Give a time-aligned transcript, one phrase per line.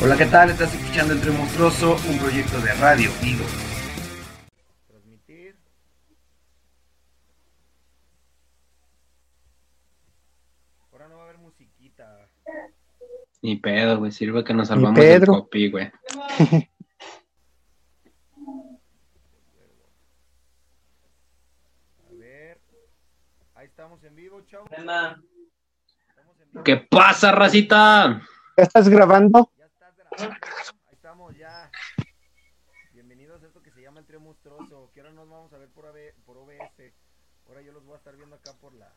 [0.00, 0.50] Hola, ¿qué tal?
[0.50, 3.44] Estás escuchando Entre Monstruoso, un proyecto de radio vivo.
[4.86, 5.56] Transmitir.
[10.92, 12.28] Ahora no va a haber musiquita.
[13.42, 14.12] Ni pedo, güey.
[14.12, 15.32] Sirve que nos salvamos del Pedro.
[15.34, 15.90] copy, güey.
[22.08, 22.60] A ver.
[23.54, 24.70] Ahí estamos en vivo, chavos.
[24.70, 25.22] Nena,
[26.08, 26.64] Estamos en vivo.
[26.64, 28.22] ¿Qué pasa, racita?
[28.56, 29.50] ¿Ya estás grabando?
[30.18, 30.30] Ahí
[30.90, 31.70] estamos ya.
[32.92, 34.90] Bienvenidos a esto que se llama el trío monstruoso.
[34.92, 36.92] Que ahora nos vamos a ver por, AB por OBS.
[37.46, 38.92] Ahora yo los voy a estar viendo acá por la.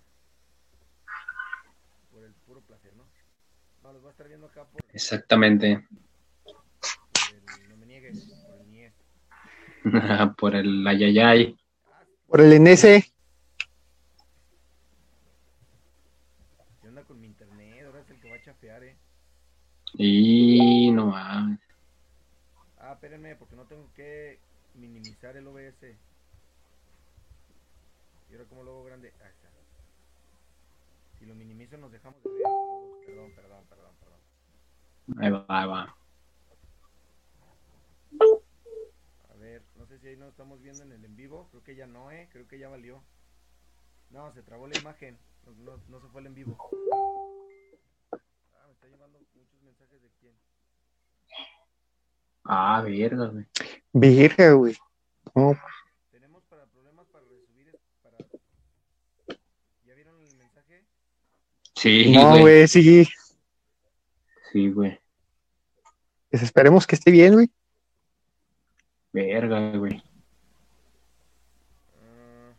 [2.09, 3.03] Por el puro placer, ¿no?
[3.84, 5.88] No, los voy a estar viendo acá por, Exactamente.
[6.43, 6.55] por
[7.59, 7.70] el.
[7.70, 8.26] No me niegues.
[8.48, 8.93] Por el NIE.
[10.38, 11.55] Por el ayayay.
[12.26, 12.81] Por el NS.
[16.81, 17.85] ¿Qué onda con mi internet?
[17.85, 18.98] Ahora es el que va a chafear, eh.
[20.04, 21.60] Y no mames.
[22.80, 24.40] Ah, espérenme, porque no tengo que
[24.74, 25.84] minimizar el OBS.
[28.30, 29.13] Y ahora como lo hago grande.
[29.21, 29.49] Ahí está.
[31.20, 32.41] Si lo minimizo nos dejamos de ver.
[33.05, 35.24] Perdón, perdón, perdón, perdón.
[35.24, 35.96] Ahí va, ahí va.
[39.30, 41.48] A ver, no sé si ahí nos estamos viendo en el en vivo.
[41.52, 42.27] Creo que ya no, eh.
[42.32, 43.04] Creo que ya valió.
[44.10, 45.20] No, se trabó la imagen.
[45.46, 46.58] No, no- no se fue el en vivo.
[48.99, 50.34] Ah, muchos mensajes de quién.
[52.43, 53.45] Ah, verga, güey.
[53.93, 54.75] Virga, güey.
[55.35, 55.55] No,
[56.11, 57.69] Tenemos para problemas para resubir.
[57.69, 58.17] es- Para...
[59.85, 60.84] ¿Ya vieron el mensaje?
[61.75, 62.41] Sí, no, güey.
[62.41, 63.07] güey, sí.
[64.51, 65.00] Sí, güey.
[66.29, 67.50] Pues esperemos que esté bien, güey.
[69.13, 70.01] Verga, güey.
[72.01, 72.53] Ah,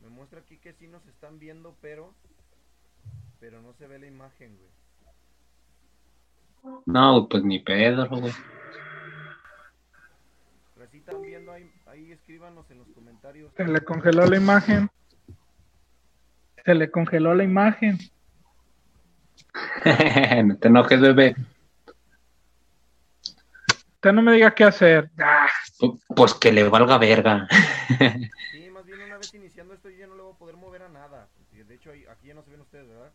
[0.00, 2.14] me muestra aquí que sí nos están viendo, pero
[3.38, 4.69] pero no se ve la imagen, güey.
[6.86, 8.32] No, pues ni pedo, güey.
[10.74, 13.52] Pero sí están viendo ahí, ahí escríbanos en los comentarios.
[13.56, 14.90] Se le congeló la imagen.
[16.64, 17.98] Se le congeló la imagen.
[20.44, 21.34] no te enojes, bebé.
[23.94, 25.10] Usted no me diga qué hacer.
[25.18, 25.46] Ah,
[26.16, 27.46] Pues que le valga verga.
[28.50, 30.82] Sí, más bien una vez iniciando esto yo ya no le voy a poder mover
[30.82, 31.28] a nada.
[31.52, 33.10] De hecho aquí ya no se ven ustedes, ¿verdad?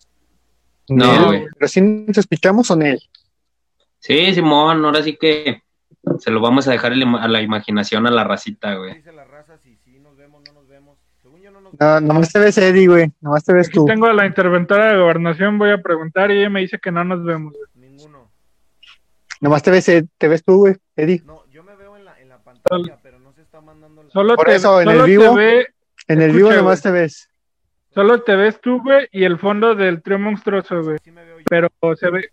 [0.88, 1.32] No,
[1.68, 3.02] sí nos escuchamos o Nel.
[4.06, 5.64] Sí, Simón, ahora sí que
[6.20, 8.94] se lo vamos a dejar a la imaginación a la racita, ¿Qué güey.
[8.96, 10.98] dice la raza si sí nos vemos, no nos vemos?
[11.24, 13.12] Según yo no nos No, nomás te ves Eddie, güey.
[13.22, 13.86] Nomás te ves aquí tú.
[13.86, 15.58] tengo a la interventora de gobernación.
[15.58, 17.54] Voy a preguntar y ella me dice que no nos vemos.
[17.54, 17.90] güey.
[17.90, 18.30] ninguno.
[19.42, 21.24] Nomás te ves, Ed- te ves tú, güey, Eddie.
[21.26, 24.10] No, yo me veo en la, en la pantalla, pero no se está mandando la...
[24.12, 25.34] Solo Por te, eso, en el solo te vivo.
[25.36, 25.68] ve,
[26.08, 26.58] En el Escucha, vivo güey.
[26.60, 27.30] nomás te ves.
[27.94, 30.98] solo te ves tú, güey, y el fondo del trío monstruoso, güey.
[31.04, 31.46] Sí me veo yo.
[31.50, 32.30] Pero se ve.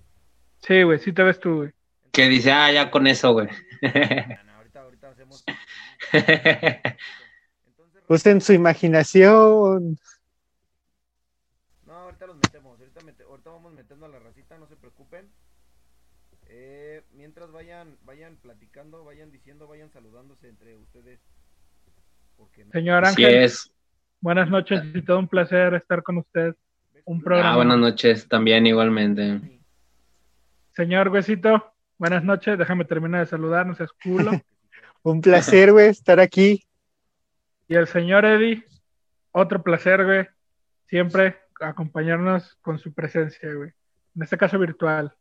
[0.63, 1.73] Sí, güey, sí te ves tú, güey.
[2.13, 3.49] Que dice, ah, ya con eso, güey.
[3.83, 5.45] No, no, ahorita, ahorita hacemos...
[8.09, 9.99] Usen su imaginación.
[11.87, 12.79] No, ahorita los metemos.
[12.79, 15.31] Ahorita, mete- ahorita vamos metiendo a la racita, no se preocupen.
[16.49, 21.21] Eh, mientras vayan vayan platicando, vayan diciendo, vayan saludándose entre ustedes.
[22.37, 23.73] Porque no- Señor Ángel, es.
[24.21, 26.55] buenas noches y todo un placer estar con usted.
[27.07, 27.53] un programa.
[27.53, 29.41] Ah, buenas noches también igualmente.
[30.75, 32.59] Señor Huesito, buenas noches.
[32.59, 34.31] Déjame terminar de saludar, no seas culo.
[35.03, 36.65] Un placer, güey, estar aquí.
[37.69, 38.65] Y el señor Eddie,
[39.33, 40.27] otro placer, güey.
[40.89, 43.71] Siempre acompañarnos con su presencia, güey.
[44.15, 45.13] En este caso virtual.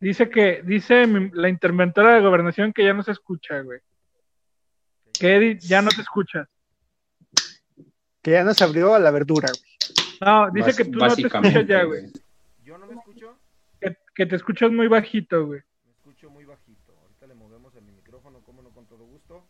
[0.00, 3.80] Dice que, dice mi- la interventora de gobernación que ya no se escucha, güey.
[5.18, 6.48] Que Eddie ya no te escucha.
[8.20, 9.72] Que ya nos abrió a la verdura, güey.
[10.20, 12.06] No, dice que tú no te escuchas ya, güey.
[12.64, 13.11] Yo no me escucho,
[14.14, 15.62] Que, te escuchas muy bajito, güey.
[15.84, 16.92] me escucho muy bajito.
[17.02, 19.44] Ahorita le movemos mi micrófono, como no con todo gusto.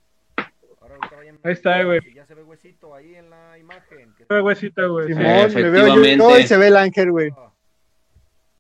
[0.81, 1.39] Ahora ahorita vayan.
[1.45, 2.01] Ahí está, güey.
[2.15, 4.15] Ya se ve huesito ahí en la imagen.
[4.15, 5.07] que- Güey, Huesito, güey.
[5.09, 5.13] sí.
[5.15, 6.41] Simón, me veo yo efectivamente.
[6.41, 7.31] y se ve el ángel, güey.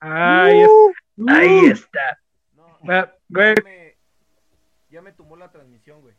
[0.00, 1.36] Ah, Ahí, Uh, está.
[1.38, 2.18] ahí está.
[2.56, 3.96] no, Va, Güey, ya me,
[4.90, 6.14] ya me tumbó la transmisión, güey.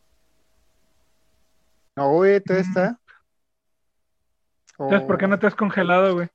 [1.96, 2.98] No, güey, todo está.
[4.80, 6.30] entonces, ¿por qué no te has congelado, güey?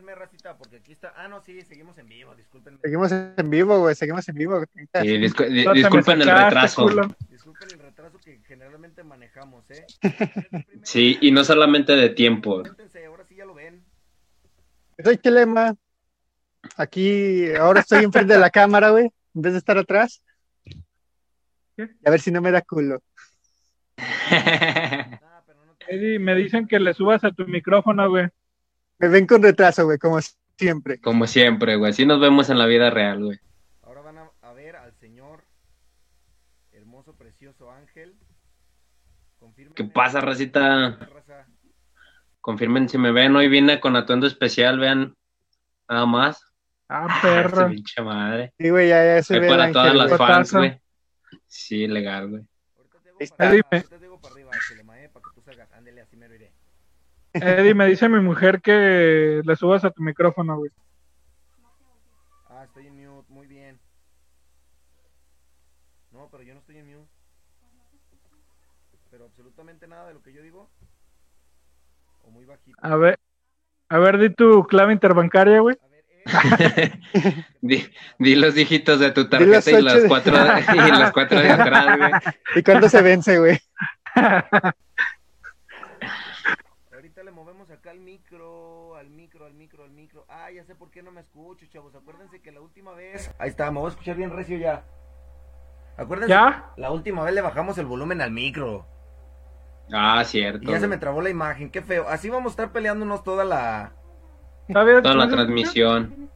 [0.00, 1.12] Racita, porque aquí está.
[1.16, 2.78] Ah, no, sí, seguimos en vivo, discúlpenme.
[2.82, 4.64] Seguimos en vivo, güey, seguimos en vivo.
[4.74, 4.80] Sí,
[5.18, 6.84] discu- No disculpen el retraso.
[6.84, 7.14] culo.
[7.28, 9.84] Disculpen el retraso que generalmente manejamos, ¿eh?
[10.82, 12.62] Sí, y no solamente de tiempo.
[12.62, 13.84] Cuéntense, ahora sí ya lo ven.
[15.02, 15.74] Soy Chelema.
[16.76, 20.22] Aquí, ahora estoy enfrente de la cámara, güey, en vez de estar atrás.
[21.76, 21.90] ¿Qué?
[22.04, 23.02] A ver si no me da culo.
[24.30, 25.42] Ah.
[25.88, 28.28] Eddie, me dicen que le subas a tu micrófono, güey.
[29.02, 30.20] Me ven con retraso, güey, como
[30.56, 31.00] siempre.
[31.00, 31.90] Como siempre, güey.
[31.90, 33.40] Así nos vemos en la vida real, güey.
[33.82, 35.42] Ahora van a, ver al señor
[36.70, 38.14] hermoso, precioso Ángel.
[39.40, 41.00] Confirmen ¿Qué pasa, racita?
[42.40, 43.34] Confirmen si me ven.
[43.34, 45.16] Hoy vine con atuendo especial, vean.
[45.88, 46.40] Nada más.
[46.88, 47.68] Ah, ah perro.
[47.70, 48.54] pinche madre.
[48.56, 49.48] Güey, ya, ya se ve.
[49.48, 50.80] Para todas las fans, güey.
[51.48, 52.46] Sí, legal, güey.
[52.72, 55.72] Ahorita te digo para, arriba, Ángel, eh, para que tú salgas.
[55.72, 56.51] Ándele, así me lo iré.
[57.34, 60.70] Eddie, me dice mi mujer que le subas a tu micrófono, güey.
[62.48, 63.78] Ah, estoy en mute, muy bien.
[66.10, 67.08] No, pero yo no estoy en mute.
[69.10, 70.70] Pero absolutamente nada de lo que yo digo.
[72.22, 72.76] O muy bajito.
[72.82, 73.18] A ver,
[73.88, 75.76] a ver, di tu clave interbancaria, güey.
[75.82, 76.04] A ver,
[77.14, 77.44] eh.
[77.62, 77.84] Di,
[78.18, 81.96] di los dígitos de tu tarjeta y las de- cuatro, y las cuatro de atrás,
[81.98, 82.10] güey.
[82.56, 83.58] ¿Y cuándo se vence, güey?
[86.92, 90.24] Ahorita le movemos acá al micro, al micro, al micro, al micro.
[90.28, 91.94] Ah, ya sé por qué no me escucho, chavos.
[91.94, 93.34] Acuérdense que la última vez.
[93.38, 94.84] Ahí está, me voy a escuchar bien recio ya.
[95.96, 96.28] Acuérdense.
[96.30, 96.70] ¿Ya?
[96.76, 98.84] La última vez le bajamos el volumen al micro.
[99.92, 100.70] Ah, Y cierto.
[100.70, 102.06] ya se me trabó la imagen, qué feo.
[102.08, 103.92] Así vamos a estar peleándonos toda la.
[104.68, 106.30] Toda la transmisión.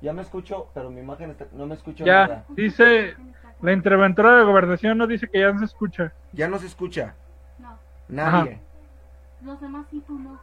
[0.00, 1.46] Ya me escucho, pero mi imagen está...
[1.52, 2.44] no me escucho Ya, nada.
[2.50, 3.14] dice,
[3.60, 6.12] la interventora de gobernación nos dice que ya no se escucha.
[6.32, 7.14] Ya no se escucha.
[7.60, 7.78] No,
[8.08, 8.60] Nadie.
[9.42, 10.40] los demás sí, tú no.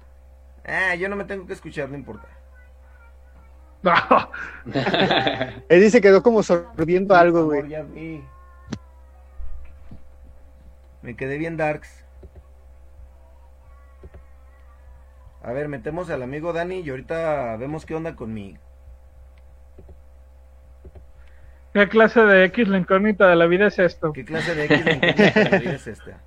[0.70, 2.28] Ah, yo no me tengo que escuchar, no importa.
[5.70, 7.62] Eddie se quedó como sorbiendo algo, güey.
[7.62, 8.24] favor, ya vi.
[11.02, 12.06] Me quedé bien darks.
[15.42, 18.58] A ver, metemos al amigo Dani y ahorita vemos qué onda con mi...
[21.74, 24.12] ¿Qué clase de X la incógnita de la vida es esto?
[24.12, 26.22] ¿Qué clase de X de incógnita de vida es esta?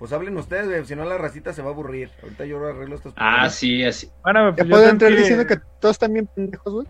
[0.00, 2.10] Pues hablen ustedes, güey, si no la racita se va a aburrir.
[2.22, 3.54] Ahorita yo arreglo estos ah, problemas.
[3.54, 4.10] sí, así.
[4.24, 6.86] Bueno, ¿Ya pues yo puedo entrar que- diciendo que todos están bien pendejos, güey?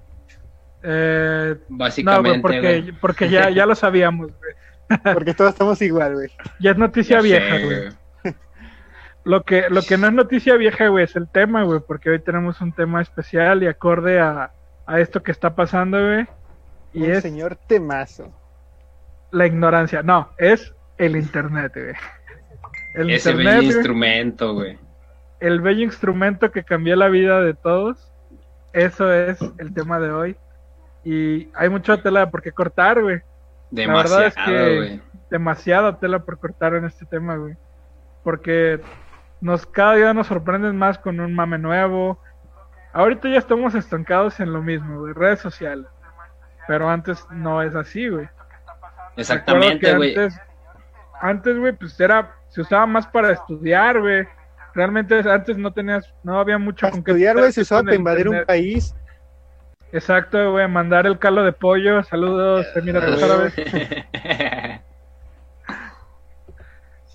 [0.83, 2.93] Eh, no, Básicamente, güey, porque, güey.
[2.93, 4.55] porque ya, ya lo sabíamos, güey.
[5.15, 6.31] Porque todos estamos igual, güey.
[6.59, 8.35] Ya es noticia Ya vieja, sé, güey.
[9.23, 12.19] Lo que, lo que no es noticia vieja, güey, es el tema, güey, porque hoy
[12.19, 14.51] tenemos un tema especial y acorde a,
[14.87, 16.27] a esto que está pasando, güey.
[16.93, 18.33] Y Un es señor temazo.
[19.31, 20.03] la ignorancia.
[20.03, 21.95] No, es el internet, güey.
[22.95, 24.79] El Ese internet, bello instrumento, güey.
[25.41, 28.13] el bello instrumento que cambió la vida de todos.
[28.73, 30.37] Eso es el tema de hoy.
[31.05, 33.21] Y hay mucha tela por qué cortar, güey.
[33.71, 35.01] La verdad es Demasiado, que-
[35.31, 37.57] demasiada tela por cortar en este tema, güey.
[38.25, 38.81] Porque
[39.41, 42.21] nos cada día nos sorprenden más con un mame nuevo.
[42.93, 45.87] Ahorita ya estamos estancados en lo mismo, güey, redes sociales.
[46.67, 48.29] Pero antes no es así, güey.
[49.17, 50.15] Exactamente, güey.
[51.21, 54.27] antes, güey, pues era, se usaba más para estudiar, güey.
[54.75, 57.97] Realmente antes no tenías, no había mucho Para con qué estudiar, güey, se usaba para
[57.97, 58.95] invadir un país.
[59.93, 62.03] Exacto, güey, mandar el calo de pollo.
[62.05, 64.83] Saludos, mira, Ah,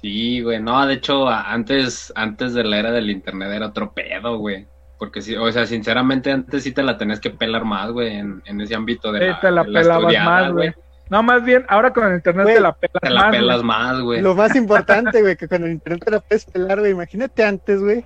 [0.01, 4.37] Sí, güey, no, de hecho, antes, antes de la era del internet era otro pedo,
[4.37, 4.67] güey.
[4.99, 8.41] Porque sí, o sea, sinceramente antes sí te la tenías que pelar más, güey, en,
[8.45, 10.73] en ese ámbito de Sí, la, te la de la pelabas más, güey.
[11.09, 13.55] No, más bien, ahora con el internet Güey, te la pelas Te la más, pelas
[13.57, 13.67] güey.
[13.67, 14.21] más, güey.
[14.21, 16.91] Lo más importante, güey, que con el internet te la puedes pelar, güey.
[16.91, 18.03] Imagínate antes, güey.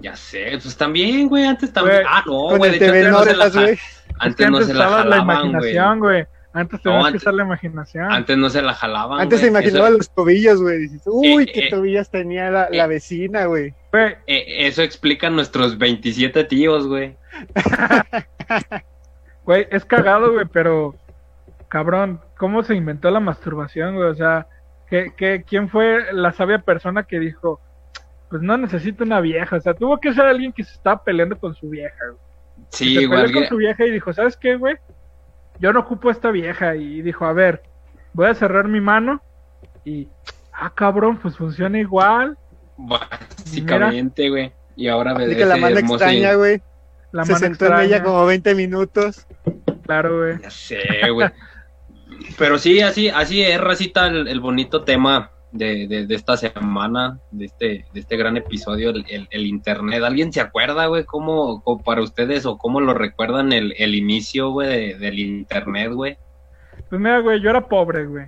[0.00, 2.02] Ya sé, pues también, güey, antes también.
[2.02, 3.78] Güey, ah, no, güey, de hecho antes no se la, güey.
[4.18, 5.72] Antes no se la jalaban, güey.
[5.72, 6.26] imaginación, güey.
[6.52, 8.10] Antes tenías que usar la imaginación.
[8.10, 9.20] Antes no se la jalaban.
[9.20, 10.78] Antes se imaginaba Eso, los tobillos, güey.
[10.78, 12.88] Dices, uy, Eh, qué eh, tobillas tenía la, la eh.
[12.88, 13.74] vecina, güey.
[13.92, 17.14] Güey, eh, eso explica nuestros 27 tíos, güey.
[19.44, 20.94] güey, es cagado, güey, pero
[21.68, 24.08] cabrón, ¿cómo se inventó la masturbación, güey?
[24.08, 24.46] O sea,
[24.88, 27.60] ¿qué, qué, quién fue la sabia persona que dijo,
[28.30, 29.56] pues no necesito una vieja?
[29.56, 32.20] O sea, tuvo que ser alguien que se estaba peleando con su vieja, güey.
[32.70, 33.20] Sí, se güey.
[33.22, 34.76] peleó con su vieja y dijo, ¿sabes qué, güey?
[35.58, 36.74] Yo no ocupo esta vieja.
[36.76, 37.62] Y dijo, a ver,
[38.12, 39.22] voy a cerrar mi mano
[39.84, 40.08] y,
[40.52, 42.36] ah, cabrón, pues funciona igual.
[42.76, 44.52] Básicamente, güey.
[44.74, 46.60] Y ahora Así que la mano extraña, güey.
[47.12, 47.82] La Se mano sentó en extraña.
[47.84, 49.26] ella como 20 minutos.
[49.84, 50.38] Claro, güey.
[50.40, 50.80] Ya sé,
[51.12, 51.30] güey.
[52.38, 57.18] Pero sí, así, así es, Racita, el, el bonito tema de, de, de esta semana,
[57.30, 60.02] de este, de este gran episodio, el, el- el internet.
[60.02, 64.50] ¿Alguien se acuerda, güey, cómo, cómo para ustedes o cómo lo recuerdan el, el inicio,
[64.50, 66.18] güey, de- del internet, güey?
[66.90, 68.26] Pues mira, güey, yo era pobre, güey.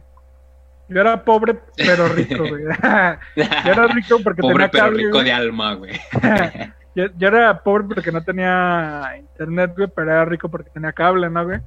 [0.89, 2.63] Yo era pobre, pero rico, güey.
[3.37, 5.25] yo era rico porque Pobre tenía pero cable, rico güey.
[5.25, 5.93] de alma, güey.
[6.99, 11.31] Yo, yo era pobre porque no tenía internet, güey, pero era rico porque tenía cable,
[11.31, 11.61] ¿no, güey?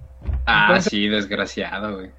[0.46, 2.12] Ah, Entonces- sí, desgraciado, güey.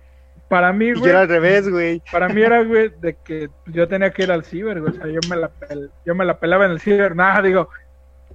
[0.49, 2.02] Para mí, Y yo güey, era al revés, güey.
[2.11, 4.92] para mí era, güey, de que yo tenía que ir al ciber, güey.
[4.92, 7.14] O sea, yo me la, pel- yo me la pelaba en el ciber.
[7.16, 7.69] Nada, digo,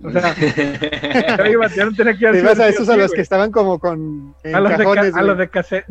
[0.04, 0.34] O sea,
[1.38, 2.98] yo iba, ya no tenía que ir al Te ibas ciber a sí esos a
[2.98, 3.16] los güey.
[3.16, 5.38] que estaban como con en a los, de, ca- a los güey.
[5.38, 5.86] de cassette.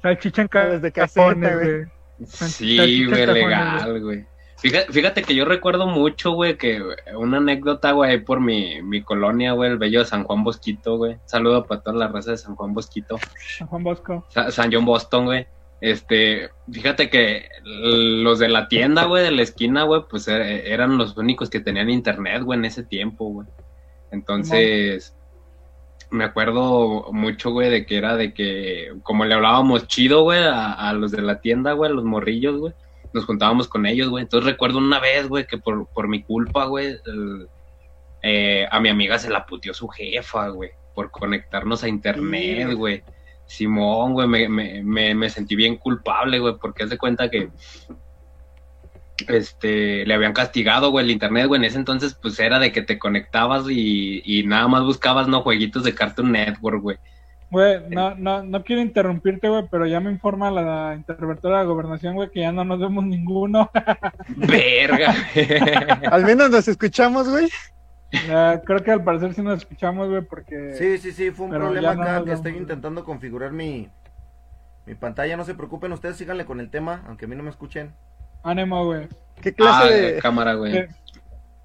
[0.00, 1.66] Salchicha en A los de cajones, güey.
[1.76, 1.86] güey.
[2.26, 4.26] Sí, güey, legal, güey.
[4.60, 6.82] Fíjate, fíjate que yo recuerdo mucho, güey, que
[7.16, 11.16] una anécdota, güey, por mi, mi colonia, güey, el bello de San Juan Bosquito, güey.
[11.24, 13.18] Saludo para toda la raza de San Juan Bosquito.
[13.58, 14.26] San Juan Bosco.
[14.28, 15.46] Sa- San John Boston, güey.
[15.80, 20.98] Este, fíjate que los de la tienda, güey, de la esquina, güey, pues er- eran
[20.98, 23.46] los únicos que tenían internet, güey, en ese tiempo, güey.
[24.10, 25.16] Entonces,
[26.10, 30.72] me acuerdo mucho, güey, de que era de que, como le hablábamos chido, güey, a,
[30.72, 32.74] a los de la tienda, güey, a los morrillos, güey,
[33.12, 34.22] nos juntábamos con ellos, güey.
[34.22, 36.96] Entonces recuerdo una vez, güey, que por, por mi culpa, güey,
[38.22, 42.74] eh, a mi amiga se la puteó su jefa, güey, por conectarnos a internet, Sí.
[42.74, 43.02] güey.
[43.46, 47.50] Simón, güey, me, me, me, me sentí bien culpable, güey, porque haz de cuenta que
[49.28, 52.82] este le habían castigado, güey, el internet, güey, en ese entonces pues era de que
[52.82, 56.96] te conectabas y, y nada más buscabas, no, jueguitos de Cartoon Network, güey.
[57.50, 61.68] Güey, no, no, no quiero interrumpirte, güey, pero ya me informa la interventora de la
[61.68, 63.70] gobernación, güey, que ya no nos vemos ninguno.
[64.36, 65.14] Verga.
[66.10, 67.48] Al menos nos escuchamos, güey.
[68.64, 70.74] Creo que al parecer sí nos escuchamos, güey, porque...
[70.76, 73.88] Sí, sí, sí, fue un Pero problema no acá que estoy intentando configurar mi,
[74.86, 75.36] mi pantalla.
[75.36, 77.92] No se preocupen, ustedes síganle con el tema, aunque a mí no me escuchen.
[78.42, 79.06] Ánimo, güey.
[79.40, 80.86] ¿Qué clase Ah, de, cámara, güey.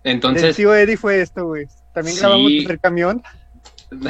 [0.03, 1.67] Entonces, tío Eddie fue esto, güey?
[1.93, 2.21] También Sí.
[2.21, 3.23] grabamos el camión.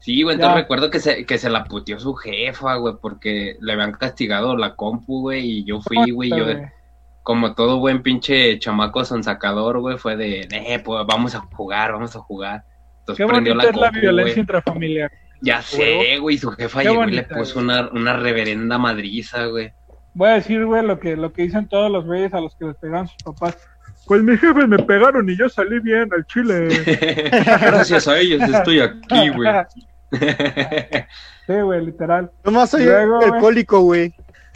[0.00, 0.60] sí, güey, entonces Ya.
[0.62, 4.74] recuerdo que se, que se la puteó su jefa, güey, porque le habían castigado la
[4.74, 6.44] compu, güey, y yo fui, güey, yo,
[7.22, 12.16] como todo buen pinche chamaco sonsacador, güey, fue de, eh, pues vamos a jugar, vamos
[12.16, 12.64] a jugar.
[13.00, 15.10] Entonces Qué prendió la es la violencia intrafamiliar.
[15.42, 19.72] Ya sé, güey, su jefa Qué llegó y le puso una, una reverenda madriza, güey.
[20.12, 22.66] Voy a decir, güey, lo que, lo que dicen todos los güeyes a los que
[22.66, 23.56] les pegan sus papás.
[24.10, 26.66] Pues mis jefes me pegaron y yo salí bien al chile.
[27.60, 29.48] Gracias a ellos estoy aquí, güey.
[31.46, 32.28] Sí, güey, literal.
[32.44, 34.12] Nomás soy Luego, alcohólico, güey.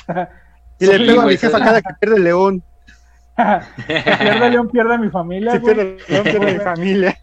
[0.81, 2.65] Y Sí, le pego a mi jefa cada que pierde el león.
[3.37, 5.75] Si pierde León, pierde mi familia, Si güey.
[5.77, 7.19] pierde león, pierde mi familia.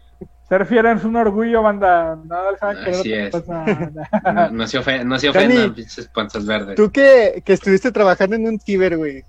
[0.48, 2.16] Ser fiel es un orgullo, banda.
[2.24, 3.34] Nada saben que Así es.
[4.24, 6.76] No, no se, ofe- no se ofendan, pinches panzas verdes.
[6.76, 9.22] Tú que, que estuviste trabajando en un ciber, güey.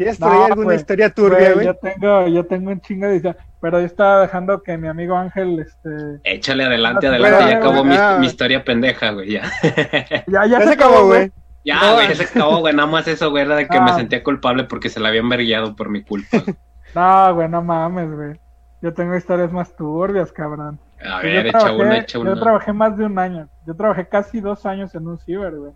[0.00, 0.76] ¿Tienes por No, ahí alguna güey.
[0.78, 4.62] historia turbia, Güey, yo tengo, yo tengo un chingo de historia, pero yo estaba dejando
[4.62, 5.90] que mi amigo Ángel, este,
[6.24, 8.16] Échale adelante, Ah, adelante, bueno, ya acabó mi, ah.
[8.18, 9.42] mi historia pendeja, güey, ya.
[10.26, 11.30] ya, ya, Ya se acabó, güey.
[11.66, 11.94] Ya, No.
[11.96, 13.82] güey, ya se acabó, güey, nada más eso, güey, era de que Ah.
[13.82, 16.28] me sentía culpable porque se la habían vergueado por mi culpa.
[16.94, 18.40] No, güey, no mames, güey.
[18.82, 20.80] Yo tengo historias más turbias, cabrón.
[21.04, 22.40] A Yo ver, echa trabajé- una, echa Yo una.
[22.40, 23.48] trabajé más de un año.
[23.66, 25.72] Yo trabajé casi dos años en un ciber, güey.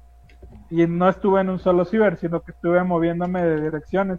[0.70, 4.18] Y no estuve en un solo ciber, sino que estuve moviéndome de direcciones.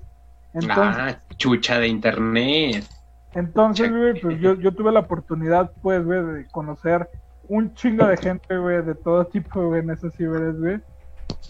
[0.53, 2.83] Entonces, Ah, chucha de internet.
[3.33, 7.09] entonces, güey, pues yo, yo tuve la oportunidad, pues, güey, de conocer
[7.47, 10.79] un chingo de gente, güey, de todo tipo, güey, en esos ciberes, güey.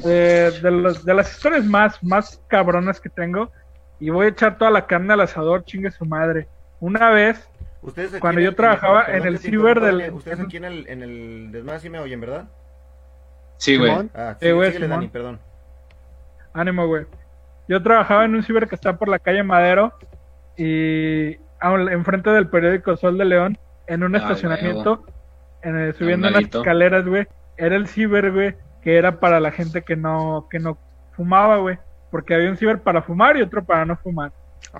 [0.03, 3.51] Eh, de, los, de las historias más, más cabronas que tengo,
[3.99, 6.47] y voy a echar toda la carne al asador, chingue su madre.
[6.79, 7.47] Una vez,
[8.19, 11.51] Cuando en yo el- trabajaba en el ciber del- Ustedes aquí en el, en el
[11.51, 12.45] desmadre sí me oyen, ¿verdad?
[13.57, 13.91] Sí, güey.
[14.13, 14.87] Ah, Eh, sí, güey, síguele.
[14.89, 15.39] Dani, perdón.
[16.53, 17.05] Ánimo, güey.
[17.67, 19.93] Yo trabajaba en un ciber que está por la calle Madero
[20.57, 23.57] y enfrente del periódico Sol de León,
[23.87, 25.03] en un Ah, estacionamiento,
[25.63, 27.27] en el- A subiendo un unas escaleras, güey.
[27.57, 30.77] Era el ciber, güey, que era para la gente que no, que no
[31.13, 31.77] fumaba, güey.
[32.11, 34.31] Porque había un ciber para fumar y otro para no fumar.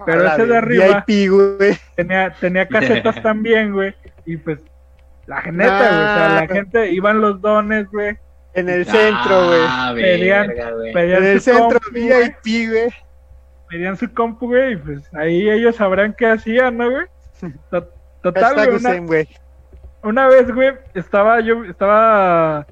[0.06, 1.78] Pero A la ese de arriba- VIP.
[1.96, 2.68] Tenía, tenía
[3.14, 3.94] casetas también, güey.
[4.26, 4.60] Y pues,
[5.26, 5.90] la neta, güey.
[5.90, 8.18] O sea, la gente, iban los dones, güey.
[8.56, 9.60] En el centro, güey.
[9.68, 10.48] Ah, Pedían-.
[10.94, 12.00] Pedían En el su centro compu.
[12.00, 12.90] VIP, güey.
[13.70, 17.06] pedían su compu, güey, y pues ahí ellos sabrán qué hacían, ¿no, güey?
[17.72, 17.90] To-
[18.22, 18.56] Total,
[19.06, 19.28] güey,
[20.02, 22.66] una, vez, güey, estaba yo, estaba,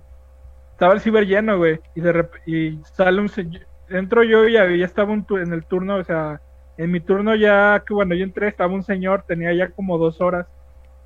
[0.71, 4.77] estaba el ciber lleno, güey, y de y sale un señor, entro yo y había-
[4.77, 6.41] ya estaba un tu- en el turno, o sea,
[6.77, 10.21] en mi turno ya, que cuando yo entré, estaba un señor, tenía ya como dos
[10.21, 10.47] horas,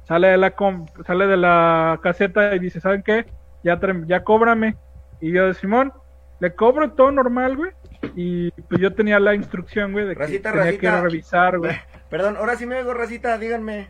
[0.04, 3.26] sale de la com- sale de la caseta y dice, ¿saben qué?
[3.64, 4.78] Ya, ya cóbrame,
[5.20, 5.92] y yo, Simón,
[6.40, 7.72] le cobro todo normal, güey,
[8.16, 11.76] y pues yo tenía la instrucción, güey, de que Racita, tenía que revisar, güey.
[12.10, 13.90] Perdón, ahora sí me oigo, racita, díganme.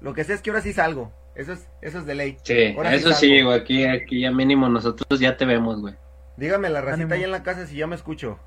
[0.00, 1.12] Lo que sé es que ahora sí salgo.
[1.34, 2.36] Eso es, eso es de ley.
[2.42, 5.94] Sí, Ahora sí eso sí, güey, aquí, aquí ya mínimo nosotros ya te vemos, güey.
[6.36, 7.14] Dígame la racita Ánimo.
[7.14, 8.40] ahí en la casa si ya me escucho.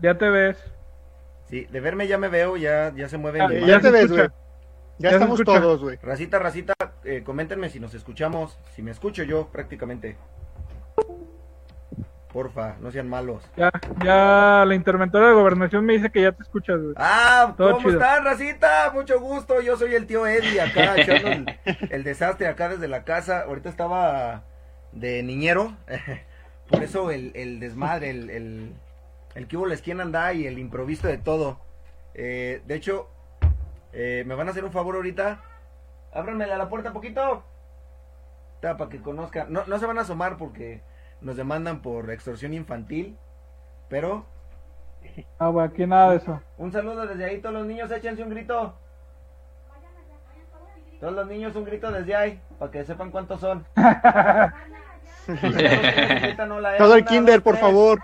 [0.00, 0.56] Ya te ves.
[1.48, 3.72] Sí, de verme ya me veo, ya, ya se mueve Ah, mi ya mano.
[3.72, 4.28] Ya te ves, güey.
[4.98, 5.98] Ya estamos todos, güey.
[6.02, 6.74] Racita, racita,
[7.04, 10.16] eh, coméntenme si nos escuchamos, si me escucho yo prácticamente.
[12.32, 13.42] Porfa, no sean malos.
[13.56, 13.70] Ya,
[14.04, 16.94] ya la interventora de gobernación me dice que ya te escuchas, güey.
[16.98, 18.00] Ah, Todo ¿cómo chido.
[18.00, 18.90] están, racita?
[18.92, 19.62] Mucho gusto.
[19.62, 21.58] Yo soy el tío Eddie acá echando el,
[21.90, 23.42] el desastre acá desde la casa.
[23.44, 24.42] Ahorita estaba
[24.92, 25.74] de niñero.
[26.70, 28.74] Por eso el, el desmadre, el, el,
[29.34, 31.58] el que hubo la esquina anda y el improviso de todo.
[32.12, 33.08] Eh, de hecho,
[33.92, 35.40] eh, me van a hacer un favor ahorita.
[36.12, 37.44] Ábranmela la puerta poquito.
[38.60, 39.52] Ta, Para que conozcan.
[39.52, 40.82] No, no se van a asomar porque
[41.20, 43.16] nos demandan por extorsión infantil.
[43.88, 44.26] Pero
[45.38, 46.40] Ah, güey, aquí nada de eso.
[46.58, 48.74] un saludo desde ahí, todos los niños, échense un grito.
[51.00, 53.64] Todos los niños un grito desde ahí, para que sepan cuántos son.
[55.26, 57.64] Gritan, "Hola, eh, Todo el kinder, por tres".
[57.64, 58.00] favor.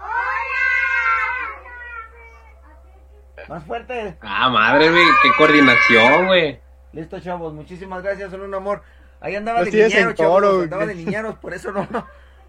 [3.55, 4.17] Más fuerte.
[4.21, 6.59] Ah, madre, güey, qué coordinación, güey.
[6.93, 8.83] Listo, chavos, muchísimas gracias, son un amor.
[9.21, 11.87] Ahí andaba No de tienes niñero, en toro, chavos, andaba de niñeros, por eso no,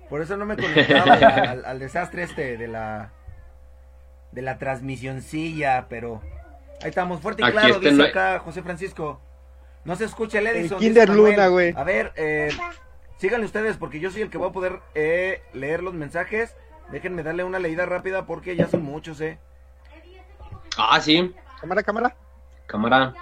[0.09, 1.13] por eso no me conectaba
[1.51, 3.11] al, al- desastre este de la,
[4.31, 6.23] de la transmisioncilla, pero
[6.81, 9.21] ahí estamos, fuerte y Aquí claro, este dice no hay- acá José Francisco.
[9.83, 10.79] No se escucha el Edison.
[10.79, 11.09] El Kinder.
[11.09, 11.71] Luna, güey.
[11.77, 12.49] A ver, eh,
[13.17, 16.55] síganle ustedes, porque yo soy el que voy a poder eh, leer los mensajes.
[16.91, 19.37] Déjenme darle una leída rápida, porque ya son muchos, eh.
[20.77, 22.15] Ah, sí, Cámara, cámara.
[22.67, 23.13] cámara.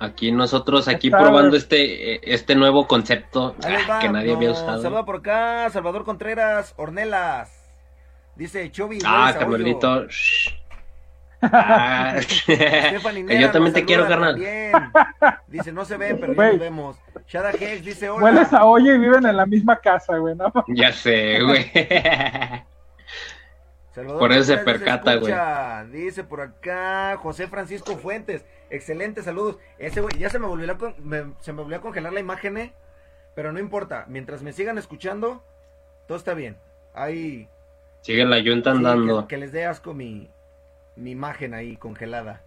[0.00, 3.98] Aquí nosotros, aquí Está, probando este, eh, este nuevo concepto ah, va.
[4.00, 4.82] que nadie había usado.
[4.82, 7.52] Saluda por acá, Salvador Contreras, Ornelas.
[8.36, 8.98] Dice Chovy.
[9.04, 9.34] Ah.
[9.38, 10.06] Carmelito.
[11.52, 12.14] Ah,
[12.48, 14.32] Nera yo también te quiero, carnal.
[14.32, 14.72] también.
[15.46, 16.96] Dice, no se ven, pero ya nos vemos.
[17.28, 18.24] Shada Hex dice, hola.
[18.24, 20.50] Hueles a olla y viven en la misma casa, güey, ¿no?
[20.68, 21.70] Ya sé, güey.
[23.94, 25.84] Salvador Por eso se percata, escucha.
[25.84, 28.44] Dice por acá José Francisco Fuentes.
[28.70, 29.58] Excelente, saludos.
[29.78, 32.20] Ese güey, ya se me volvió a, con- me- se me volvió a congelar la
[32.20, 32.72] imagen, eh,
[33.34, 34.04] pero no importa.
[34.08, 35.44] Mientras me sigan escuchando,
[36.08, 36.56] todo está bien.
[36.92, 37.48] Ahí
[38.00, 39.22] Sigue la yunta sí, andando.
[39.28, 40.28] que, que les dé asco mi,
[40.96, 42.42] mi imagen ahí congelada.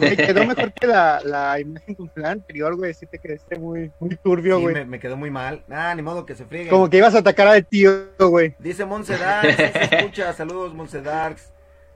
[0.00, 2.92] Güey, quedó mejor que la, la imagen congelada anterior, güey.
[2.92, 4.74] Sí te quedaste muy, muy turbio, Sí, güey.
[4.74, 5.62] me, me quedó muy mal.
[5.70, 6.70] Ah, ni modo que se frieguen.
[6.70, 8.56] Como que ibas a atacar al tío, güey.
[8.58, 10.32] Dice Monse Darks, sí se escucha.
[10.32, 11.52] Saludos, Monse Darks.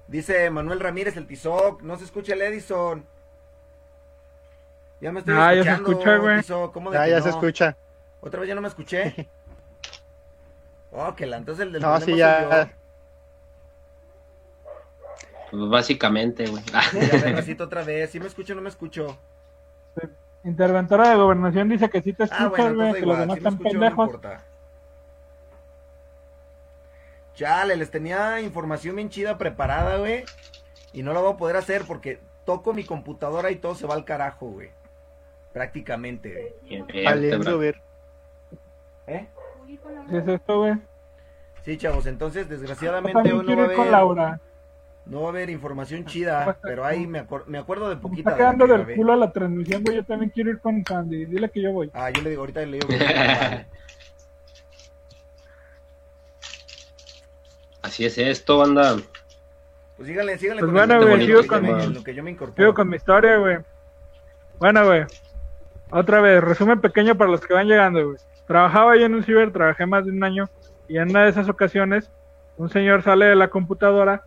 [0.06, 1.82] Dice Manuel Ramírez, el Tizoc.
[1.82, 3.04] No se escucha el Edison.
[5.00, 5.90] Ya me estoy Ah, ya se escuchando.
[5.90, 6.36] escucha, güey.
[6.38, 7.22] Tizoc, ¿cómo de Ya, que ya no?
[7.24, 7.76] se escucha.
[8.20, 9.28] Otra vez ya no me escuché.
[10.96, 12.72] Oh, que la, entonces el del No, sí, ya.
[15.56, 16.62] Pues básicamente, güey.
[16.64, 16.78] yo.
[16.90, 18.10] Sí, a ver, Racito, otra vez.
[18.10, 19.16] ¿Sí me escucho o no me escucho?
[20.42, 23.48] Interventora de gobernación dice que sí te Ah, escuchas, bueno, güey, los demás Si me
[23.48, 24.06] están escucho, no pendejos.
[24.06, 24.40] importa.
[27.34, 30.24] Chale, les tenía información bien chida preparada, güey.
[30.92, 33.94] Y no la voy a poder hacer porque toco mi computadora y todo se va
[33.94, 34.70] al carajo, güey.
[35.52, 37.04] Prácticamente, güey.
[37.04, 37.80] Valiendo ver.
[39.06, 39.26] ¿Eh?
[40.10, 40.74] ¿Qué es esto, güey?
[41.64, 44.40] Sí, chavos, entonces desgraciadamente hoy no va a ir con haber, Laura.
[45.06, 48.30] No va a haber información chida, pero ahí me, me acuerdo de poquita.
[48.30, 49.96] está de quedando que del culo la transmisión, güey.
[49.96, 51.26] Yo también quiero ir con Sandy.
[51.26, 51.90] Dile que yo voy.
[51.94, 53.66] Ah, yo le digo, ahorita le digo que vale.
[57.82, 58.96] Así es esto, banda.
[59.96, 62.30] Pues síganle, síganle Pues con bueno, güey, sigo con me- mi- lo que yo me
[62.30, 62.56] incorporo.
[62.56, 63.58] Sigo con mi historia, güey.
[64.58, 65.04] Bueno, güey.
[65.90, 68.16] Otra vez, resumen pequeño para los que van llegando, güey.
[68.46, 70.48] Trabajaba yo en un ciber, trabajé más de un año.
[70.88, 72.10] Y en una de esas ocasiones,
[72.56, 74.24] un señor sale de la computadora.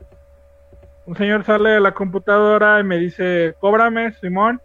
[1.07, 4.59] Un señor sale de la computadora y me dice, cóbrame, Simón.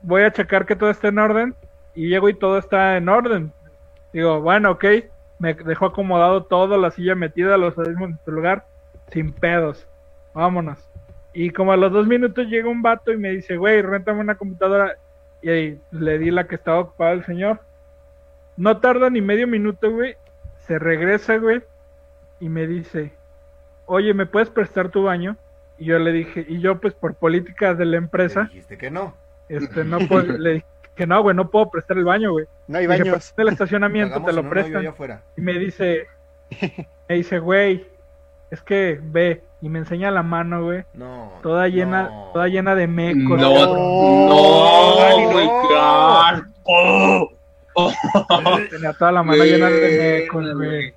[0.00, 1.56] Voy a checar que todo esté en orden.
[1.96, 3.52] Y llego y todo está en orden.
[4.12, 4.84] Digo, bueno, ok.
[5.40, 8.66] Me dejó acomodado todo, la silla metida, los mismos en su lugar,
[9.10, 9.84] sin pedos.
[10.32, 10.78] Vámonos.
[11.32, 14.36] Y como a los dos minutos llega un vato y me dice, güey, réntame una
[14.36, 14.96] computadora.
[15.42, 17.58] Y ahí le di la que estaba ocupada el señor.
[18.56, 20.14] No tarda ni medio minuto, güey.
[20.68, 21.62] Se regresa, güey.
[22.38, 23.12] Y me dice,
[23.92, 25.36] oye, ¿me puedes prestar tu baño?
[25.78, 28.90] Y yo le dije, y yo pues por políticas de la Le empresa, dijiste que
[28.90, 29.14] no.
[29.48, 32.46] este, no puedo, le dije que no, güey, no puedo prestar el baño, güey.
[32.68, 33.14] No hay Dije, baños.
[33.14, 34.84] pues el estacionamiento te lo prestan.
[35.36, 36.06] Y me dice,
[37.08, 37.86] me dice, güey,
[38.50, 41.32] es que ve, y me enseña la mano, güey, No.
[41.42, 42.30] toda llena, no.
[42.34, 43.40] toda llena de mecos.
[43.40, 45.30] No, no, no.
[45.32, 46.44] güey, claro.
[46.64, 47.28] Oh,
[47.74, 47.92] oh,
[48.70, 50.94] Tenía toda la mano llena de mecos, güey.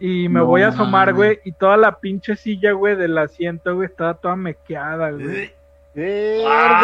[0.00, 3.74] Y me No voy a asomar, güey, y toda la pinche silla, güey, del asiento,
[3.74, 5.52] güey, estaba toda mequeada, güey.
[6.46, 6.80] Ah,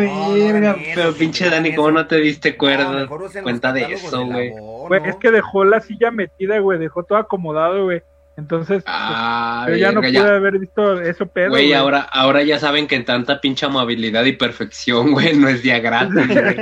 [0.00, 0.52] Verde, güey.
[0.52, 1.76] verga, No, pero pinche Dani, eso.
[1.76, 3.06] ¿cómo no te diste cuerda,
[3.42, 4.50] cuenta de eso, güey?
[4.50, 8.02] Güey, es que dejó la silla metida, güey, dejó todo acomodado, güey.
[8.38, 11.74] Entonces, pues, Ah, yo ya no pude haber visto eso pedo, Güey, güey.
[11.74, 15.78] ahora, ahora ya saben que en tanta pinche amabilidad y perfección, güey, no es día
[15.80, 16.56] gratis, güey.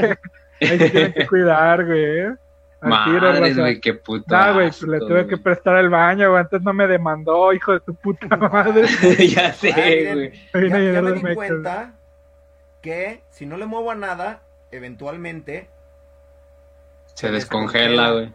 [0.58, 2.24] Tienen que cuidar, güey.
[2.80, 3.60] Raza.
[3.60, 4.24] güey, qué puto.
[4.28, 6.40] Nah, güey, pues le tuve que prestar el baño, güey.
[6.40, 8.86] Antes no me demandó, hijo de tu puta madre.
[9.28, 10.32] ya sé, Ah, güey.
[10.70, 11.94] Ya, ya me di cuenta
[12.80, 15.68] que si no le muevo a nada, eventualmente,
[17.14, 18.32] Se descongela, güey.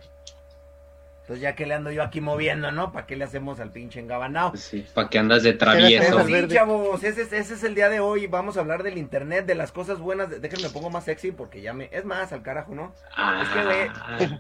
[1.24, 2.92] Entonces ya que le ando yo aquí moviendo, ¿no?
[2.92, 4.52] ¿Para qué le hacemos al pinche engabanao?
[4.52, 6.26] Pues sí, ¿para qué andas de Pero travieso?
[6.28, 8.28] Sí, chavos, ese es, ese es el día de hoy.
[8.28, 10.30] Vamos a hablar del internet, de las cosas buenas.
[10.30, 11.90] de- Déjenme pongo más sexy porque ya me.
[11.92, 12.94] Es más, al carajo, ¿no?
[13.42, 14.40] Es que, güey, Ah,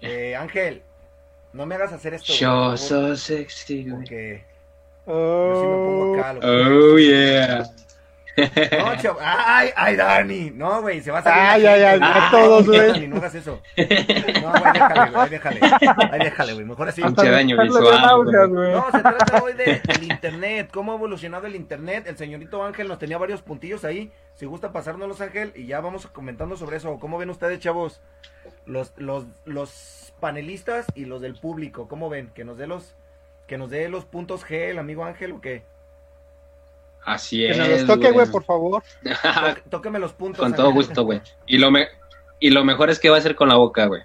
[0.00, 0.82] Eh, Ángel,
[1.52, 2.32] no me hagas hacer esto.
[2.34, 3.94] yo por favor, so sexy, güey.
[3.96, 4.44] Porque
[5.06, 6.32] yo sí me pongo acá.
[6.34, 6.46] loco.
[6.46, 7.64] Oh, yeah.
[8.36, 9.18] No, chavo.
[9.20, 10.50] Ay, ay, Dani.
[10.54, 11.40] No, güey, se va a salir.
[11.42, 12.88] Ay, ay, ay, a todos, güey.
[12.92, 13.60] Dani, no hagas eso.
[13.76, 15.60] No, güey, déjale, güey, ahí déjale.
[16.10, 16.64] Ahí déjale, güey.
[16.66, 17.02] Mejor así.
[17.02, 17.84] Pinche daño visual.
[18.72, 22.04] No, se trata hoy de- del internet, cómo ha evolucionado el internet.
[22.06, 24.10] El señorito Ángel nos tenía varios puntillos ahí.
[24.34, 26.98] Si gusta pasárnoslos, Ángel, y ya vamos comentando sobre eso.
[26.98, 28.00] ¿Cómo ven ustedes, chavos?
[28.66, 32.30] Los, los, los panelistas y los del público, ¿cómo ven?
[32.34, 32.94] Que nos dé los,
[33.46, 35.64] que nos dé los puntos G, el amigo Ángel, o qué?
[37.04, 37.58] Así Que es.
[37.58, 38.82] nos los toque, güey, por favor.
[39.70, 40.40] Tóqueme los puntos.
[40.40, 41.20] Con todo gusto, güey.
[41.46, 41.88] Y lo, me...
[42.40, 44.02] y lo mejor es que va a ser con la boca, güey.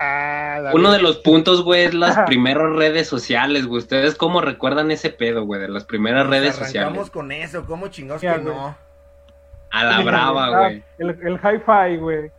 [0.00, 3.78] Ah, Uno de los puntos, güey, es las primeras redes sociales, güey.
[3.80, 5.60] ¿Ustedes cómo recuerdan ese pedo, güey?
[5.60, 6.68] De las primeras redes arrancamos
[7.08, 7.10] sociales.
[7.10, 8.76] con eso, ¿cómo chingados que no?
[9.72, 10.84] A la brava, Ah, güey.
[10.98, 12.30] El, el hi-fi, güey.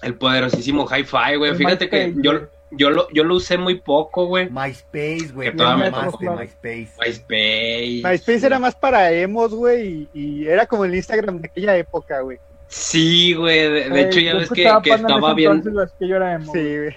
[0.00, 1.54] El poderosísimo hi-fi, güey.
[1.54, 2.32] Fíjate que yo.
[2.70, 4.48] Yo, lo, yo lo usé muy poco, güey.
[4.50, 5.48] MySpace, güey.
[5.48, 6.38] Que te todavía me mamaste, tocó.
[6.38, 6.88] MySpace.
[7.00, 8.02] MySpace.
[8.04, 12.20] MySpace era más para emos, güey, y, y era como el Instagram de aquella época,
[12.20, 12.38] güey.
[12.68, 13.70] Sí, güey.
[13.90, 15.62] De, hecho, ya ves que, estaba bien,
[15.98, 16.52] que yo era emo.
[16.52, 16.96] Sí, güey.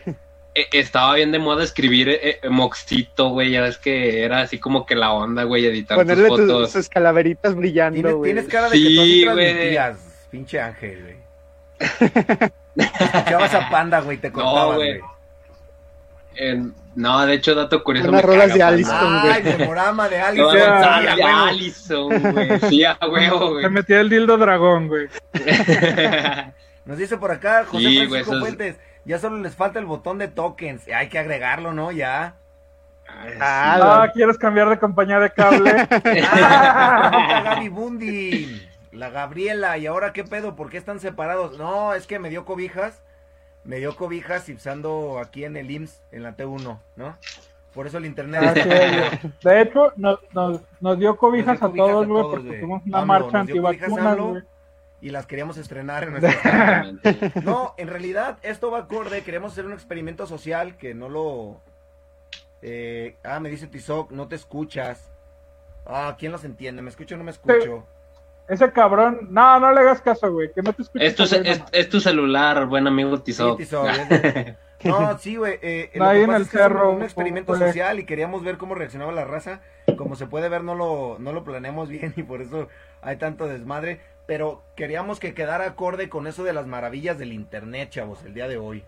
[0.55, 3.51] eh, estaba bien de moda escribir eh, eh, moxito, güey.
[3.51, 6.71] Ya ves que era así como que la onda, güey, editar Ponerle tus tus, fotos.
[6.71, 8.34] sus calaveritas brillando, Tienes, güey.
[8.34, 9.45] tienes cara de Sí, que güey.
[9.45, 11.15] transmitías, pinche Ángel, güey.
[12.75, 14.77] Escuchabas a Panda, güey, te No, güey.
[14.77, 15.01] güey.
[16.39, 18.10] En- no, de hecho, dato curioso.
[18.10, 18.63] Unas rolas de.
[18.63, 19.34] Allison, güey.
[19.34, 20.52] Ay, de No, Allison.
[20.52, 21.23] sea, no, de.
[21.23, 22.60] Allison, güey.
[22.69, 23.63] Sí, a huevo, güey.
[23.63, 25.08] Se metía el dildo dragón, güey.
[26.86, 28.80] Nos dice por acá José Sí, Francisco es- Fuentes.
[29.06, 30.84] Ya solo les falta el botón de tokens.
[30.93, 31.91] Hay que agregarlo, ¿no?
[31.91, 32.36] Ya.
[33.08, 33.80] Ah, sí.
[33.80, 35.88] la- Ah, ¿quieres cambiar de compañía de cable?
[36.32, 38.67] Ah, Gaby Bundi.
[38.91, 39.78] La Gabriela.
[39.78, 40.56] ¿Y ahora qué pedo?
[40.56, 41.58] ¿Por qué están separados?
[41.58, 43.02] No, es que me dio cobijas.
[43.69, 47.17] Me dio cobijas y usando aquí en el IMSS, en la T1, ¿no?
[47.71, 48.41] Por eso el internet.
[48.43, 49.29] Ah, sí.
[49.43, 52.47] De hecho, nos, nos, nos dio cobijas Nos a dio cobijas todos, a güey, porque
[52.47, 52.60] güey.
[52.60, 54.43] fuimos una AMLO, marcha antivacunas, güey.
[55.01, 56.93] y las queríamos estrenar en nuestra.
[57.43, 61.62] No, en realidad esto va acorde, queremos hacer un experimento social que no lo...
[62.62, 65.12] eh, ah, me dice Tizoc, no te escuchas.
[65.86, 66.82] Ah, ¿quién los entiende?
[66.82, 67.88] ¿Me escucho o no me escucho?
[68.49, 71.07] Ese cabrón, no, no le hagas caso, güey, que no te escuches.
[71.09, 71.23] Es tu,
[71.71, 73.59] es, tu celular, buen amigo Sí, Tizoc.
[73.59, 75.59] De- No, sí, güey.
[75.62, 78.57] eh, No, lo ahí que en pasa el cerro, un experimento social y queríamos ver
[78.57, 79.59] cómo reaccionaba la raza.
[79.97, 82.69] Como se puede ver, no lo, no lo planeamos bien y por eso
[83.01, 83.99] hay tanto desmadre.
[84.25, 88.47] Pero queríamos que quedara acorde con eso de las maravillas del internet, chavos, el día
[88.47, 88.83] de hoy.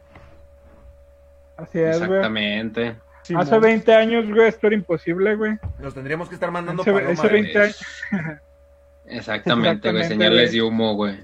[1.58, 2.04] Así es, güey.
[2.10, 2.96] Exactamente.
[3.36, 5.60] Hace 20 años, güey, esto era imposible, güey.
[5.80, 7.30] Los tendríamos que estar mandando Hace, hace güey.
[7.44, 7.86] 20 años.
[9.12, 10.04] Exactamente, güey.
[10.06, 11.20] Señales de humo, güey.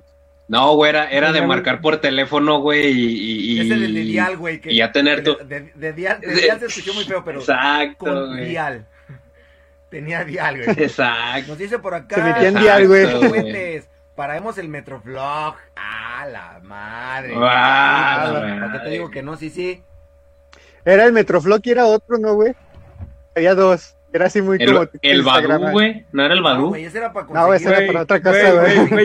[0.47, 4.01] No, güey, era, era de marcar por teléfono, güey, y, y, y- Ese del de
[4.01, 4.61] dial, güey.
[4.61, 5.35] que- y ya tener tu...
[5.45, 8.49] De, de dial, de dial se escuchó muy feo, pero Exacto, con güey.
[8.49, 8.85] dial.
[9.89, 10.69] Tenía dial, güey.
[10.83, 11.49] Exacto.
[11.49, 12.15] Nos dice por acá.
[12.15, 13.83] Se metía en Exacto, dial, güey.
[14.15, 15.55] Paraemos el Metroflog.
[15.75, 17.33] Ah, la madre.
[17.35, 18.89] Ah, Sí, la ¿Por qué te madre.
[18.91, 19.35] digo que no?
[19.37, 19.83] Sí, sí.
[20.85, 22.55] Era el Metroflock y era otro, ¿no, güey?
[23.35, 23.96] Había dos.
[24.17, 24.81] Era así muy como...
[24.81, 26.05] El, tipo el Badu, güey.
[26.11, 26.67] ¿No era el No, Badu?
[26.69, 28.51] güey, ese era para No, ese era para otra cosa,
[28.89, 29.01] güey,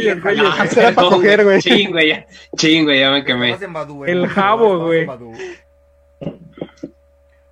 [0.65, 1.61] Ese era para coger, güey.
[1.61, 2.27] Ching, güey, ya.
[2.57, 3.51] Ching, güey, ya me quemé.
[3.55, 3.63] En
[4.09, 5.07] El jabo, en güey.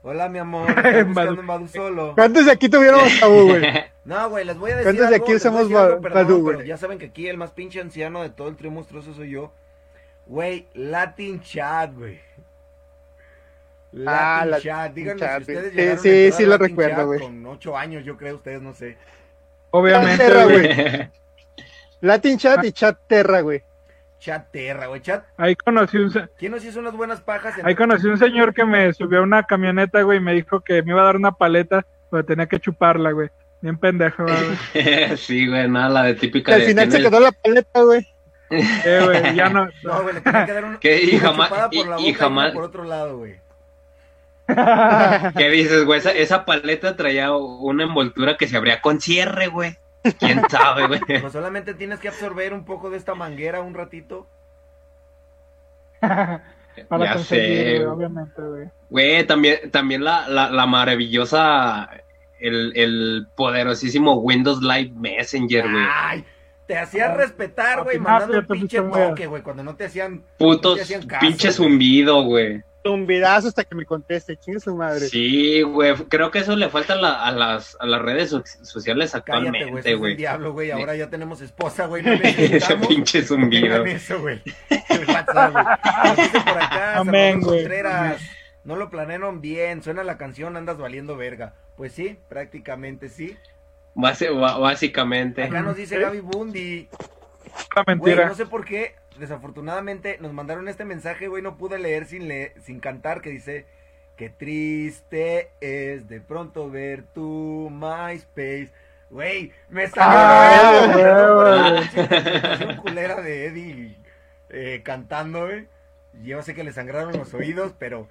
[0.02, 0.70] Hola, mi amor.
[0.76, 2.12] Estoy buscando en Badoo solo.
[2.14, 3.62] ¿Cuántos de aquí tuviéramos tabú, güey?
[4.04, 6.44] No, güey, les voy a decir ¿Cuántos de aquí usamos decir algo, Ba- perdón, Badoo,
[6.46, 6.68] pero güey?
[6.68, 9.52] Ya saben que aquí el más pinche anciano de todo el trío monstruoso soy yo.
[10.26, 12.18] Güey, Latin Chat, güey.
[13.92, 16.68] Latin Ah, la- Chat, díganme Chat, si ustedes sí, llegaron a sí, sí lo Latin
[16.68, 17.20] recuerdo, Chat güey.
[17.20, 18.96] Con ocho años, yo creo, ustedes no sé.
[19.70, 21.10] Obviamente, Terra, güey.
[22.00, 23.62] Latin Chat y Chat Terra, güey.
[24.18, 25.24] Chat Terra, güey, Chat.
[25.36, 27.56] Ahí conocí un, ¿Quién nos hizo unas buenas pajas?
[27.58, 27.66] En...
[27.66, 30.82] ahí conocí un señor que me subió a una camioneta, güey, y me dijo que
[30.82, 33.30] me iba a dar una paleta, pero tenía que chuparla, güey.
[33.62, 34.36] Bien pendejo, güey.
[35.16, 36.66] sí, güey, nada, la de Y típica al de...
[36.66, 38.06] final se quedó la paleta, güey.
[38.50, 39.68] Eh, güey, ya no.
[39.84, 41.02] No, güey, le tenía que dar un- ¿Qué?
[41.04, 43.40] Y una jamás- chupada por la y- y boca una jamás- por otro lado, güey.
[45.36, 45.98] ¿Qué dices, güey?
[45.98, 49.76] Esa, esa paleta traía una envoltura que se abría con cierre, güey.
[50.18, 51.00] ¿Quién sabe, güey?
[51.20, 54.26] Pues solamente tienes que absorber un poco de esta manguera un ratito.
[56.00, 57.36] para Ya sé.
[57.78, 58.68] güey, obviamente, güey.
[58.88, 61.90] Güey, también, también la, la, la maravillosa,
[62.38, 65.84] el, el poderosísimo Windows Live Messenger, güey.
[65.88, 66.24] Ay,
[66.66, 70.24] te hacían Ah, respetar, güey, mandando un pinche toque, güey, cuando no te hacían.
[70.38, 72.62] Putos, te hacían caso, pinche zumbido, güey.
[72.82, 75.00] Zumbidazo hasta que me conteste, chingue su madre.
[75.08, 78.42] Sí, güey, creo que eso le falta a, la- a las, a las redes so-
[78.62, 80.16] sociales actualmente, ese es el güey.
[80.16, 83.84] diablo, güey, ahora ya tenemos esposa, güey, no Ese pinche que zumbido.
[83.84, 84.40] eso, güey.
[84.88, 87.66] Por acá, Amén, güey.
[88.64, 91.54] No lo planearon bien, suena la canción, andas valiendo verga.
[91.76, 93.36] Pues sí, prácticamente sí.
[93.94, 95.44] Básicamente.
[95.44, 96.88] Acá nos dice Gaby Bundi.
[97.74, 98.26] La Güey, mentira.
[98.28, 102.54] no sé por qué, desafortunadamente nos mandaron este mensaje, güey, no pude leer sin leer,
[102.62, 103.66] sin cantar, que dice,
[104.16, 108.70] qué triste es de pronto ver tu MySpace.
[109.10, 111.82] Güey, me salió Ah,
[112.60, 113.96] la culera de Eddie
[114.50, 115.68] eh, cantando, güey.
[116.22, 118.08] Yo sé que le sangraron los oídos, pero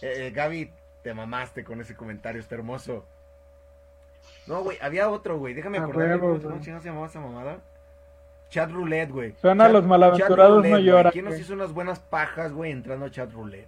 [0.00, 0.70] eh, Gaby,
[1.02, 3.04] te mamaste con ese comentario, está hermoso.
[4.46, 7.60] No, güey, había otro, güey, déjame A acordarme huevo, cómo, se llamaba esa mamada.
[8.52, 9.34] Chat roulette, güey.
[9.40, 13.06] Suena Chat- los malaventurados roulette, no lloran, ¿Quién nos hizo unas buenas pajas, güey, entrando
[13.06, 13.66] a chat roulette?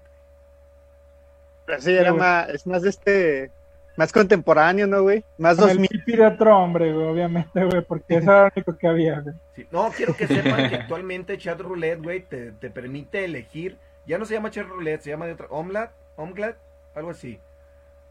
[1.64, 2.20] Pero sí, era güey.
[2.20, 3.50] más, es más de este,
[3.96, 5.24] más contemporáneo, ¿no, güey?
[5.38, 5.88] Más Con el 2000.
[5.88, 9.34] pipi de otro hombre, güey, obviamente, güey, porque eso era lo único que había, güey.
[9.56, 9.66] Sí.
[9.70, 13.78] No, quiero que sepan que actualmente chat roulette, güey, te, te permite elegir.
[14.06, 15.46] Ya no se llama chat roulette, se llama de otra.
[15.48, 16.56] Omlat, Omglat,
[16.94, 17.40] algo así.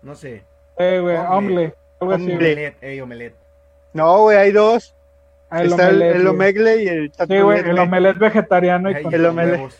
[0.01, 0.43] No sé.
[0.77, 2.31] Eh, güey, hombre, algo así.
[2.33, 3.36] Omelette, ey, omelette.
[3.93, 4.95] No, güey, hay dos.
[5.53, 7.79] Ah, el Está el, omelette, el omegle y el chat Sí, güey, el güey.
[7.79, 9.79] omelette vegetariano y Ay, con el huevos.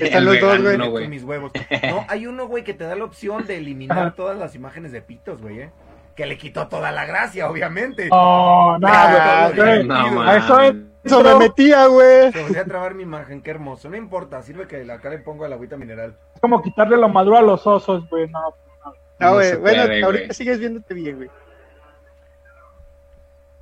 [0.00, 0.76] Están El los dos, güey.
[0.78, 1.08] no, Con güey.
[1.08, 1.52] mis huevos.
[1.90, 5.00] No, hay uno, güey, que te da la opción de eliminar todas las imágenes de
[5.02, 5.70] pitos, güey, eh.
[6.16, 8.08] Que le quitó toda la gracia, obviamente.
[8.08, 9.84] No, no, Ah, güey, güey.
[9.86, 12.32] No, A eso es- Eso me metía, güey.
[12.32, 13.90] Se volvió a trabar mi imagen, qué hermoso.
[13.90, 16.16] No importa, sirve que acá le pongo el agüita mineral.
[16.34, 18.40] es como quitarle lo maduro a los osos, güey, no.
[19.20, 19.54] No, No güey.
[19.56, 20.34] bueno, puede, ahorita güey.
[20.34, 21.28] sigues viéndote bien, güey.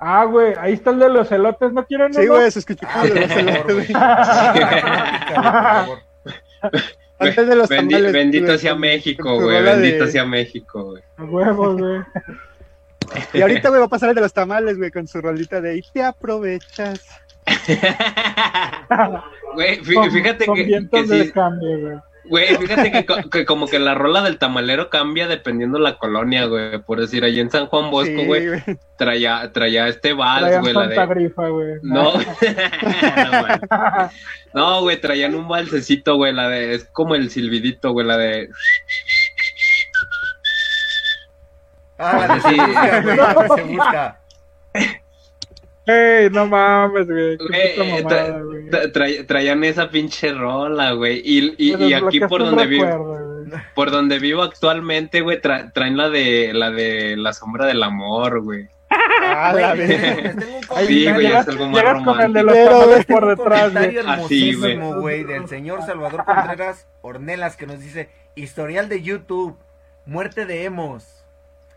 [0.04, 3.02] Ah, güey, ahí está el de los elotes, ¿no quieren Sí, güey, se escuchó Ah,
[3.02, 3.86] como de por los elotes, güey.
[3.86, 3.92] güey.
[5.34, 5.98] Por favor.
[7.20, 8.12] Antes de los Bendi- tamales.
[8.12, 9.56] bendito güey, sea con- México, con güey.
[9.62, 11.02] de- Bendito sea México, güey.
[11.18, 12.00] A huevos, güey.
[13.32, 15.76] Y ahorita, güey, va a pasar el de los tamales, güey, con su rolita de
[15.76, 17.06] y te aprovechas.
[19.54, 21.96] Güey, fí- Con- fíjate con que, vientos que de sí, cambio, güey.
[22.24, 26.46] Güey, fíjate que, co- que como que la rola del tamalero cambia dependiendo la colonia,
[26.46, 26.78] güey.
[26.82, 28.62] Por decir, allí en San Juan Bosco, Sí, güey,
[28.96, 31.14] traía, traía este vals, Traían güey, la Santa de...
[31.14, 31.74] Grifa, güey.
[31.82, 32.12] No,
[34.54, 38.48] no, güey, traían un balsecito, güey, la de, es como el silbidito, güey, la de,
[41.98, 42.56] Ah, la Sí.
[43.56, 44.18] se busca,
[45.86, 46.18] güey, la de se busca.
[46.20, 47.38] Ey, no mames, güey.
[47.38, 48.70] Qué Güey, puta mamada, tra- güey.
[48.70, 53.62] tra- tra- traían esa pinche rola, güey, y, aquí por donde vivo, recuerdo, güey.
[53.74, 58.42] por donde vivo actualmente, güey, tra- traen la de, la de la sombra del amor,
[58.42, 58.68] güey.
[59.24, 59.74] Ah, Güey, la
[60.86, 62.86] Sí, güey, es algo más llegas con el de romántico.
[62.86, 63.84] los Pero, por detrás, güey.
[63.86, 63.94] Así,
[64.54, 64.72] güey.
[64.72, 69.56] hermosísimo, güey, del señor Salvador Contreras Ornelas que nos dice, historial de YouTube,
[70.04, 71.24] muerte de emos,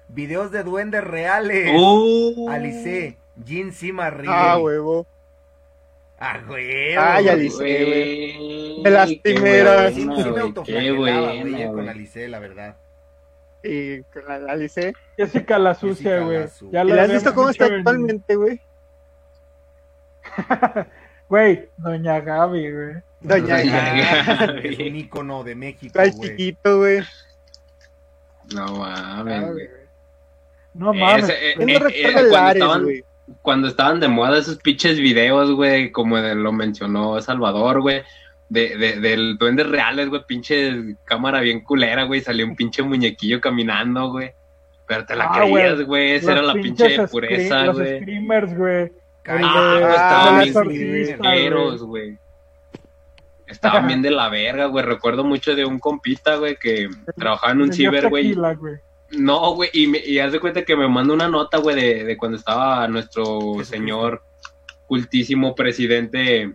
[0.10, 4.30] videos de duendes reales, Uh, Alice, Jin Sima Ríe.
[4.32, 5.06] Ah, huevo.
[6.18, 6.96] Ah, güey.
[6.96, 7.30] Ay, güey.
[7.30, 7.58] Alice.
[7.58, 9.94] güey, De las primeras.
[9.94, 11.90] Sí, sí me autoflagelaba, güey, con.
[11.90, 12.76] Alice, la verdad.
[13.64, 14.94] Y con la, la Alice.
[15.18, 16.46] Jessica la sucia, güey.
[16.72, 18.62] Ya ¿Y lo la has visto cómo está en- actualmente, güey?
[21.28, 22.94] Güey, doña Gaby, güey.
[23.22, 26.12] Doña Doña Gaby, Es un ícono de México, güey.
[26.12, 27.02] chiquito, güey.
[28.54, 29.70] No mames, Ah, güey.
[30.76, 31.30] No mames.
[31.30, 33.04] Eh, no eh, recuerdo eh, el Ares, güey.
[33.42, 38.04] Cuando estaban de moda esos pinches videos, güey, como de- lo mencionó Salvador, güey,
[38.50, 43.42] de, de, del duendes reales, güey, pinche cámara bien culera, güey, salió un pinche muñequillo
[43.42, 44.32] caminando, güey.
[44.88, 46.12] Pero te la Ah, creías, güey.
[46.12, 48.00] esa Los era la pinche pureza, Los güey.
[48.02, 48.92] screamers, güey.
[49.28, 50.54] Ah, Ah, estaban bien
[51.82, 52.18] güey.
[53.48, 54.86] Estaban bien de la verga, güey.
[54.86, 58.36] Recuerdo mucho de un compita, güey, que trabajaba en un ciber, güey.
[59.12, 62.04] No, güey, y, me- y haz de cuenta que me mandó una nota, güey, de,
[62.04, 64.24] de cuando estaba nuestro señor
[64.88, 66.54] cultísimo presidente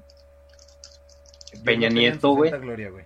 [1.64, 2.50] Peña Nieto, güey.
[2.50, 3.04] santa gloria, güey.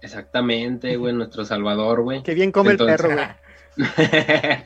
[0.00, 2.22] Exactamente, güey, nuestro Salvador, güey.
[2.22, 3.36] Que bien come Entonces- el perro, güey.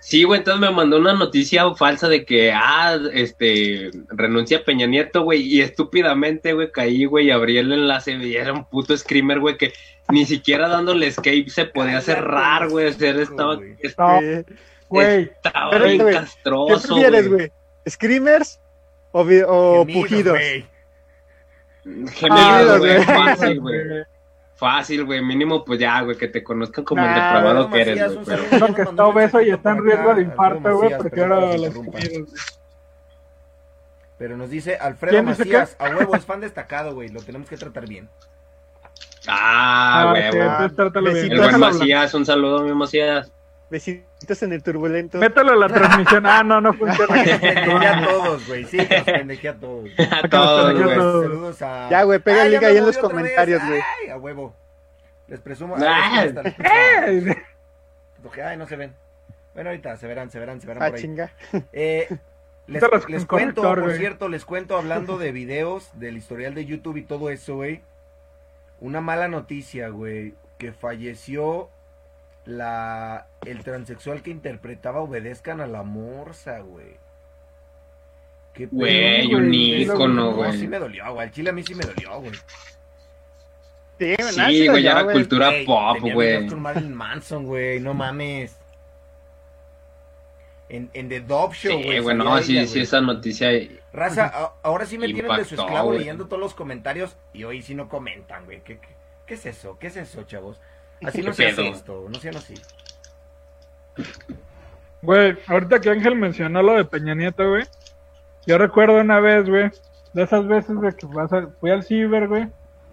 [0.00, 5.22] sí, güey, entonces me mandó una noticia falsa de que, ah, este, renuncia Peña Nieto,
[5.22, 9.40] güey, y estúpidamente, güey, caí, güey, y abrí el enlace, y era un puto screamer,
[9.40, 9.72] güey, que
[10.10, 14.36] ni siquiera dándole escape se podía cerrar, güey, o sea, hocico, estaba, güey.
[14.36, 14.44] No,
[14.88, 15.22] güey.
[15.22, 16.14] estaba Espérate, bien güey.
[16.14, 17.52] ¿Qué castroso, prefieres, güey.
[17.88, 18.60] ¿Screamers
[19.12, 20.38] o, o Gemidos, pujidos?
[20.38, 20.66] güey.
[21.84, 22.94] Gemidos, güey.
[22.94, 23.04] güey.
[23.04, 24.04] Fácil, güey.
[24.56, 25.22] Fácil, güey.
[25.22, 28.24] Mínimo, pues ya, güey, que te conozcan como el Nah, depravado Alfredo que eres, güey.
[28.26, 28.42] Pero...
[28.42, 31.10] saludo, Uno nos que mandó está obeso y está en riesgo de infarto, güey, porque
[31.10, 32.24] que los güey.
[34.18, 37.08] Pero nos dice Alfredo ¿Quién dice Macías, a huevo, es fan destacado, güey.
[37.08, 38.08] Lo tenemos que tratar bien.
[39.26, 40.30] Ah, güey,
[41.38, 43.32] buen Macías, un saludo, mi Macías.
[43.70, 45.18] Besitos en el turbulento.
[45.18, 46.24] Mételo a la transmisión.
[46.24, 47.14] Ah, no, no funciona.
[47.22, 48.64] Pendejé a todos, güey.
[48.64, 49.90] Sí, que los pendejé a todos.
[50.10, 50.94] A todos, güey.
[50.96, 51.90] Saludos a.
[51.90, 53.80] Ya, güey, pega Ah, el ya link ahí en los comentarios, güey.
[54.02, 54.54] Ay, a huevo.
[55.26, 55.76] Les presumo.
[55.78, 56.22] Ah.
[56.22, 57.26] Ay.
[57.28, 57.36] ¡Eh!
[58.58, 58.94] No se ven.
[59.54, 61.02] Bueno, ahorita se verán, se verán, se verán Ah, por ahí.
[61.02, 61.30] chinga.
[61.72, 62.08] Eh,
[62.66, 67.30] les, cuento, por cierto, les cuento hablando de videos, del historial de YouTube y todo
[67.30, 67.80] eso, güey.
[68.80, 71.70] Una mala noticia, güey, que falleció
[72.44, 76.96] la el transexual que interpretaba Obedezcan a la Morsa, güey.
[78.54, 80.56] Qué Güey, un güey, ícono, No, güey.
[80.58, 81.26] sí me dolió, güey.
[81.26, 82.32] Al chile a mí sí me dolió, güey.
[83.98, 86.46] Sí, Sí, güey, ya era cultura pop, güey.
[86.46, 88.57] con Marilyn Manson, güey, no mames.
[90.68, 92.02] En, en The Dove Show, Sí, güey.
[92.02, 93.48] salía no, sí, ella, sí, esa noticia.
[93.92, 95.98] Raza, a- ahora sí me tienen de su Impactó, esclavo güey.
[96.00, 98.60] leyendo todos los comentarios y hoy sí no comentan, güey.
[98.62, 98.88] ¿Qué, qué,
[99.26, 99.78] qué es eso?
[99.78, 100.60] ¿Qué es eso, chavos?
[101.02, 102.54] Así no ¿Qué se hace esto, no sean así.
[105.02, 107.64] Güey, ahorita que Ángel mencionó lo de Peña Nieto, güey.
[108.46, 109.70] Yo recuerdo una vez, güey,
[110.12, 112.48] de esas veces, güey, que vas a- fui al ciber, güey,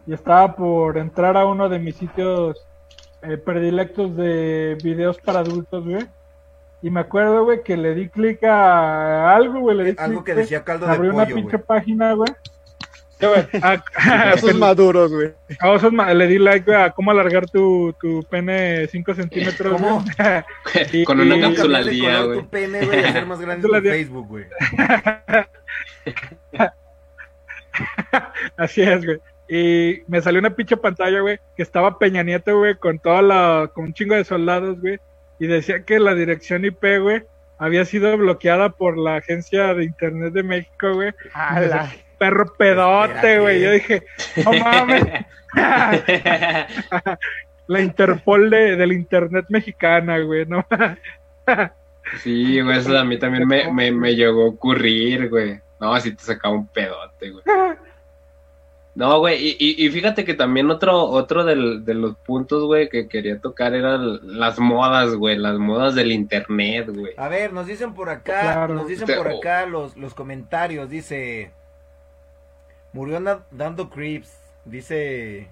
[0.06, 2.66] y estaba por entrar a uno de mis sitios
[3.22, 6.06] eh, predilectos de videos para adultos, güey.
[6.82, 10.36] Y me acuerdo, güey, que le di clic a algo, güey, le di Algo clic,
[10.36, 12.32] que decía caldo de Abrió una pollo, pinche página, güey.
[13.62, 13.82] A-
[14.36, 15.32] Esos maduros, güey.
[15.62, 19.74] a osos ma- le di like güey, a cómo alargar tu, tu pene 5 centímetros.
[19.82, 20.04] ¿Cómo?
[20.92, 22.40] Y- Con una y- ¿Cómo cápsula al día, güey.
[22.42, 23.92] tu pene, güey, hacer más grande día.
[23.94, 24.46] Facebook, güey.
[28.58, 29.20] Así es, güey.
[29.48, 33.70] Y me salió una pinche pantalla, güey, que estaba Peña Nieto, güey, con toda la,
[33.74, 35.00] con un chingo de soldados, güey,
[35.40, 37.24] y decía que la dirección IP, güey,
[37.58, 41.14] había sido bloqueada por la agencia de internet de México, güey.
[41.34, 41.92] Ala.
[42.18, 43.62] Perro pedote, güey.
[43.62, 44.04] Yo dije,
[44.44, 45.04] no mames.
[47.68, 50.66] la Interpol de, del internet mexicana, güey, no
[52.22, 55.60] Sí, güey, eso a mí también me, me, me llegó a ocurrir, güey.
[55.80, 57.44] No, así te sacaba un pedote, güey.
[58.96, 62.88] No, güey, y, y, y fíjate que también otro, otro del, de los puntos, güey,
[62.88, 67.14] que quería tocar eran las modas, güey, las modas del internet, güey.
[67.18, 68.74] A ver, nos dicen por acá, Claro.
[68.74, 71.52] nos dicen Te- por acá los, los comentarios, dice...
[72.94, 73.20] Murió
[73.52, 75.50] dando creeps, dice...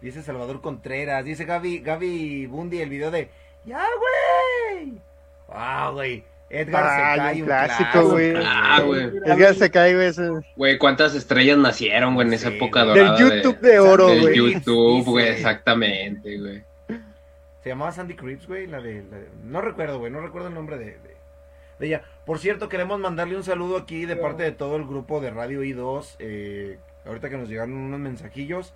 [0.00, 3.30] Dice Salvador Contreras, dice Gaby, Gaby Bundy el video de...
[3.64, 3.84] ¡Ya,
[4.72, 4.94] güey!
[5.48, 6.24] ¡Ah, güey!
[6.50, 8.34] Edgar Ay, se cae un clásico, güey.
[8.44, 9.02] Ah, güey.
[9.24, 10.42] Edgar se cae, güey.
[10.56, 12.96] Güey, ¿cuántas estrellas nacieron, güey, en esa Sí, época güey.
[12.96, 13.20] Del dorada?
[13.42, 14.34] YouTube de oro, del güey.
[14.36, 15.10] YouTube, Dice.
[15.10, 16.64] güey, exactamente, güey.
[17.62, 20.54] Se llamaba Sandy Creeps, güey, la de, la de- No recuerdo, güey, no recuerdo el
[20.54, 21.16] nombre de, de,
[21.78, 22.02] de ella.
[22.26, 25.62] Por cierto, queremos mandarle un saludo aquí de parte de todo el grupo de Radio
[25.62, 26.16] I2.
[26.18, 28.74] eh, ahorita que nos llegaron unos mensajillos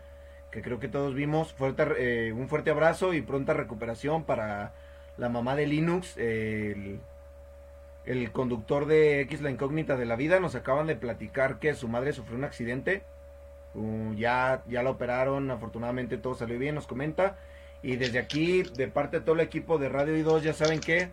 [0.53, 1.53] que creo que todos vimos.
[1.55, 4.73] Fuerte, eh, un fuerte abrazo y pronta recuperación para
[5.17, 7.01] la mamá de Linux, el,
[8.07, 10.41] el conductor de X La Incógnita de la Vida.
[10.41, 13.03] Nos acaban de platicar que su madre sufrió un accidente.
[13.75, 17.37] Uh, ya, ya la operaron, afortunadamente todo salió bien, nos comenta.
[17.83, 21.11] Y desde aquí, de parte de todo el equipo de Radio I2, ya saben que.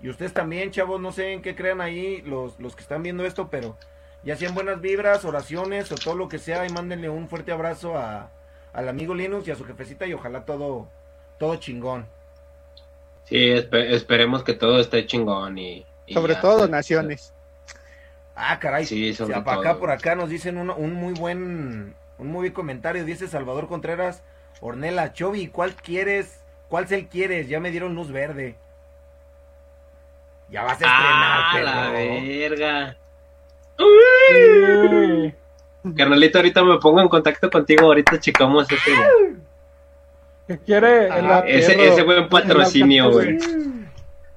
[0.00, 3.24] Y ustedes también, chavos, no sé en qué crean ahí los, los que están viendo
[3.24, 3.76] esto, pero
[4.24, 7.96] ya sean buenas vibras, oraciones o todo lo que sea, y mándenle un fuerte abrazo
[7.96, 8.30] a,
[8.72, 10.88] al amigo Linux y a su jefecita y ojalá todo,
[11.38, 12.06] todo chingón.
[13.24, 15.86] Sí, espe- esperemos que todo esté chingón y...
[16.08, 17.34] Sobre ya, todo pues, donaciones.
[18.34, 18.86] Ah, caray.
[18.86, 19.78] Sí, sobre O sea, acá todo.
[19.80, 23.04] por acá nos dicen uno- un muy buen un muy buen comentario.
[23.04, 24.22] Dice Salvador Contreras,
[24.60, 26.40] Ornela, Chovi, ¿cuál quieres?
[26.68, 27.48] ¿Cuál cel quieres?
[27.48, 28.54] Ya me dieron luz verde.
[30.50, 32.96] Ya vas a ¡Ah, estrenar, la verga!
[33.78, 35.34] Sí.
[35.96, 39.36] Carnalito, ahorita me pongo en contacto contigo, ahorita checamos ese, güey.
[40.46, 43.38] Que quiere el Ah, ese, ese buen patrocinio, güey.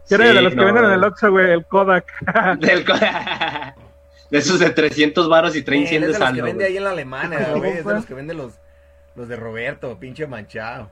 [0.06, 2.06] Alcatel, Quiere Sí, de los que no, venden en el Oxxo, güey, el Kodak.
[2.60, 2.94] Del co-
[4.32, 6.44] de esos de 300 varos y Eh, 300 es de de los que saldo.
[6.44, 6.72] vende güey.
[6.72, 7.72] ahí en la alemana, ¿Cómo güey.
[7.78, 8.54] Es de los que vende los,
[9.16, 10.90] los de Roberto, pinche manchado.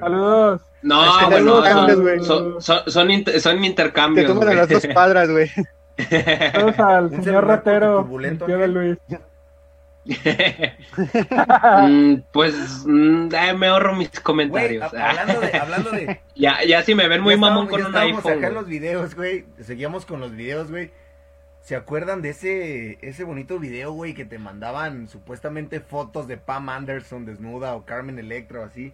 [0.00, 0.62] Saludos.
[0.82, 2.24] No, Es que güey, no, luego cambias, son, güey.
[2.24, 4.56] son, son, son inter- son Te intercambios, toman a güey.
[4.56, 5.50] las dos cuadras, güey.
[6.52, 8.08] Saludos al señor ratero,
[8.46, 8.68] tío de.
[8.68, 8.98] Luis.
[11.88, 12.54] Mm, pues
[12.86, 14.92] mm, eh, me ahorro mis comentarios.
[14.94, 17.94] a- hablando de, hablando de, ya, ya si me ven muy ya mamón estábamos- con
[17.94, 18.20] un iPhone.
[18.20, 18.54] acá en güey.
[18.54, 19.44] los videos, güey.
[19.60, 20.90] Seguíamos con los videos, güey.
[21.62, 26.68] ¿Se acuerdan de ese, ese bonito video, güey, que te mandaban supuestamente fotos de Pam
[26.68, 28.92] Anderson desnuda o Carmen Electra o así?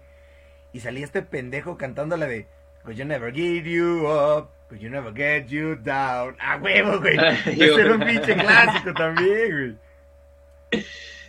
[0.73, 2.47] Y salía este pendejo cantando la de
[2.85, 6.37] Cause you never give you up, cause you never get you down.
[6.41, 7.17] ¡Ah, huevo, güey!
[7.47, 9.77] Ese era un pinche clásico también, güey.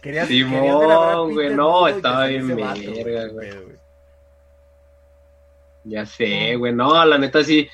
[0.02, 3.50] Querías, Simón, güey, no, estaba bien verga, güey.
[5.84, 6.74] Ya sé, güey.
[6.74, 7.68] No, la neta sí.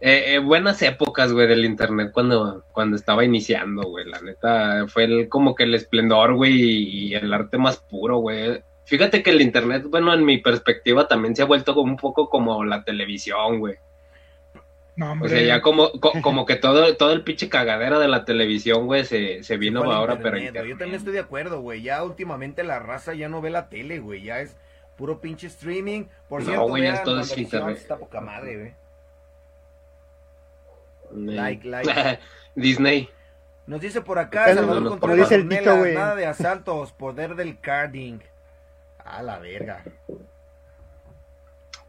[0.00, 4.06] Eh, eh, buenas épocas, güey, del internet cuando, cuando estaba iniciando, güey.
[4.06, 8.18] La neta fue el, como que el esplendor, güey, y, y el arte más puro,
[8.18, 8.62] güey.
[8.84, 12.28] Fíjate que el internet, bueno, en mi perspectiva también se ha vuelto como un poco
[12.28, 13.76] como la televisión, güey.
[14.96, 18.24] No, O sea, ya como, co- como que todo, todo el pinche cagadero de la
[18.24, 20.70] televisión, güey, se, se vino al ahora, internet, pero internet.
[20.72, 21.82] Yo también estoy de acuerdo, güey.
[21.82, 24.22] Ya últimamente la raza ya no ve la tele, güey.
[24.22, 24.56] Ya es
[24.96, 26.04] puro pinche streaming.
[26.28, 27.76] Por No, cierto, güey, ya es todo WandaVision, internet.
[27.78, 28.74] Está poca madre, güey.
[31.12, 32.18] Like, like.
[32.54, 33.08] Disney.
[33.66, 35.94] Nos dice por acá, Salvador como Contreras dice el Ornelas, Tito, güey.
[35.94, 38.18] nada de asaltos, poder del carding.
[39.04, 39.82] A la verga.
[39.84, 40.20] ¿Qué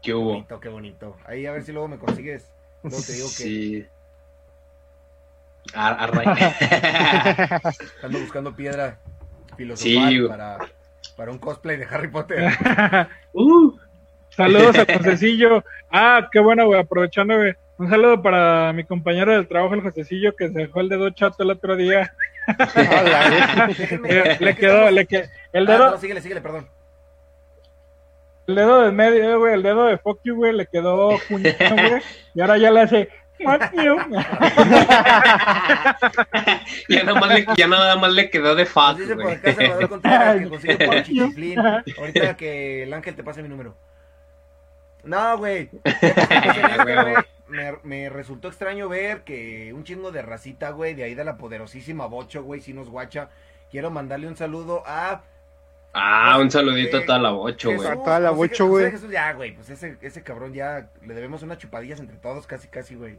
[0.02, 0.32] Qué hubo?
[0.32, 1.16] bonito, qué bonito.
[1.26, 2.52] Ahí a ver si luego me consigues.
[2.82, 3.86] Luego te digo que Sí.
[5.74, 6.10] Ar-
[8.02, 8.98] ando buscando piedra
[9.56, 10.58] filosofal Sí, para,
[11.16, 12.50] para un cosplay de Harry Potter.
[13.32, 13.72] Uh,
[14.30, 15.62] Saludos a Josecillo.
[15.90, 16.80] Ah, qué bueno, güey.
[16.80, 17.54] Aprovechando, güey.
[17.78, 21.42] Un saludo para mi compañero del trabajo, el Josecillo, que se dejó el dedo chato
[21.42, 22.14] el otro día.
[22.48, 23.68] Hola.
[23.68, 26.66] Déjenme- Le, quedó, le que el Ah, dedo, no, síguele, síguele, perdón.
[28.46, 32.02] El dedo del medio, güey, el dedo de fuck you, güey, le quedó puñito, güey.
[32.34, 33.08] Y ahora ya le hace
[33.42, 33.96] fuck you.
[36.88, 39.36] ya, nada más le, ya nada más le quedó de fuck, dice por güey.
[39.36, 41.58] acá Salvador Contreras que consigue por chichiflín.
[41.58, 43.74] Ahorita que el ángel te pase mi número.
[45.04, 45.70] No, güey.
[47.82, 52.06] me resultó extraño ver que un chingo de racita, güey, de ahí de la poderosísima
[52.06, 53.28] Bocho, güey, si nos guacha.
[53.70, 55.22] Quiero mandarle un saludo a
[55.92, 57.88] Ah, un saludito Eh, a toda la bocho, güey.
[57.88, 58.90] A toda la Bocho, José güey.
[58.90, 62.68] Jesús, ya, güey, pues ese, ese cabrón ya le debemos unas chupadillas entre todos, casi,
[62.68, 63.18] casi, güey.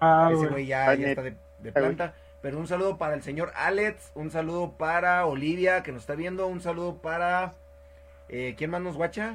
[0.00, 0.66] Ah, Ese güey.
[0.66, 2.14] ya, ya está de, de planta.
[2.40, 6.46] Pero un saludo para el señor Alex, un saludo para Olivia que nos está viendo,
[6.46, 7.54] un saludo para...
[8.28, 9.34] Eh, ¿Quién más nos guacha?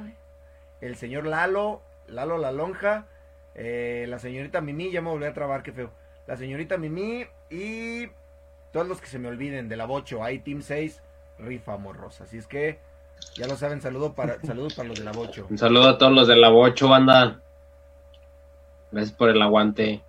[0.80, 3.06] El señor Lalo, Lalo La Lonja,
[3.54, 5.90] eh, la señorita Mimi, ya me volví a trabar, qué feo.
[6.26, 8.08] La señorita Mimi y
[8.72, 11.02] todos los que se me olviden de la Bocho, hay Team 6,
[11.38, 12.20] rifa morros.
[12.20, 12.78] Así es que,
[13.36, 15.46] ya lo saben, saludo para, saludos para los de la Bocho.
[15.48, 17.40] Un saludo a todos los de la bocho, banda.
[18.90, 20.02] Gracias por el aguante.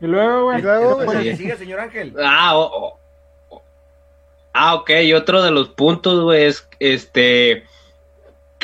[0.00, 0.58] Y luego, güey.
[0.58, 2.14] Y luego, sigue, señor Ángel.
[2.22, 2.54] Ah,
[4.52, 4.90] ah, ok.
[5.02, 7.64] Y otro de los puntos, güey, es este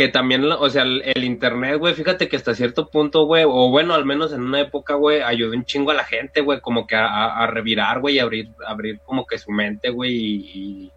[0.00, 3.68] que también, o sea, el, el internet, güey, fíjate que hasta cierto punto, güey, o
[3.70, 6.86] bueno, al menos en una época, güey, ayudó un chingo a la gente, güey, como
[6.86, 10.50] que a, a- a revirar, güey, y abrir, abrir como que su mente, güey, y,
[10.54, 10.92] y-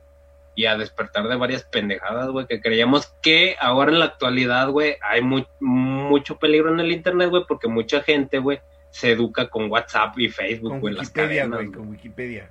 [0.56, 4.96] y a despertar de varias pendejadas, güey, que creíamos que ahora en la actualidad, güey,
[5.02, 9.70] hay mu- mucho peligro en el internet, güey, porque mucha gente, güey, se educa con
[9.70, 11.78] WhatsApp y Facebook, Con güey, las Wikipedia, cadenas, güey, güey.
[11.78, 12.50] con Wikipedia.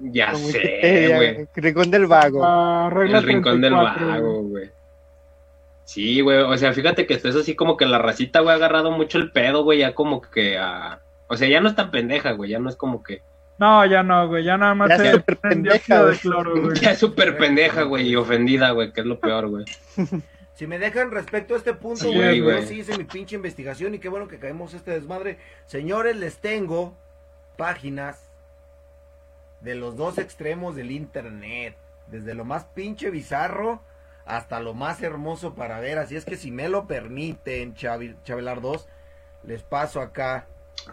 [0.00, 1.48] Ya Con sé, güey.
[1.54, 2.40] Rincón del vago.
[2.44, 4.70] Ah, El rincón del 34, vago, güey.
[5.88, 8.56] Sí, güey, o sea, fíjate que esto es así como que la racita, güey, ha
[8.56, 11.00] agarrado mucho el pedo, güey, ya como que a...
[11.28, 13.22] O sea, ya no es tan pendeja, güey, ya no es como que...
[13.58, 14.44] No, ya no, güey.
[14.44, 16.18] Ya nada más Ya se es súper prende pendeja, de güey.
[16.18, 16.76] cloro, güey.
[16.82, 19.64] Ya es súper pendeja, güey, y ofendida, güey, que es lo peor, güey.
[20.52, 22.60] Si me dejan respecto a este punto, Sí, güey, güey.
[22.60, 25.38] yo sí hice mi pinche investigación y qué bueno que caemos este desmadre.
[25.64, 26.94] Señores, les tengo
[27.56, 28.28] páginas
[29.62, 31.76] de los dos extremos del internet,
[32.08, 33.80] desde lo más pinche bizarro
[34.28, 35.98] hasta lo más hermoso para ver.
[35.98, 38.88] Así es que si me lo permiten, Chavi- Chavelar 2,
[39.44, 40.46] les paso acá.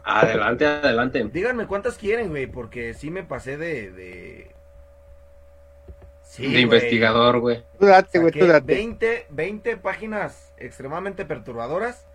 [0.03, 1.29] Adelante, adelante.
[1.31, 3.91] Díganme cuántas quieren, güey, porque sí me pasé de...
[3.91, 4.51] de...
[6.21, 6.63] Sí, de güey.
[6.63, 7.63] investigador, güey.
[7.79, 8.73] Tú date, güey, tú date.
[8.73, 12.07] 20, 20 páginas extremadamente perturbadoras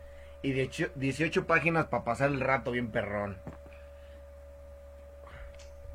[0.42, 3.38] y de hecho 18 páginas para pasar el rato bien perrón.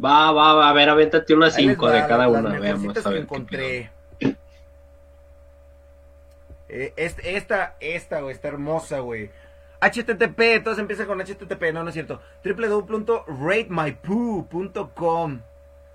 [0.03, 2.55] Va, va, va, a ver, avéntate unas Ahí les cinco va, de cada las una,
[2.59, 3.23] veamos, a que ver.
[3.23, 3.94] qué encontré.
[6.77, 9.29] Eh, este- esta, esta, güey, está hermosa, güey.
[9.81, 12.21] HTTP, todos empiezan con HTTP, no, no es cierto.
[12.43, 15.41] www.ratemypoo.com.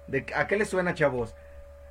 [0.07, 1.35] ¿De, ¿A qué les suena, chavos?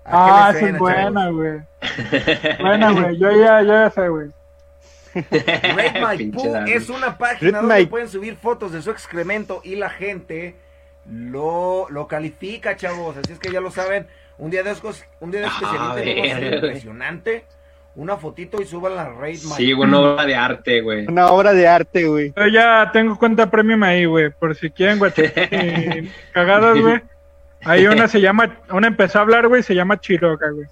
[0.06, 1.60] ¿A Ah, qué les es suena, buena, güey.
[2.60, 3.18] Buena, güey.
[3.18, 4.30] Yo ya, yo ya sé, güey.
[5.14, 6.72] Rate My Pinche Poo Dani.
[6.72, 10.56] es una página Rate donde My- pueden subir fotos de su excremento y la gente
[11.10, 13.18] lo, lo califica, chavos.
[13.18, 14.08] Así es que ya lo saben.
[14.38, 16.56] Un día de estos, un día de estos Ah, verga.
[16.56, 17.46] impresionante.
[17.96, 21.08] Una fotito y suban la raid Sí, güey, una obra de arte, güey.
[21.08, 22.34] Una obra de arte, güey.
[22.36, 24.30] Yo ya tengo cuenta premium ahí, güey.
[24.30, 25.12] Por si quieren, güey.
[26.34, 27.02] cagadas, güey.
[27.64, 30.68] Ahí una se llama, una empezó a hablar, güey, se llama Chiroca, güey.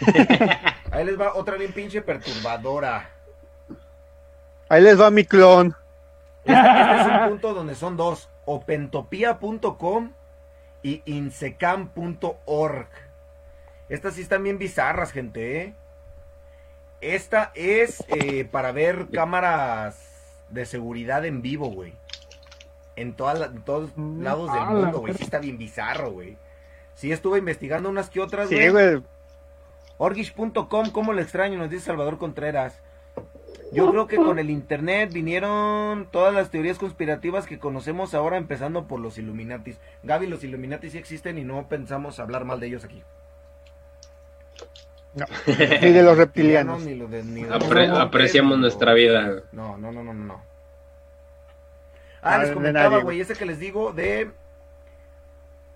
[0.90, 3.10] Ahí les va otra bien pinche perturbadora.
[4.68, 5.74] Ahí les va mi clon.
[6.44, 10.12] Este, este es un punto donde son dos, opentopia.com
[10.82, 12.88] y insecam.org.
[13.88, 15.74] Estas sí están bien bizarras, gente, ¿eh?
[17.00, 19.98] Esta es eh, para ver cámaras
[20.50, 21.94] de seguridad en vivo, güey.
[22.96, 25.14] En, en todos Mm, lados del mundo, güey.
[25.14, 26.36] Sí está bien bizarro, güey.
[26.94, 29.02] Sí estuve investigando unas que otras, Sí, güey.
[29.98, 31.58] Orgish.com, ¿cómo lo extraño?
[31.58, 32.80] Nos dice Salvador Contreras.
[33.72, 38.86] Yo creo que con el internet vinieron todas las teorías conspirativas que conocemos ahora, empezando
[38.88, 39.78] por los Illuminatis.
[40.02, 43.04] Gaby, los Illuminatis sí existen y no pensamos hablar mal de ellos aquí.
[45.46, 46.82] Ni de los reptilianos.
[46.82, 49.42] Ni lo de- ni de- Apre- no, apreciamos no, nuestra vida.
[49.52, 50.42] No, no, no, no, no, no.
[52.22, 54.30] Ah, les comentaba, güey, ese que les digo de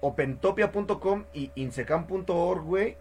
[0.01, 2.97] opentopia.com y insecam.org, güey.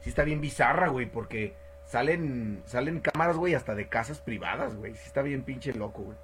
[0.00, 1.54] Sí está bien bizarra, güey, porque
[1.86, 4.94] salen salen cámaras, güey, hasta de casas privadas, güey.
[4.96, 6.16] Sí está bien pinche loco, güey.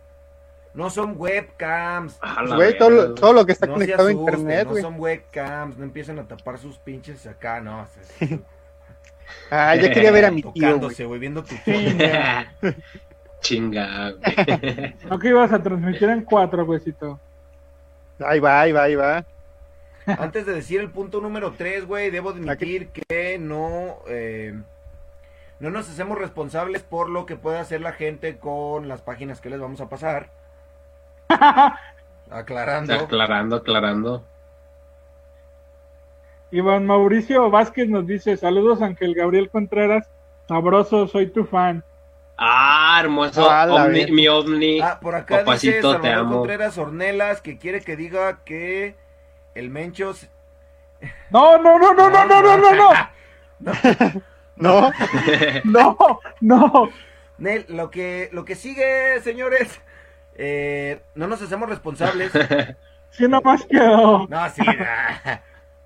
[0.75, 2.19] No son webcams.
[2.21, 4.83] A Güey, todo, lo- todo lo que está no conectado a asusten, internet, no güey.
[4.83, 7.83] son webcams, no empiezan a tapar sus pinches acá, no.
[7.83, 8.39] o sea,
[9.51, 10.65] Ah, ya quería ver a mi tío, güey.
[10.65, 11.55] tocándose, güey, viendo tu
[13.41, 14.95] Chinga, güey.
[15.09, 17.21] No que ibas a transmitir en cuatro, güeycito.
[18.21, 19.25] Ahí va, ahí va, ahí va.
[20.07, 24.55] Antes de decir el punto número 3, güey, debo admitir que no, eh,
[25.61, 29.51] no nos hacemos responsables por lo que pueda hacer la gente con las páginas que
[29.51, 30.31] les vamos a pasar.
[32.31, 32.95] Aclarando.
[32.95, 34.25] Aclarando, aclarando.
[36.51, 40.09] Iván Mauricio Vázquez nos dice, saludos Ángel Gabriel Contreras,
[40.49, 41.85] sabroso, soy tu fan.
[42.39, 43.51] Ah, hermoso.
[43.51, 44.15] A la Omni- verga.
[44.15, 44.81] mi ovni.
[44.81, 46.39] Ah, por acá dice te Salvador amo.
[46.39, 48.97] Contreras Ornelas que quiere que diga que
[49.55, 50.15] el Mencho...
[50.15, 50.31] se-
[51.31, 52.73] No, no, no, no, no, no, no, no,
[53.61, 53.73] no,
[54.57, 54.91] ¿No?
[55.65, 55.97] no,
[56.41, 56.89] no.
[57.39, 59.81] Nel, lo que, lo que sigue, señores,
[60.35, 62.33] eh, no nos hacemos responsables
[63.11, 64.27] Sí, nomás quedó.
[64.29, 64.63] No, sí.
[64.67, 65.41] ah,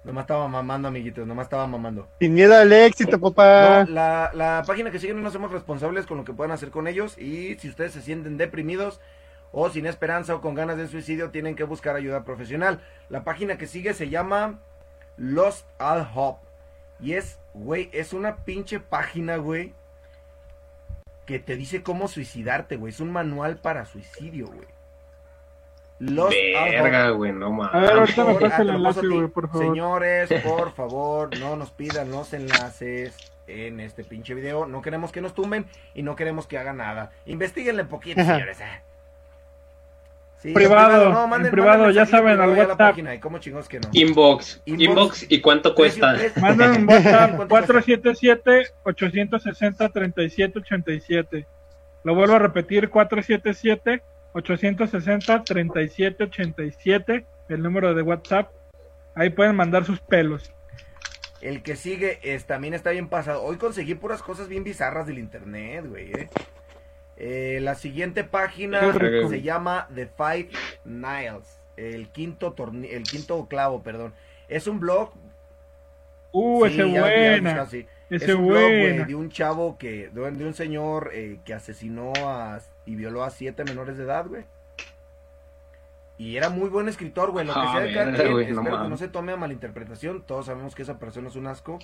[0.04, 1.26] nomás estaba mamando, amiguitos.
[1.26, 2.08] Nomás estaba mamando.
[2.20, 3.84] Sin miedo al éxito, papá.
[3.84, 6.70] No, la, la página que sigue no nos hacemos responsables con lo que puedan hacer
[6.70, 7.16] con ellos.
[7.18, 9.00] Y si ustedes se sienten deprimidos
[9.52, 12.80] o sin esperanza o con ganas de suicidio, tienen que buscar ayuda profesional.
[13.08, 14.60] La página que sigue se llama
[15.16, 16.38] Lost Al Hop.
[17.00, 19.74] Y es, güey, es una pinche página, güey.
[21.26, 22.92] Que te dice cómo suicidarte, güey.
[22.92, 24.66] Es un manual para suicidio, güey.
[26.18, 26.30] Hop.
[26.30, 27.74] Verga, güey, no mames.
[27.74, 29.66] A ver, ahorita me pasa el enlace, güey, por favor.
[29.66, 33.14] Señores, por favor, no nos pidan los enlaces
[33.46, 34.66] en este pinche video.
[34.66, 37.12] No queremos que nos tumben y no queremos que hagan nada.
[37.26, 38.58] Investiguenle poquito, señores.
[38.62, 38.80] ah.
[40.38, 42.76] Sí, Privado, en en privado, ya saben, al WhatsApp.
[42.76, 43.88] página, y cómo chingos que no.
[43.92, 44.60] Inbox.
[44.64, 44.82] Inbox.
[44.82, 45.26] Inbox.
[45.28, 46.16] ¿Y cuánto cuesta?
[46.40, 47.74] Manden un WhatsApp ¿Cuánto cuesta?
[48.84, 51.46] 477-860-3787.
[52.02, 52.90] Lo vuelvo a repetir,
[54.34, 58.50] 477-860-3787, el número de WhatsApp.
[59.14, 60.52] Ahí pueden mandar sus pelos.
[61.40, 63.42] El que sigue es, también está bien pasado.
[63.42, 66.12] Hoy conseguí puras cosas bien bizarras del internet, güey.
[66.12, 66.28] eh.
[67.16, 68.80] Eh, la siguiente página
[69.28, 70.48] se llama The Five
[70.84, 71.58] Niles.
[71.76, 72.54] El quinto
[72.84, 74.14] el quinto clavo, perdón.
[74.48, 75.12] Es un blog.
[76.32, 77.50] Uh, sí, ese ya- ya buena.
[77.50, 77.86] buscas, sí.
[78.08, 81.54] Ese es un blog, güey, de un chavo que, de, de un señor eh, que
[81.54, 84.44] asesinó a, y violó a siete menores de edad, güey.
[86.18, 87.46] Y era muy buen escritor, güey.
[87.46, 90.22] Lo que Ah, sea de cada quien, no espero que no se tome a malinterpretación.
[90.22, 91.78] Todos sabemos que esa persona es un asco.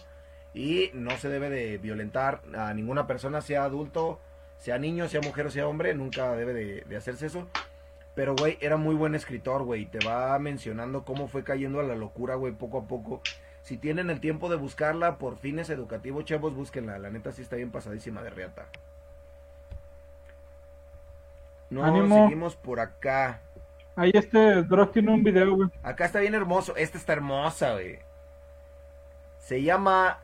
[0.55, 4.19] Y no se debe de violentar a ninguna persona, sea adulto,
[4.59, 5.95] sea niño, sea mujer o sea hombre.
[5.95, 7.49] Nunca debe de, de hacerse eso.
[8.15, 9.87] Pero, güey, era muy buen escritor, güey.
[9.87, 13.23] Te va mencionando cómo fue cayendo a la locura, güey, poco a poco.
[13.63, 16.99] Si tienen el tiempo de buscarla por fines educativos, chavos, búsquenla.
[16.99, 18.67] La neta sí está bien pasadísima de reata.
[21.71, 22.25] No, Ánimo.
[22.25, 23.41] seguimos por acá.
[23.97, 25.69] Ahí este Dross tiene un video, güey.
[25.83, 26.75] Acá está bien hermoso.
[26.77, 27.99] Esta está hermosa, güey.
[29.39, 30.19] Se llama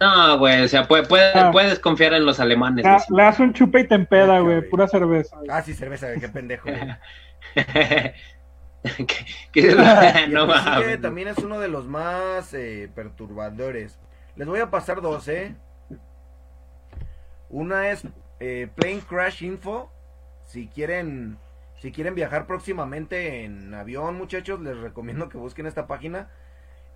[0.00, 1.50] No, güey, o sea, puede- puede- Ah.
[1.52, 2.84] puedes confiar en los alemanes.
[3.10, 4.68] Le, das un chupe y te empeda, Ok, güey.
[4.68, 5.36] Pura cerveza.
[5.36, 5.48] güey.
[5.50, 6.68] Ah, sí, cerveza, güey, qué pendejo.
[7.54, 8.14] ¿Qué-
[9.52, 9.74] qué-
[10.30, 11.00] no mames.
[11.00, 13.98] también es uno de los más eh, perturbadores.
[14.36, 15.54] Les voy a pasar dos, ¿eh?
[17.48, 18.02] Una es
[18.40, 19.90] eh, Plane Crash Info.
[20.44, 21.38] Si quieren,
[21.84, 26.30] si quieren viajar próximamente en avión, muchachos, les recomiendo que busquen esta página.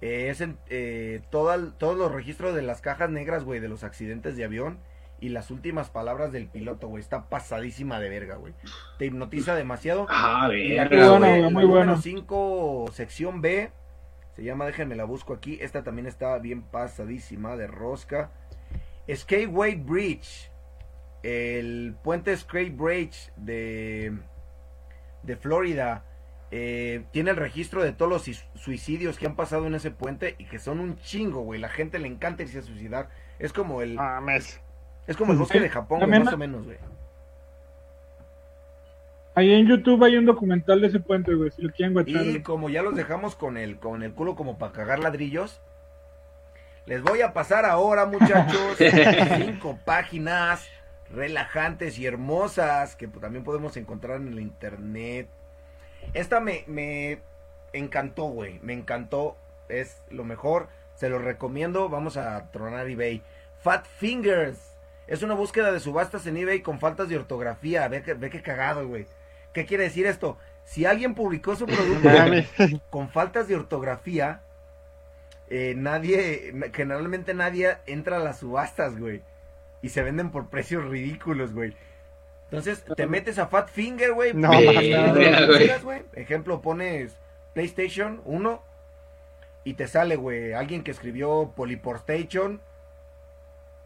[0.00, 3.84] Eh, es en, eh, toda todos los registros de las cajas negras, güey, de los
[3.84, 4.78] accidentes de avión.
[5.20, 7.02] Y las últimas palabras del piloto, güey.
[7.02, 8.54] Está pasadísima de verga, güey.
[8.98, 10.06] Te hipnotiza demasiado.
[10.08, 11.96] Ah, verga, sigue, güey, muy la número buena.
[12.00, 13.70] 5, sección B.
[14.36, 15.58] Se llama, déjenme la busco aquí.
[15.60, 18.30] Esta también está bien pasadísima de rosca.
[19.06, 20.50] Skyway Bridge.
[21.22, 24.16] El puente Skate Bridge de,
[25.22, 26.04] de Florida.
[26.50, 30.44] eh, tiene el registro de todos los suicidios que han pasado en ese puente y
[30.46, 31.60] que son un chingo, güey.
[31.60, 33.10] La gente le encanta irse a suicidar.
[33.38, 34.60] Es como el, Mames.
[35.06, 36.78] es como el bosque de Japón, güey, más o menos, güey.
[39.34, 41.50] Ahí en YouTube hay un documental de ese puente, güey.
[41.50, 42.24] Si lo quieren guachar.
[42.24, 45.60] Y como ya los dejamos con el, con el culo como para cagar ladrillos,
[46.86, 48.78] les voy a pasar ahora, muchachos,
[49.36, 50.68] cinco páginas
[51.10, 55.28] relajantes y hermosas que también podemos encontrar en el internet.
[56.14, 57.18] Esta me, me
[57.72, 59.36] encantó, güey, me encantó,
[59.68, 63.22] es lo mejor, se lo recomiendo, vamos a tronar eBay.
[63.62, 64.58] Fat Fingers,
[65.06, 68.42] es una búsqueda de subastas en eBay con faltas de ortografía, ve que, ve que
[68.42, 69.06] cagado, güey.
[69.52, 70.36] ¿Qué quiere decir esto?
[70.64, 72.08] Si alguien publicó su producto
[72.90, 74.42] con faltas de ortografía,
[75.50, 79.22] eh, nadie, na- generalmente nadie entra a las subastas, güey.
[79.82, 81.74] Y se venden por precios ridículos, güey.
[82.44, 84.32] Entonces, te metes a Fat Finger, güey.
[84.34, 86.02] No, güey.
[86.14, 87.16] Ejemplo, pones
[87.54, 88.62] PlayStation 1
[89.64, 92.60] y te sale, güey, alguien que escribió Polyportation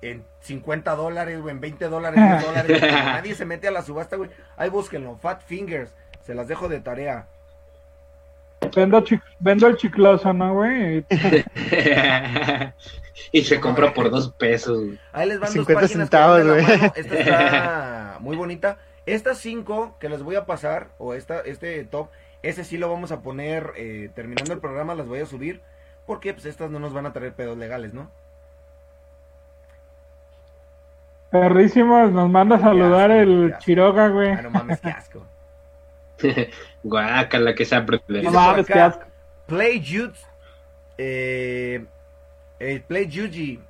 [0.01, 2.83] en 50 dólares, güey, en 20 dólares, 10 dólares.
[2.83, 4.31] nadie se mete a la subasta, güey.
[4.57, 5.93] Ahí búsquenlo, Fat Fingers.
[6.25, 7.27] Se las dejo de tarea.
[8.77, 11.05] Vendo, chi- vendo el chicloso, ¿no, güey?
[13.31, 14.99] y se compra por dos pesos, güey.
[15.13, 16.65] Ahí les van 50 dos páginas centavos, güey.
[16.97, 18.79] Esta está muy bonita.
[19.07, 22.09] Estas cinco que les voy a pasar, o esta, este top,
[22.43, 25.61] ese sí lo vamos a poner eh, terminando el programa, las voy a subir.
[26.07, 28.11] Porque pues estas no nos van a traer pedos legales, ¿no?
[31.31, 33.55] Perrísimos, nos manda a saludar asco, el.
[33.59, 34.33] Chiroga, güey.
[34.33, 35.27] Ah, no mames, qué asco.
[36.83, 39.05] Guácala que sea No Dice por mames, qué asco.
[39.47, 40.19] Play Jude.
[40.99, 41.85] Eh,
[42.71, 43.61] el Play Juji.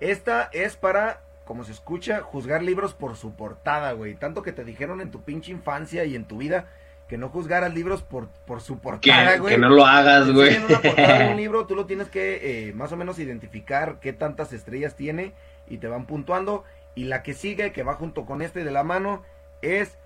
[0.00, 4.14] Esta es para, como se escucha, juzgar libros por su portada, güey.
[4.14, 6.66] Tanto que te dijeron en tu pinche infancia y en tu vida
[7.08, 9.54] que no juzgaras libros por, por su portada, Que, güey.
[9.54, 10.54] que no lo hagas, güey.
[10.54, 13.98] enseñan una portada de un libro, tú lo tienes que eh, más o menos identificar
[14.00, 15.32] qué tantas estrellas tiene
[15.68, 16.64] y te van puntuando.
[16.94, 19.22] Y la que sigue, que va junto con este de la mano,
[19.62, 19.96] es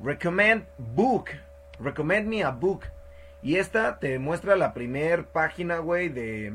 [0.00, 1.30] Recommend Book.
[1.80, 2.82] Recommend me a book.
[3.42, 6.52] Y esta te muestra la primer página, güey, de,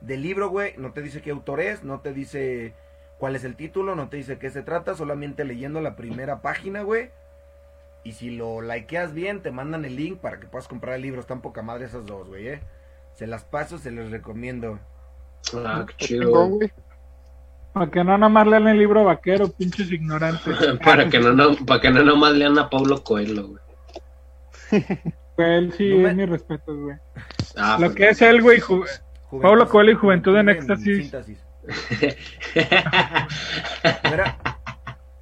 [0.00, 0.74] del libro, güey.
[0.76, 2.74] No te dice qué autor es, no te dice
[3.18, 6.82] cuál es el título, no te dice qué se trata, solamente leyendo la primera página,
[6.82, 7.10] güey.
[8.02, 11.20] Y si lo likeas bien, te mandan el link para que puedas comprar el libro.
[11.20, 12.60] Están poca madre esas dos, güey, eh.
[13.14, 14.78] Se las paso, se les recomiendo.
[15.54, 16.46] Ah, qué chido.
[16.48, 16.72] güey.
[17.74, 20.56] Para que no nomás lean el libro vaquero, pinches ignorantes.
[20.84, 23.62] para que no, no, para que no nomás lean a Pablo Coelho, güey.
[25.36, 26.96] Güey, él sí No me- es mi respeto, güey.
[27.56, 28.84] Ah, Lo pues, que es él, güey, ju-
[29.30, 31.14] Pablo Coelho y Juventud en Éxtasis.
[34.04, 34.38] No era,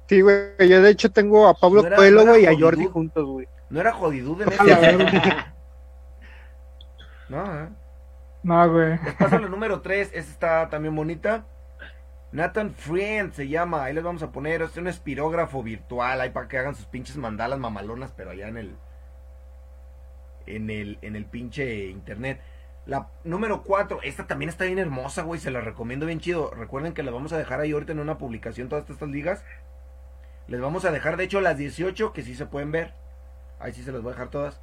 [0.07, 0.67] Sí, güey.
[0.67, 2.57] Yo de hecho tengo a Pablo No Coelho, no y a.
[2.57, 3.47] Jordi juntos, güey.
[3.69, 5.53] no era jodidud en verga.
[7.29, 7.69] No, eh.
[8.41, 8.97] No, güey.
[9.03, 11.45] Les paso la número 3, esta está también bonita.
[12.31, 16.47] Nathan Friend se llama, ahí les vamos a poner, es un espirógrafo virtual, ahí para
[16.47, 18.75] que hagan sus pinches mandalas mamalonas, pero allá en el
[20.45, 22.41] en el en el pinche internet.
[22.89, 26.49] La número 4, esta también está bien hermosa, güey, se la recomiendo bien chido.
[26.49, 29.45] Recuerden que la vamos a dejar ahí ahorita en una publicación todas estas ligas.
[30.47, 32.95] Les vamos a dejar de hecho las 18 que sí se pueden ver.
[33.59, 34.59] Ahí sí se las voy a dejar todas.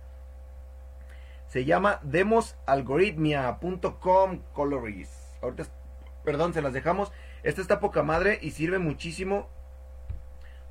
[1.47, 5.09] Se llama demosalgoritmia.com coloris.
[5.41, 5.67] Ahorita,
[6.25, 7.13] perdón, se las dejamos.
[7.45, 9.49] Esta está poca madre y sirve muchísimo.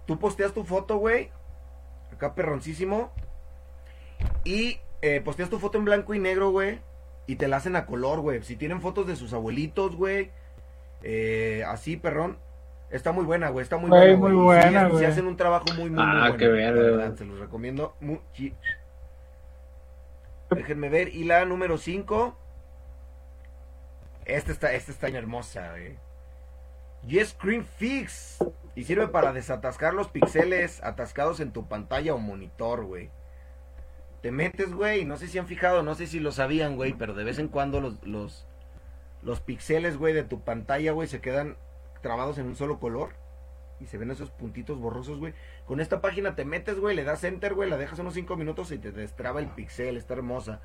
[0.05, 1.31] Tú posteas tu foto, güey.
[2.11, 3.13] Acá perroncísimo.
[4.43, 6.81] Y eh, posteas tu foto en blanco y negro, güey.
[7.27, 8.43] Y te la hacen a color, güey.
[8.43, 10.31] Si tienen fotos de sus abuelitos, güey.
[11.03, 12.37] eh, así, perrón.
[12.91, 13.63] Está muy buena, güey.
[13.63, 14.61] Está muy Güey, buena, muy güey.
[14.61, 15.05] Sí, buena, sí güey.
[15.05, 16.37] hacen un trabajo muy, muy, muy Ah, bueno.
[16.37, 17.17] qué la verdad, güey.
[17.17, 18.21] Se los recomiendo mucho.
[20.51, 21.09] Déjenme ver.
[21.09, 22.37] Y la número 5.
[24.25, 25.97] Esta está, esta está bien hermosa, güey.
[27.07, 28.37] G-Screen Fix.
[28.75, 33.09] Y sirve para desatascar los píxeles atascados en tu pantalla o monitor, güey.
[34.25, 37.13] Te metes, güey, no sé si han fijado, no sé si lo sabían, güey, pero
[37.13, 38.47] de vez en cuando los, los,
[39.21, 41.57] los píxeles, güey, de tu pantalla, güey, se quedan
[42.01, 43.09] trabados en un solo color.
[43.79, 45.35] Y se ven esos puntitos borrosos, güey.
[45.67, 48.71] Con esta página te metes, güey, le das enter, güey, la dejas unos 5 minutos
[48.71, 50.59] y te destraba el pixel, está hermosa.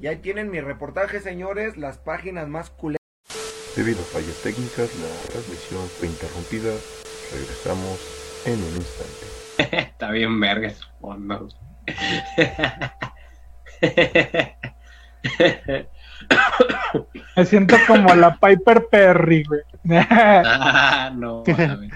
[0.00, 2.98] Y ahí tienen mi reportaje, señores, las páginas más culeras.
[3.76, 6.74] Debido a fallas técnicas, la transmisión fue interrumpida.
[7.30, 9.76] Regresamos en un instante.
[9.92, 10.74] Está bien verga.
[17.36, 19.60] Me siento como la Piper Perry, güey.
[20.10, 21.92] ah, no, mames.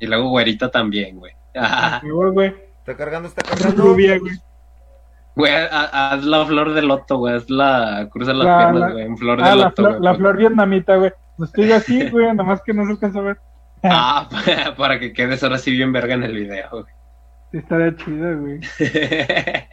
[0.00, 1.32] Y luego güerita también, güey.
[1.56, 2.54] Ah, Güey, güey.
[2.78, 3.82] Está cargando, está cargando.
[3.82, 4.32] Rubia, güey.
[5.36, 7.34] Güey, ha- haz la flor de loto, güey.
[7.36, 9.04] Haz la cruza las La- piernas, la- güey.
[9.06, 10.02] En flor de Ah, la, loto, flor, güey.
[10.02, 11.12] la flor vietnamita, güey.
[11.38, 13.38] No estoy así, güey, nada más que no se alcanza a ver.
[13.82, 14.28] Ah,
[14.76, 16.84] para que quedes ahora sí bien verga en el video, güey.
[17.54, 18.60] Sí, estaría chido, güey.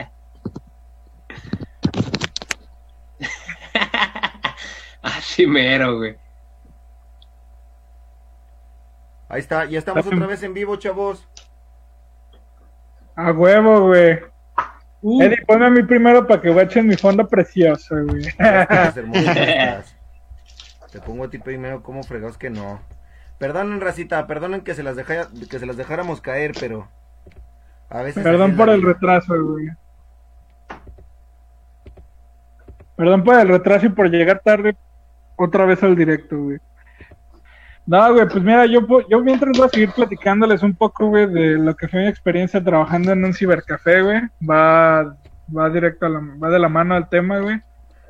[5.02, 6.16] Así mero, güey.
[9.30, 11.28] Ahí está, ya estamos otra vez en vivo, chavos.
[13.16, 14.20] A huevo, güey.
[15.02, 15.24] Uh.
[15.24, 18.28] Eddie, ponme a mí primero para que guachen mi fondo precioso, güey.
[18.28, 19.96] Estás hermoso, estás.
[20.92, 22.80] Te pongo a ti primero como fregados que no.
[23.40, 26.88] Perdonen, racita, perdonen que se las deja- que se las dejáramos caer, pero
[27.92, 28.94] a veces así Perdón por el vida.
[28.94, 29.68] retraso, güey.
[32.96, 34.76] Perdón por el retraso y por llegar tarde
[35.36, 36.58] otra vez al directo, güey.
[37.88, 38.80] No, güey, pues mira, yo,
[39.10, 42.64] yo mientras voy a seguir platicándoles un poco, güey, de lo que fue mi experiencia
[42.64, 44.22] trabajando en un cibercafé, güey.
[44.48, 45.18] Va,
[45.56, 47.60] va directo a la, va de la mano al tema, güey.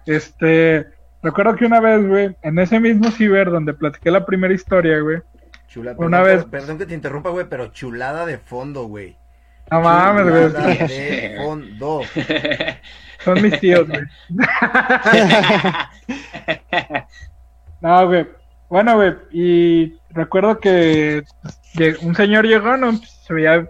[0.06, 0.88] Este,
[1.24, 5.20] recuerdo que una vez, güey, en ese mismo ciber donde platiqué la primera historia, güey.
[5.70, 9.18] Chula- Una perdón, vez- Perdón que te interrumpa, güey, pero chulada de fondo, güey.
[9.72, 10.50] No mames, güey.
[10.88, 12.02] De fondo.
[13.24, 14.02] Son mis tíos, güey.
[17.80, 18.28] No, güey.
[18.70, 19.16] Bueno, güey.
[19.32, 21.24] Y recuerdo que
[22.04, 22.90] un señor llegó, ¿no?
[22.90, 23.68] Pues, se veía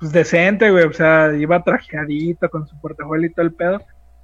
[0.00, 0.84] pues, decente, güey.
[0.84, 3.80] O sea, iba trajeadito con su portafolio y todo el pedo.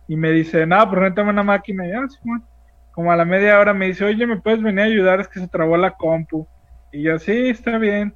[0.09, 1.87] Y me dice, no, pues réntame una máquina.
[1.87, 2.43] Y ya, Simón.
[2.91, 5.21] Como a la media hora me dice, oye, ¿me puedes venir a ayudar?
[5.21, 6.49] Es que se trabó la compu.
[6.91, 8.13] Y yo, sí, está bien.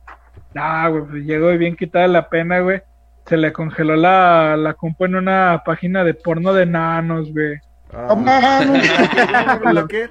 [0.54, 2.82] No, güey, pues llegó y bien quitada la pena, güey.
[3.26, 7.58] Se le congeló la, la compu en una página de porno de nanos, güey.
[7.92, 8.64] Ah.
[9.72, 10.10] ¿la qué?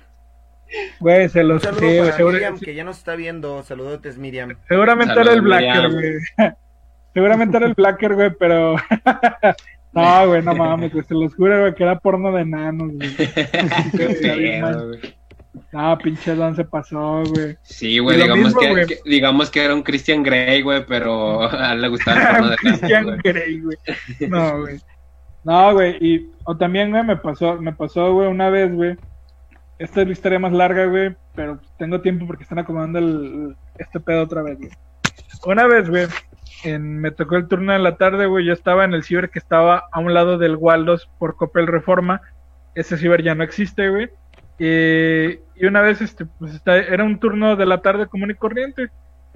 [1.00, 3.62] Güey, se los sí, güey, para seguro- Miriam, que ya nos está viendo.
[3.64, 4.56] Saludotes, Miriam.
[4.68, 6.14] Seguramente Saludos, era el Blacker, güey.
[7.14, 8.76] Seguramente era el Blacker, güey, pero.
[9.92, 11.04] no, güey, no mames, güey.
[11.06, 13.10] Se los juro, güey, que era porno de nanos, güey.
[15.74, 17.58] No, pinche don se pasó, güey.
[17.64, 18.86] Sí, güey, digamos, mismo, que, güey.
[18.88, 22.56] que- digamos que era un Christian Grey, güey, pero a él le gustaba el de
[22.58, 23.18] Christian güey.
[23.24, 23.78] Grey, güey.
[24.30, 24.80] No, güey.
[25.44, 25.98] No, güey.
[26.00, 28.96] Y, o también, güey, me pasó, me pasó, güey, una vez, güey.
[29.80, 34.00] Esta es la historia más larga, güey, pero tengo tiempo porque están acomodando el, este
[34.00, 34.70] pedo otra vez, güey.
[35.46, 36.06] Una vez, güey,
[36.64, 39.40] en- me tocó el turno de la tarde, güey, yo estaba en el ciber que
[39.40, 42.22] estaba a un lado del Waldos por Copel Reforma.
[42.76, 44.10] Ese ciber ya no existe, güey.
[44.64, 48.92] Y una vez, este, pues era un turno de la tarde común y corriente.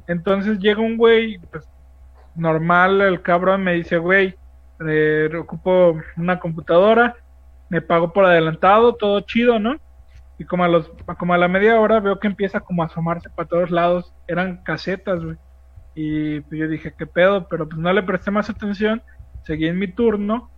[0.05, 1.67] Entonces llega un güey, pues
[2.35, 4.35] normal, el cabrón me dice, güey,
[4.87, 7.15] eh, ocupo una computadora,
[7.69, 9.77] me pago por adelantado, todo chido, ¿no?
[10.37, 13.31] Y como a, los, como a la media hora veo que empieza como a asomarse
[13.31, 15.37] para todos lados, eran casetas, güey.
[15.95, 17.47] Y pues yo dije, ¿qué pedo?
[17.47, 19.01] Pero pues no le presté más atención,
[19.43, 20.51] seguí en mi turno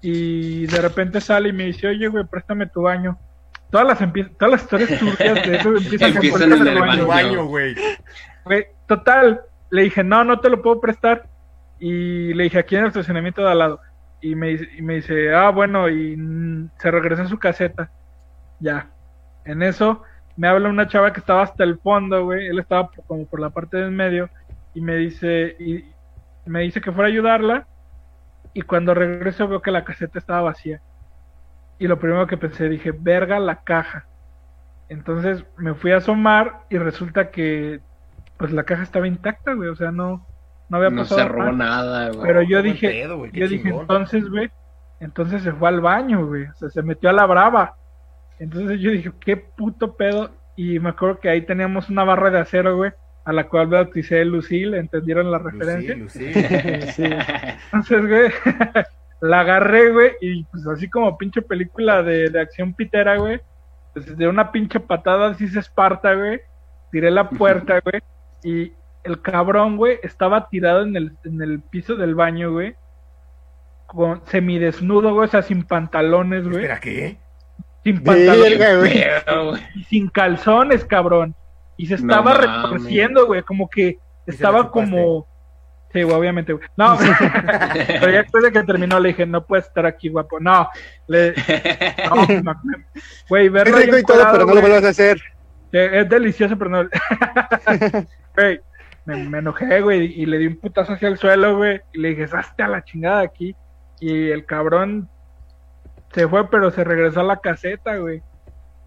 [0.00, 3.18] y de repente sale y me dice, oye, güey, préstame tu baño.
[3.70, 3.98] Todas las,
[4.38, 7.06] todas las historias turbias de eso empiezan Empiezan en el baño.
[7.06, 7.74] baño, güey.
[8.44, 9.40] Güey, total,
[9.70, 11.26] le dije, no, no te lo puedo prestar.
[11.78, 13.80] Y le dije, aquí en el estacionamiento de al lado.
[14.20, 16.16] Y me, dice- y me dice, ah, bueno, y
[16.78, 17.90] se regresó a su caseta.
[18.60, 18.88] Ya.
[19.44, 20.02] En eso
[20.36, 22.46] me habla una chava que estaba hasta el fondo, güey.
[22.46, 24.30] Él estaba como por la parte del medio.
[24.74, 25.84] Y me dice, y
[26.46, 27.66] me dice que fuera a ayudarla.
[28.54, 30.80] Y cuando regreso veo que la caseta estaba vacía.
[31.78, 34.06] Y lo primero que pensé, dije, verga la caja.
[34.88, 37.80] Entonces me fui a asomar y resulta que
[38.38, 40.26] pues la caja estaba intacta, güey, o sea, no,
[40.68, 42.08] no había No pasado se robó nada.
[42.10, 42.20] güey.
[42.22, 44.50] Pero yo dije, pedo, güey, qué yo dije, entonces, güey,
[45.00, 47.74] entonces se fue al baño, güey, o sea, se metió a la brava.
[48.38, 50.30] Entonces yo dije, qué puto pedo.
[50.54, 52.92] Y me acuerdo que ahí teníamos una barra de acero, güey,
[53.24, 55.96] a la cual bauticé Lucille, ¿entendieron la referencia?
[55.96, 56.40] Lucy, Lucy.
[56.92, 57.04] Sí.
[57.72, 58.30] Entonces, güey,
[59.20, 63.40] la agarré, güey, y pues así como pinche película de, de acción pitera, güey,
[63.94, 66.40] pues de una pinche patada así se esparta, güey,
[66.92, 68.02] tiré la puerta, güey,
[68.42, 68.72] y
[69.04, 72.74] el cabrón, güey, estaba tirado en el, en el piso del baño, güey,
[73.86, 76.64] con semidesnudo, güey, o sea, sin pantalones, güey.
[76.64, 77.18] Espera, ¿qué?
[77.84, 79.04] Sin pantalones Verga, güey.
[79.24, 79.62] Pero, güey.
[79.76, 81.34] y sin calzones, cabrón.
[81.76, 82.40] Y se No estaba mames.
[82.46, 84.90] retorciendo, güey, como que estaba chupaste?
[84.90, 85.26] como...
[85.96, 86.68] Sí, güey, obviamente, güey.
[86.76, 86.98] No,
[87.72, 90.38] pero ya después de que terminó le dije, no puedes estar aquí, guapo.
[90.38, 90.68] No,
[91.06, 91.32] le...
[92.44, 92.54] no,
[93.30, 95.18] güey, Es verlo rico y todo, pero no lo vuelvas a hacer.
[95.72, 96.82] que Es delicioso, pero no...
[98.36, 98.60] Güey,
[99.06, 102.08] me, me enojé, güey, y le di un putazo hacia el suelo, güey, y le
[102.10, 103.56] dije, hazte a la chingada aquí.
[103.98, 105.08] Y el cabrón
[106.12, 108.22] se fue, pero se regresó a la caseta, güey.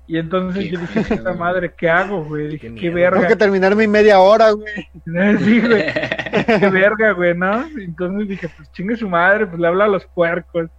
[0.09, 1.37] Y entonces yo dije, pedo, esta güey.
[1.37, 2.47] madre, ¿qué hago, güey?
[2.47, 3.17] Dije, Qué verga.
[3.19, 4.73] Tengo que terminar mi media hora, güey.
[5.45, 5.85] Sí, güey,
[6.59, 7.63] qué verga, güey, ¿no?
[7.77, 10.71] Entonces dije, pues chingue su madre, pues le habla a los puercos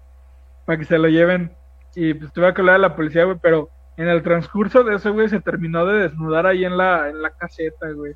[0.66, 1.52] para que se lo lleven.
[1.94, 5.12] Y pues tuve que hablar a la policía, güey, pero en el transcurso de eso,
[5.12, 8.14] güey, se terminó de desnudar ahí en la, en la caseta, güey.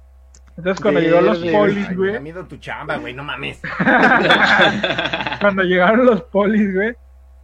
[0.57, 3.63] Entonces cuando llegaron los Verde, polis, Ay, me güey, miedo tu chamba, güey, no mames.
[5.41, 6.95] cuando llegaron los polis, güey,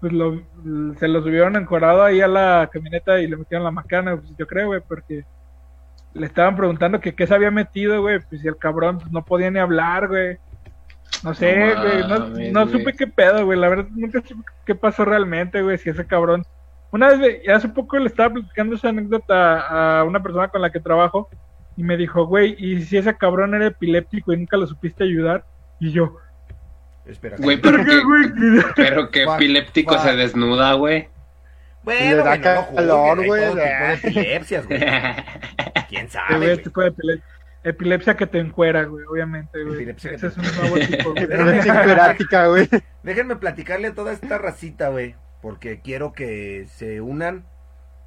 [0.01, 0.40] pues lo,
[0.98, 4.46] se lo subieron encuadrado ahí a la camioneta y le metieron la macana, pues yo
[4.46, 5.24] creo, güey, porque
[6.14, 9.24] le estaban preguntando que qué se había metido, güey, pues y el cabrón pues, no
[9.24, 10.38] podía ni hablar, güey.
[11.22, 12.18] No sé, No güey, no,
[12.64, 12.78] no güey.
[12.78, 16.44] supe qué pedo, güey, la verdad nunca supe qué pasó realmente, güey, si ese cabrón...
[16.92, 20.70] Una vez, güey, hace poco le estaba platicando esa anécdota a una persona con la
[20.70, 21.28] que trabajo
[21.76, 25.44] y me dijo, güey, ¿y si ese cabrón era epiléptico y nunca lo supiste ayudar?
[25.78, 26.16] Y yo,
[27.11, 27.36] Espera.
[27.38, 27.84] Güey, cállate.
[27.84, 31.08] pero que, pero que epiléptico se desnuda, güey.
[31.82, 32.42] Bueno, Le da no
[32.74, 33.40] calor, güey.
[33.40, 34.80] todo tipo de epilepsias, güey.
[35.88, 36.62] ¿Quién sabe, güey, güey?
[36.62, 37.22] tipo de epile-
[37.64, 39.76] epilepsia que te encuera, güey, obviamente, güey.
[39.76, 41.24] Epilepsia Ese es un nuevo tipo, güey.
[41.24, 42.68] Epilepsia hiperática, güey.
[43.02, 45.14] Déjenme platicarle a toda esta racita, güey.
[45.42, 47.46] Porque quiero que se unan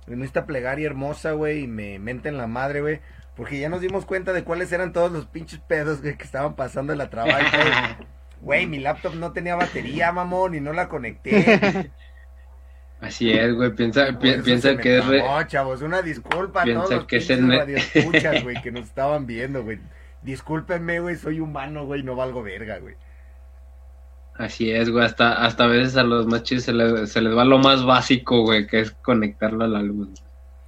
[0.07, 1.61] en esta plegaria hermosa, güey.
[1.63, 3.01] Y me menten la madre, güey.
[3.35, 6.55] Porque ya nos dimos cuenta de cuáles eran todos los pinches pedos, güey, que estaban
[6.55, 7.41] pasando en la trabajo.
[8.43, 11.91] Güey, mi laptop no tenía batería, mamón, y no la conecté.
[12.99, 13.73] Así es, güey.
[13.73, 17.17] Piensa, pi- piensa que es re- trabó, chavos, una disculpa a Piensa todos los que
[17.17, 19.79] es el radioescuchas, güey, que nos estaban viendo, güey.
[20.21, 22.95] Discúlpenme, güey, soy humano, güey, no valgo verga, güey.
[24.35, 25.05] Así es, güey.
[25.05, 27.85] Hasta, hasta a veces a los más chidos se les, se les va lo más
[27.85, 30.09] básico, güey, que es conectarlo a la luz.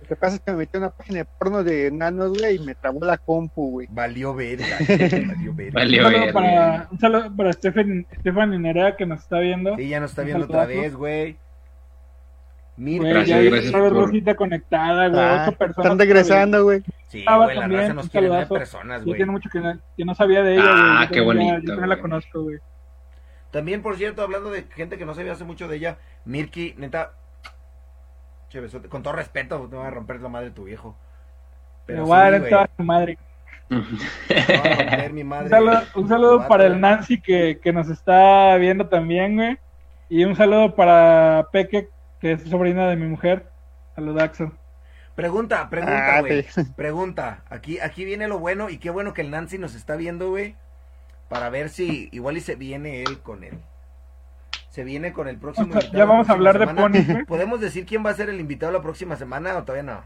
[0.05, 2.57] Lo que pasa es que me metí a una página de porno de enanos, güey,
[2.57, 3.87] y me trabó la compu, güey.
[3.89, 5.73] Valió verga, güey, valió verga.
[5.73, 9.75] Valió Un saludo para, un saludo para Stephen, Stephanie Nerea que nos está viendo.
[9.77, 11.37] Sí, ya nos está Un viendo otra vez, güey.
[12.77, 15.21] Mira, Gracias, ya hay gracias otra por- Rosita conectada, güey.
[15.21, 15.85] Ah, ocho personas.
[15.85, 16.83] están regresando, güey.
[17.07, 19.15] Sí, güey, la también, raza nos quiere ver personas, Yo güey.
[19.17, 20.73] tiene mucho que no, que no sabía de ella, güey.
[20.75, 22.57] Ah, Yo qué bonito, Yo también la conozco, güey.
[23.51, 27.13] También, por cierto, hablando de gente que no sabía hace mucho de ella, Mirki, neta,
[28.55, 30.95] che, besote, con todo respeto, te voy a romper la madre de tu viejo.
[31.85, 33.17] Pero Pero voy a dar en toda su madre.
[33.69, 35.45] a romper mi madre.
[35.45, 36.49] Un saludo, un saludo Vato.
[36.49, 39.57] para el Nancy que, que nos está viendo también, güey.
[40.07, 41.89] Y un saludo para Peque,
[42.19, 43.49] que es sobrina de mi mujer.
[43.95, 44.51] Saludaxo.
[45.15, 46.43] Pregunta, pregunta, Ah, güey.
[46.43, 46.61] sí.
[46.75, 47.43] Pregunta.
[47.49, 50.55] Aquí, aquí viene lo bueno y qué bueno que el Nancy nos está viendo, güey.
[51.29, 53.59] Para ver si igual y se viene él con él.
[54.75, 56.99] Se viene con el próximo O sea, invitado ya vamos a hablar de semana.
[57.07, 57.23] güey.
[57.25, 60.03] ¿Podemos decir quién va a ser el invitado la próxima semana o todavía no?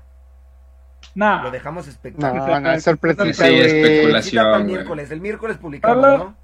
[1.15, 2.61] Nah, Lo dejamos No, espectacular.
[2.61, 3.61] no, es sorpresita, Sí, güey.
[3.61, 4.53] especulación.
[4.61, 5.09] El miércoles.
[5.09, 6.17] El miércoles publicamos, Hola.
[6.17, 6.37] ¿no?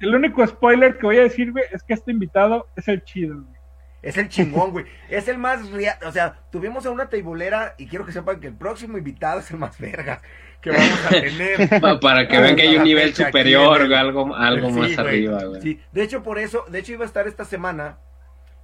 [0.00, 3.36] el único spoiler que voy a decir, güey, es que este invitado es el chido,
[3.42, 3.58] güey.
[4.02, 4.84] Es el chingón, güey.
[5.08, 5.98] Es el más real.
[6.04, 9.50] O sea, tuvimos a una teibulera y quiero que sepan que el próximo invitado es
[9.52, 10.20] el más verga
[10.60, 11.80] que vamos a tener.
[11.80, 14.72] Pa- Para que vean que hay un La nivel superior, el- güey, algo, algo Sí,
[14.74, 14.98] más güey.
[14.98, 15.62] arriba, güey.
[15.62, 17.98] Sí, de hecho por eso, de hecho iba a estar esta semana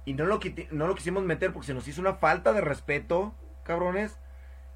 [0.05, 0.39] y no lo
[0.71, 3.33] no lo quisimos meter porque se nos hizo una falta de respeto,
[3.63, 4.19] cabrones,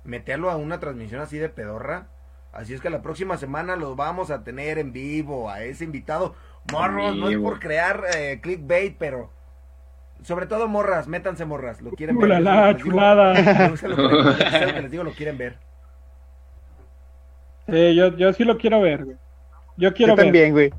[0.04, 2.08] meterlo a una transmisión así de pedorra.
[2.52, 6.36] Así es que la próxima semana lo vamos a tener en vivo a ese invitado.
[6.72, 9.32] Morros, no es por crear eh, clickbait, pero
[10.24, 12.30] sobre todo morras, métanse morras, lo quieren ver.
[12.30, 12.74] Les digo.
[12.90, 13.34] chulada.
[13.34, 15.58] Les- eso es lo que les digo, lo quieren ver.
[17.72, 19.18] Sí, yo, yo sí lo quiero ver, güey.
[19.78, 20.26] Yo quiero Yo ver.
[20.26, 20.70] también, güey.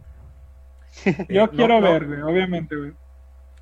[1.28, 1.92] Yo Eh, no, quiero no.
[1.92, 2.92] ver, güey, obviamente, güey.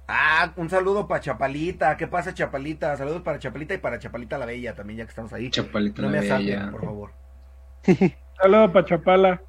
[0.06, 1.96] Ah, un saludo para Chapalita.
[1.96, 2.96] ¿Qué pasa, Chapalita?
[2.96, 5.50] Saludos para Chapalita y para Chapalita la Bella también, ya que estamos ahí.
[5.50, 6.34] Chapalita No la me bella.
[6.36, 7.10] asalten, por favor.
[8.40, 9.42] Saludo para Chapala.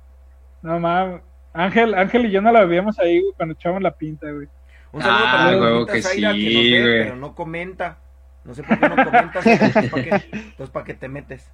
[0.61, 1.21] No mames.
[1.53, 4.47] Ángel, Ángel y yo no la veíamos ahí güey, cuando echamos la pinta, güey.
[4.91, 7.03] Un saludo Ah, para la huevo que Zaira sí, que nos ve, güey.
[7.03, 7.97] pero no comenta.
[8.43, 9.45] No sé por qué no comentas.
[9.47, 11.49] entonces, ¿para qué, entonces, ¿para qué te metes?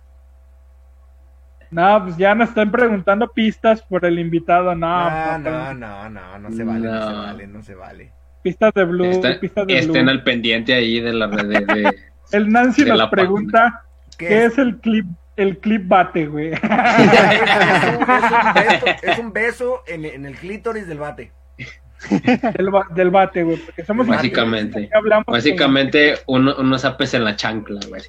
[1.76, 4.74] No, pues ya nos están preguntando pistas por el invitado.
[4.76, 8.12] No, No, no, no, no, no, no se vale, no, se vale, no se vale.
[8.44, 10.12] pistas de Blue, Está- pistas de estén Blue.
[10.12, 11.96] al pendiente ahí de la red de, de-
[12.32, 13.84] El Nancy de nos la pregunta
[14.18, 14.54] ¿Qué, qué es?
[14.54, 15.06] es el clip
[15.36, 16.54] el clip bate, güey.
[16.54, 21.34] Es, un, es un beso, es un beso en, en el clítoris del bate.
[22.56, 23.58] del, ba- del bate, güey.
[23.58, 24.90] Porque somos Básicamente.
[24.94, 28.02] hablamos Básicamente, uno, unos apes en la chancla, güey.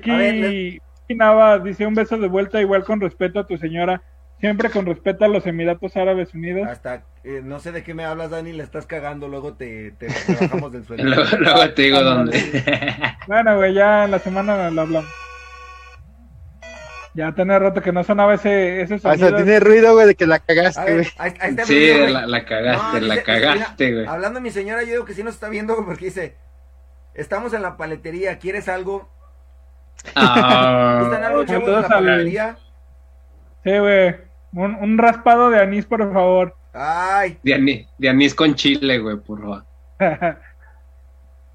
[0.00, 0.80] con- A ver, Mirki
[1.10, 4.02] Nava dice un beso de vuelta, igual con respeto a tu señora.
[4.40, 6.68] Siempre con respeto a los Emiratos Árabes Unidos.
[6.68, 10.08] Hasta, eh, no sé de qué me hablas, Dani, le estás cagando, luego te, te,
[10.08, 11.04] te bajamos del suelo.
[11.04, 12.40] Luego, luego te digo dónde.
[13.26, 15.10] Bueno, güey, ya en la semana lo hablamos.
[17.14, 19.36] Ya tenía rato que no sonaba ese, ese Hasta sonido.
[19.36, 21.04] tiene ruido, güey, de que la A cagaste, güey.
[21.64, 24.06] Sí, la, la cagaste, No, la dice- cagaste, güey.
[24.06, 26.34] Hablando de mi señora, yo digo que sí nos está viendo porque dice,
[27.14, 29.08] estamos en la paletería, ¿quieres algo?
[30.04, 32.56] ¿Gustan Ah, algo, chavos, de la paletería?
[33.64, 34.16] Sí, güey.
[34.52, 36.54] Un, un raspado de anís, por favor.
[36.72, 39.64] Ay, de, anís, de anís con chile, güey, por favor.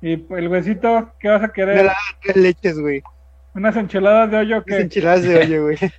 [0.02, 1.86] y el huesito, ¿qué vas a De querer?
[1.86, 3.04] las tres leches, güey.
[3.54, 5.78] Unas enchiladas de hoyo Unas que enchiladas de hoyo, güey.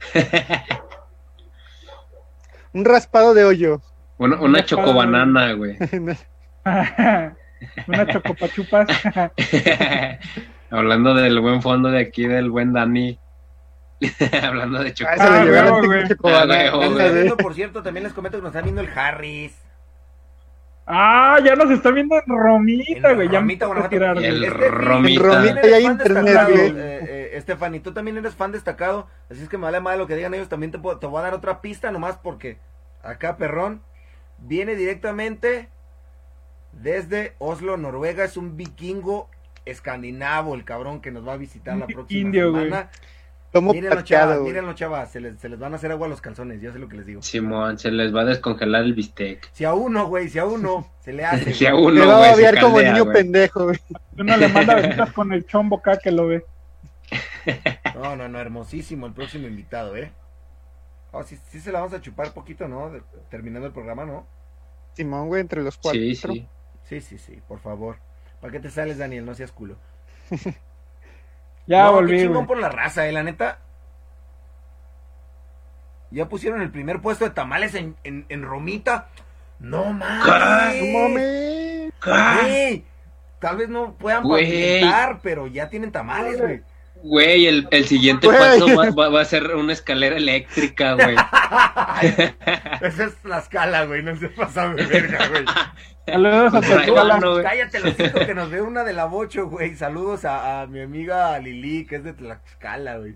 [2.72, 3.82] Un raspado de hoyo.
[4.18, 5.76] Una, una chocobanana, güey.
[7.86, 8.88] unas chocopachupas.
[10.70, 13.18] Hablando del buen fondo de aquí, del buen Dani.
[14.42, 15.20] Hablando de Ah, chocolate.
[15.22, 15.58] se Ah, güey.
[15.58, 16.98] Ah, huevo, nos güey.
[17.06, 19.54] están viendo, por cierto, también les comento que nos están viendo el Harris.
[20.86, 23.28] ah, ya nos está viendo en Romita, güey.
[23.28, 23.88] Ya me Guanajuato.
[23.90, 24.44] tirar, El.
[24.44, 25.22] Estefi, Romita.
[25.22, 26.68] tú también Romita, ya hay internet, güey.
[26.68, 30.06] eh, eh, Estefani, tú también eres fan destacado, así es que me vale mal lo
[30.06, 32.58] que digan ellos, también te, puedo- te voy a dar otra pista nomás porque
[33.02, 33.82] acá Perrón
[34.38, 35.68] viene directamente
[36.72, 39.28] desde Oslo, Noruega, es un vikingo
[39.70, 42.90] escandinavo el cabrón que nos va a visitar la próxima indio, semana.
[43.52, 44.50] Tomo Mírenlo plateado, chavas, güey.
[44.52, 46.78] mírenlo chavas, se les, se les van a hacer agua a los calzones, ya sé
[46.78, 47.20] lo que les digo.
[47.20, 49.50] Simón, se les va a descongelar el bistec.
[49.52, 51.52] Si a uno, güey, si a uno se le hace.
[51.54, 51.86] Si a güey.
[51.98, 53.78] uno, va a odiar como niño pendejo, güey.
[54.16, 56.44] Uno le manda besitos con el chombo acá que lo ve.
[57.96, 60.12] No, no, no, hermosísimo el próximo invitado, ¿eh?
[61.12, 62.90] Oh, sí, sí se la vamos a chupar poquito, ¿no?
[62.90, 64.26] De- terminando el programa, ¿no?
[64.94, 66.00] Simón, güey, entre los cuatro.
[66.00, 66.46] Sí, sí.
[66.84, 67.96] Sí, sí, sí, por favor.
[68.41, 69.24] ¿Para qué te sales, Daniel?
[69.26, 69.76] No seas culo.
[71.66, 72.47] Ya no, qué volví, chingón güey.
[72.49, 73.59] por la raza, eh, la neta.
[76.11, 79.09] Ya pusieron el primer puesto de tamales en, en, en Romita.
[79.61, 80.82] No mames.
[80.93, 82.82] No mames.
[83.38, 86.62] Tal vez no puedan pavimentar, pero ya tienen tamales, güey.
[87.03, 88.38] Güey, el, el siguiente Güey.
[88.38, 91.14] paso va, va- va a ser una escalera eléctrica, güey.
[92.82, 94.03] Esa es la escala, güey.
[94.03, 95.45] No se pasa de verga, güey.
[96.07, 97.42] Saludos a ahí Tlaxcala.
[97.42, 99.74] Cállate los hijos que nos ve una de la bocho, güey.
[99.76, 103.14] Saludos a, a mi amiga Lili, que es de Tlaxcala, güey.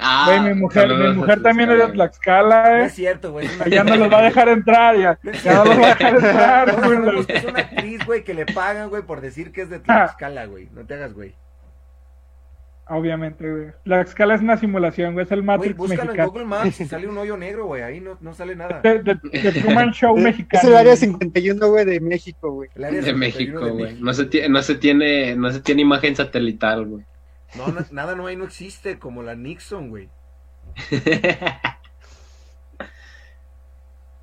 [0.00, 2.86] Ah, Güey, mi mujer, mi mujer también es de Tlaxcala, No eh.
[2.86, 3.46] es cierto, güey.
[3.46, 5.18] es una- Ya no los va a dejar entrar, ya.
[5.42, 7.24] Ya no los va a dejar entrar, güey.
[7.28, 10.68] es una actriz, güey, que le pagan, güey, por decir que es de Tlaxcala, güey.
[10.72, 11.34] No te hagas, güey.
[12.90, 13.66] Obviamente, güey.
[13.84, 15.26] Tlaxcala es una simulación, güey.
[15.26, 16.30] Es el Güey, Matrix búscalo en mexicano.
[16.30, 17.82] Google Maps y sale un hoyo negro, güey.
[17.82, 18.80] Ahí no, no sale nada.
[18.80, 20.68] De, de, de Truman Show Es mexicano.
[20.68, 20.96] el área güey.
[20.96, 22.70] 51, güey, de México, güey.
[22.74, 23.84] El área De 51 México, güey.
[23.92, 24.04] México.
[24.04, 27.04] No se, tiene, no, se tiene, no se tiene imagen satelital, güey.
[27.56, 30.08] No, no, nada no hay, no existe, como la Nixon, güey.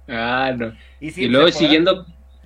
[0.08, 0.74] ah, no.
[1.00, 2.06] Y, luego siguiendo,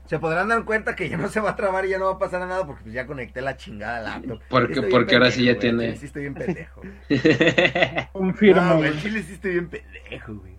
[0.10, 2.14] Se podrán dar cuenta que ya no se va a trabar y ya no va
[2.14, 4.41] a pasar nada porque pues ya conecté la chingada al laptop.
[4.49, 6.82] Porque- estoy porque ahora sí ya güey, tiene- Sí, estoy bien pendejo.
[8.14, 8.97] Confirmo, No, güey.
[8.99, 10.57] Chile sí estoy bien pendejo, güey.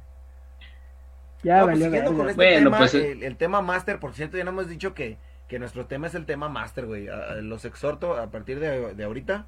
[1.42, 4.36] Ya, No, pues, valió, con este Bueno, tema, pues, el, el tema máster, por cierto,
[4.36, 7.08] ya no hemos dicho que, que nuestro tema es el tema máster, güey.
[7.42, 9.46] Los exhorto a partir de, de ahorita,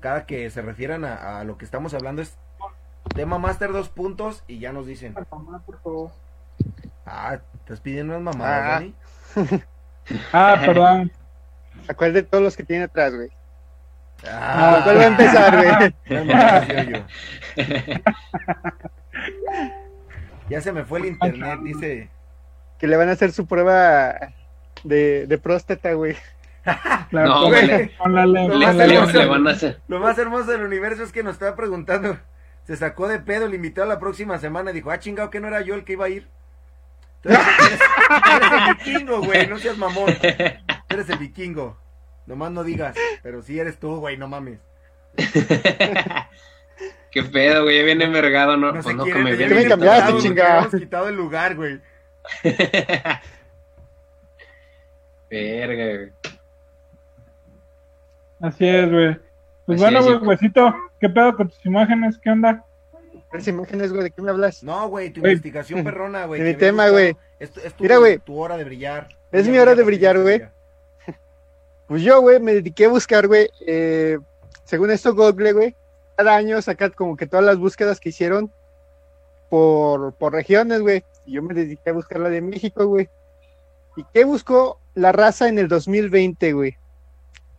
[0.00, 2.36] cada que se refieran a, a lo que estamos hablando es
[3.14, 6.10] tema máster dos puntos y ya nos dicen, Mamá, por favor.
[7.06, 8.70] Ah, estás pidiendo unas mamadas, Ah.
[8.80, 8.94] Dani?
[10.32, 11.10] Ah, perdón.
[11.88, 13.30] Acuérdate de todos los que tiene atrás, güey.
[14.26, 17.04] Ah, ¿Cuál va a empezar, güey?
[20.48, 22.10] Ya se me fue el internet, dice.
[22.78, 24.14] Que le van a hacer su prueba
[24.82, 26.16] de, de próstata, güey.
[27.10, 27.90] Claro, No, con, güey.
[29.88, 32.18] Lo más hermoso del universo es que nos estaba preguntando.
[32.64, 35.40] Se sacó de pedo, le invitó a la próxima semana y dijo, ah, chingado, que
[35.40, 36.28] no era yo el que iba a ir.
[37.24, 40.06] Tú eres, el vikingo, güey, no seas mamón.
[40.14, 40.26] Tú
[40.94, 41.78] eres el vikingo.
[42.26, 44.60] Nomás no digas, pero sí eres tú, güey, no mames.
[47.10, 47.78] Qué pedo, güey.
[47.78, 48.72] Ya viene envergado, ¿no?
[48.72, 50.54] No pues no, quiere, que me ya viene ¿Qué me viene cambiaste, emputado porque chingada?
[50.62, 51.80] habíamos quitado el lugar, güey.
[55.30, 56.12] Verga, güey.
[58.40, 59.16] Así es, güey.
[59.66, 62.18] Pues Así bueno, güey, huesito, ¿qué pedo con tus imágenes?
[62.18, 62.64] ¿Qué onda?
[63.34, 64.62] Las imágenes, güey, ¿de qué me hablas?
[64.62, 65.32] No, güey, tu Güey.
[65.32, 66.40] investigación perrona, güey.
[66.40, 67.16] De mi tema, güey.
[67.38, 68.18] Es, tu- es tu, Mira, güey.
[68.18, 69.08] tu hora de brillar.
[69.32, 70.42] Es mi hora de brillar, güey.
[71.88, 74.18] Pues yo, güey, me dediqué a buscar, güey, eh,
[74.64, 75.76] según esto Google, güey,
[76.16, 78.50] cada año sacan como que todas las búsquedas que hicieron
[79.50, 81.04] por, por regiones, güey.
[81.26, 83.08] Y yo me dediqué a buscar la de México, güey.
[83.96, 86.76] ¿Y qué buscó la raza en el 2020, güey?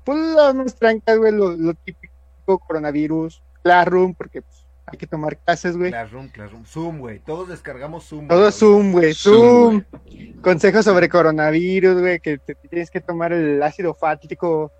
[0.04, 5.38] Pues las más trancas, güey, lo, lo típico, coronavirus, Classroom, porque pues, hay que tomar
[5.38, 5.92] clases, güey.
[5.92, 6.66] Classroom, Classroom.
[6.66, 7.20] Zoom, güey.
[7.20, 8.28] Todos descargamos Zoom.
[8.28, 8.52] Todo.
[8.52, 10.42] Zoom, güey, Zoom, Zoom.
[10.42, 14.72] Consejos sobre coronavirus, güey, que te tienes que tomar el ácido fático.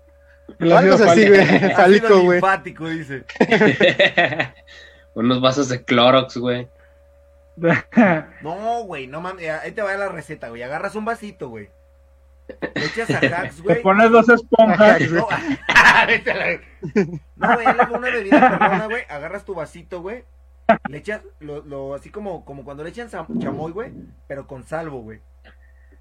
[0.60, 2.40] El ácido así, güey, Ácido fálico, güey.
[2.40, 3.24] linfático, dice.
[5.14, 6.68] Unos vasos de Clorox, güey.
[8.42, 9.48] No, güey, no mames.
[9.50, 10.62] Ahí te va la receta, güey.
[10.62, 11.70] Agarras un vasito, güey.
[12.74, 13.82] Le echas a hacks, Te güey.
[13.82, 15.00] pones dos esponjas.
[15.10, 15.28] No,
[17.36, 19.02] no, güey, es una bebida perrona, güey.
[19.08, 20.24] Agarras tu vasito, güey.
[20.88, 23.92] Le echas lo, lo así como, como cuando le echan chamoy, güey,
[24.26, 25.20] pero con salvo, güey.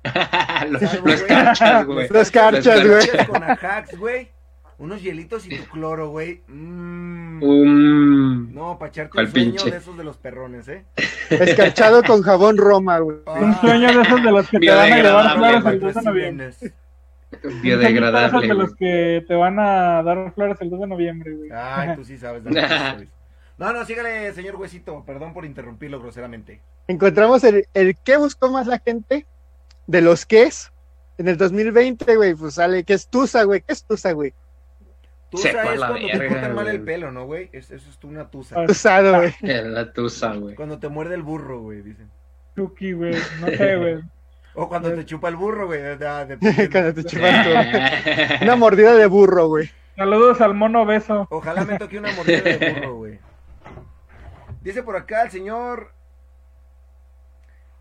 [0.69, 1.27] los, Salvo, los güey.
[1.27, 2.07] carchas, güey.
[2.09, 3.03] Los carchas, Los güey.
[3.05, 4.31] Echas con ajax, güey.
[4.77, 6.41] Unos hielitos y tu cloro, güey.
[6.47, 7.41] Mmm.
[7.43, 9.71] Um, No, pa' echarte ¿Cuál un sueño pinche?
[9.71, 10.83] de esos de los perrones, ¿eh?
[11.29, 13.17] Escarchado con jabón Roma, güey.
[13.41, 16.01] Un sueño de esos de los que te van a llevar flores el 2 de
[16.01, 16.49] noviembre.
[16.51, 16.51] Un
[17.41, 18.27] sueño de biodegradable.
[18.27, 21.49] esos de los que te van a dar flores el 2 de noviembre, güey.
[21.53, 22.43] Ay, tú sí sabes.
[22.43, 23.07] de que.
[23.57, 25.05] No, no, sígale, señor Huesito.
[25.05, 26.59] Perdón por interrumpirlo groseramente.
[26.89, 29.25] Encontramos el, el qué buscó más la gente
[29.87, 30.73] de los qué es.
[31.17, 33.61] En el 2020, güey, pues sale, ¿qué es Tusa, güey?
[33.61, 34.33] ¿Qué es Tusa, güey?
[35.35, 37.49] Tusa Sepa es la cuando te verga, cortan mal el pelo, ¿no, güey?
[37.51, 38.55] Es- eso es tú una tusa.
[38.59, 38.65] Ah.
[38.65, 39.33] Tusado, güey.
[39.41, 40.55] Es la tusa, güey.
[40.55, 42.09] Cuando te muerde el burro, güey, dicen.
[42.55, 43.13] Chucky, güey.
[43.41, 43.99] No sé, güey.
[44.53, 45.81] O cuando te chupa el burro, güey.
[45.99, 47.45] Cuando te chupas
[48.39, 49.69] tu- Una mordida de burro, güey.
[49.97, 51.27] Saludos al mono beso.
[51.29, 53.19] Ojalá me toque una mordida de burro, güey.
[54.61, 55.91] Dice por acá el señor.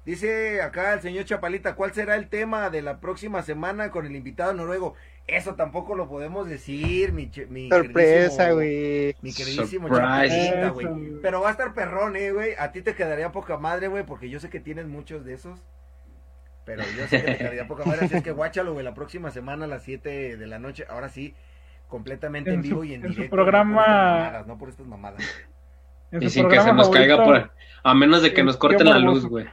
[0.05, 4.15] Dice acá el señor Chapalita, ¿cuál será el tema de la próxima semana con el
[4.15, 4.95] invitado noruego?
[5.27, 9.17] Eso tampoco lo podemos decir, mi, che- mi Sorpresa, güey.
[9.23, 9.89] Mi queridísimo
[10.75, 10.87] güey.
[11.23, 12.53] Pero va a estar perrón, eh, güey.
[12.59, 15.59] A ti te quedaría poca madre, güey, porque yo sé que tienes muchos de esos.
[16.67, 19.31] Pero yo sé que te quedaría poca madre, así es que guáchalo, güey, la próxima
[19.31, 20.85] semana a las 7 de la noche.
[20.91, 21.35] Ahora sí,
[21.89, 23.35] completamente en, En vivo su- y en en su directo.
[23.37, 25.23] programa- No por estas mamadas, no por estas mamadas.
[26.13, 27.51] En Y sin que se nos caiga por...
[27.83, 29.47] A menos de que nos corten la luz, güey.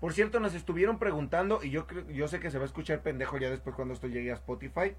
[0.00, 3.00] Por cierto, nos estuvieron preguntando, y yo creo, yo sé que se va a escuchar
[3.00, 4.94] pendejo ya después cuando esto llegue a Spotify.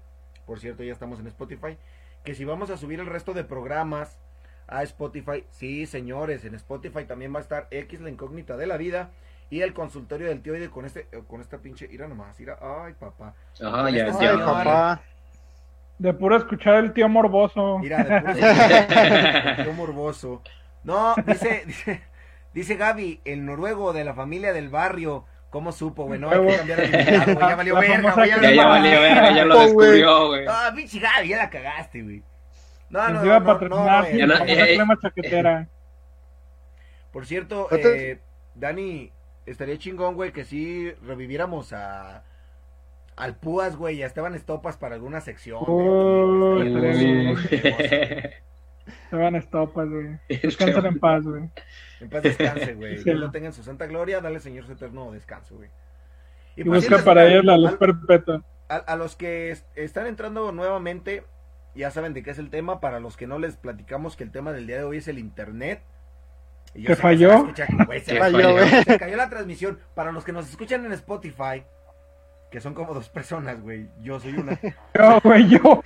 [0.46, 1.78] Por cierto, ya estamos en Spotify.
[2.24, 4.18] Que si vamos a subir el resto de programas
[4.66, 5.44] a Spotify.
[5.50, 9.10] Sí, señores, en Spotify también va a estar X, la incógnita de la vida.
[9.50, 12.94] Y el consultorio del tío con este, eh, con esta pinche, ira nomás, ira, ay
[12.94, 13.34] papá.
[13.60, 15.02] Ajá, ya, Ay, Ay, papá.
[15.98, 17.78] De puro escuchar el tío morboso.
[17.80, 20.42] Mira, de puro Qué morboso.
[20.82, 22.00] No, dice, dice,
[22.54, 25.24] dice Gaby, el noruego de la familia del barrio.
[25.50, 26.20] ¿Cómo supo, güey?
[26.20, 27.48] No, hay que cambiar el invitado, güey.
[27.48, 28.30] Ya valió verga, güey.
[28.30, 30.44] Ya, Ya, valió verga, ya lo descubrió, güey.
[30.48, 32.22] Ah, pinche Gaby, ya la cagaste, güey.
[32.88, 34.26] No, Nos no, iba a no, no, patrocinar no, eh.
[34.26, 35.68] No- famosa eh, crema chaquetera.
[37.12, 38.20] Por cierto, eh,
[38.54, 39.10] Dani,
[39.46, 42.22] estaría chingón, güey, que sí reviviéramos a
[43.16, 45.58] al Púas, güey, y a Esteban Estopas para alguna sección.
[45.66, 46.68] Oh, güey.
[46.68, 47.26] estaría Estaría bien.
[47.26, 48.36] hermoso.
[49.10, 50.18] Se van estopas, güey.
[50.42, 51.50] Descansen en paz, güey.
[52.00, 52.98] En paz descanse, güey.
[52.98, 53.04] Sí.
[53.04, 55.70] Que lo tenga en su santa gloria, dale Señor su eterno descanso, güey.
[56.56, 58.42] Y por busca para ellos la luz a- perpetua.
[58.68, 61.24] a, a los que est- están entrando nuevamente,
[61.74, 62.80] ya saben de qué es el tema.
[62.80, 65.18] Para los que no les platicamos que el tema del día de hoy es el
[65.18, 65.82] internet.
[66.74, 67.28] Y yo ¿Te falló?
[67.30, 68.68] se va a escuchar, güey, se falló, güey.
[68.84, 69.78] Se cayó la transmisión.
[69.94, 71.64] Para los que nos escuchan en Spotify,
[72.50, 73.88] que son como dos personas, güey.
[74.02, 74.58] Yo soy una.
[74.94, 75.82] Yo, güey, yo.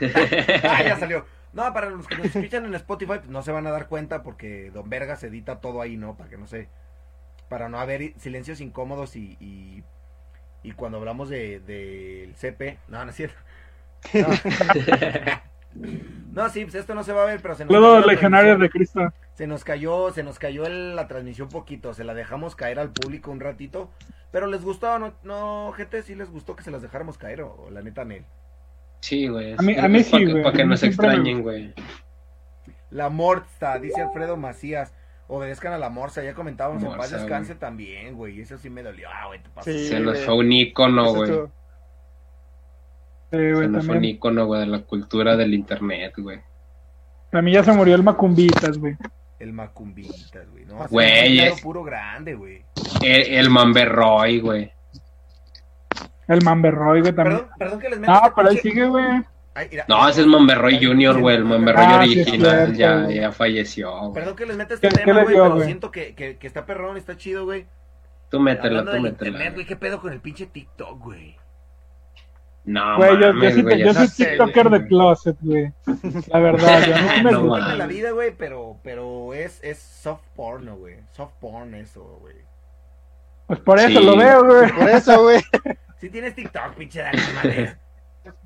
[0.64, 1.24] ah, ya salió.
[1.54, 4.22] No, para los que nos escuchan en Spotify, pues no se van a dar cuenta
[4.22, 6.16] porque Don Vergas edita todo ahí, ¿no?
[6.16, 6.68] Para que no se.
[7.48, 9.36] Para no haber silencios incómodos y.
[9.40, 9.84] y,
[10.62, 12.78] y cuando hablamos de del CP.
[12.88, 13.36] No, no es cierto.
[14.14, 14.26] No.
[16.32, 18.70] No, sí, pues esto no se va a ver, pero se nos la legionarios de.
[18.70, 19.12] Cristo.
[19.34, 22.90] Se nos cayó, se nos cayó el- la transmisión poquito, se la dejamos caer al
[22.92, 23.90] público un ratito,
[24.30, 27.54] pero les gustó, no, no, gente, sí les gustó que se las dejáramos caer o,
[27.66, 28.24] o la neta Nel.
[29.04, 29.52] Sí, güey.
[29.52, 30.42] A mí- a mí Es pa' sí, que- güey.
[30.42, 31.74] Para que A mí nos extrañen, güey.
[32.90, 34.94] La Morsta, dice Alfredo Macías.
[35.28, 38.40] Obedezcan a la Morsa, ya comentábamos en paz descanse también, güey.
[38.40, 39.70] Eso sí me dolió, ah, güey, te pasó.
[39.70, 41.30] Sí, Se nos fue un ícono, güey.
[41.30, 41.36] Sí,
[43.30, 46.40] Se nos fue un ícono, güey, de la cultura del internet, güey.
[47.30, 48.96] También ya se murió el Macumbitas, güey.
[49.38, 50.64] El Macumbitas, güey.
[50.64, 52.64] No, Güey, es es- puro grande, güey.
[53.02, 54.72] El, el Mamberroy, güey.
[56.28, 57.38] El Mamberroy, güey, también.
[57.40, 59.04] Perdón, perdón que les meta No, este pero ahí sigue, güey.
[59.56, 59.70] Ay.
[59.88, 61.36] No, ese es Mamberroy Ay, Junior, güey.
[61.36, 64.12] El sí, Mamberroy Ah, original cierto, ya, ya falleció, güey.
[64.14, 66.66] Perdón que les meta este ¿Qué- qué tema, güey, pero siento que, que, que está
[66.66, 67.66] perrón, está chido, güey.
[68.30, 69.50] Tú métela, Hablando tú métela.
[69.50, 71.36] güey, ¿qué pedo con el pinche TikTok, güey?
[72.64, 73.32] No, Güey, yo,
[73.76, 75.70] yo soy sé, TikToker de closet, güey.
[76.28, 77.74] La verdad, yo no me No, gusta.
[77.76, 80.96] La vida, güey, pero, pero es, es soft porno, güey.
[81.12, 82.36] Soft porn eso, güey.
[83.46, 84.04] Pues por eso Sí.
[84.06, 84.72] lo veo, güey.
[84.72, 85.42] Por eso, güey.
[86.04, 87.18] Si tienes TikTok, pinche Dani.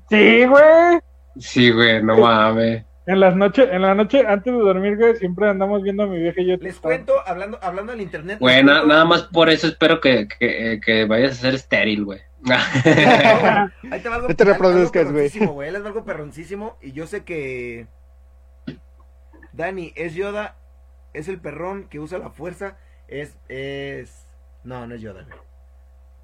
[0.09, 0.99] Sí, güey.
[1.37, 2.85] Sí, güey, no mames.
[3.05, 6.19] En las noches, en la noche antes de dormir, güey, siempre andamos viendo a mi
[6.19, 6.55] vieja y yo.
[6.61, 8.37] Les cuento, hablando, hablando del internet.
[8.39, 12.05] Güey, na- cuento- nada más por eso espero que, que, que vayas a ser estéril,
[12.05, 12.21] güey.
[12.45, 15.15] Ahí te va algo, No te algo reproduzcas, güey.
[15.15, 15.67] perroncísimo, güey.
[15.67, 16.77] Él es algo perroncísimo.
[16.81, 17.87] Y yo sé que.
[19.51, 20.55] Dani, es Yoda.
[21.13, 22.77] Es el perrón que usa la fuerza.
[23.09, 23.37] Es.
[23.49, 24.25] es...
[24.63, 25.37] No, no es Yoda, güey.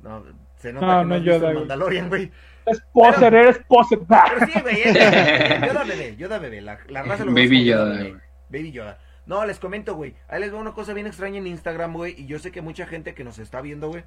[0.01, 0.23] No,
[0.57, 1.55] se nota No, que no no Yoda, el güey.
[1.55, 2.31] Mandalorian, güey.
[2.65, 3.99] Es poser, eres poser.
[4.07, 4.81] Pero sí, güey.
[4.83, 6.61] es- Yoda bebé, Yoda bebé.
[6.61, 8.09] La, la raza lo Baby Yoda, bebé.
[8.11, 8.21] güey.
[8.49, 8.97] Baby Yoda.
[9.27, 10.15] No, les comento, güey.
[10.27, 12.15] Ahí les veo una cosa bien extraña en Instagram, güey.
[12.17, 14.03] Y yo sé que mucha gente que nos está viendo, güey.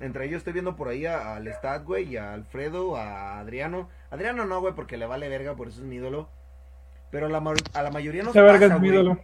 [0.00, 3.88] Entre ellos estoy viendo por ahí al Stat, güey, y a Alfredo, a Adriano.
[4.10, 6.28] Adriano no, güey, porque le vale verga, por eso es mi ídolo.
[7.10, 9.00] Pero a la, ma- a la mayoría nos verga pasa, es mi güey.
[9.00, 9.20] ídolo.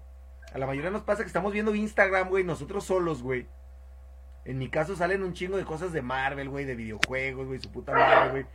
[0.53, 3.47] A la mayoría nos pasa que estamos viendo Instagram, güey, nosotros solos, güey.
[4.49, 7.71] En mi caso salen un chingo de cosas de Marvel, güey, de videojuegos, güey, su
[7.71, 8.47] puta madre, güey.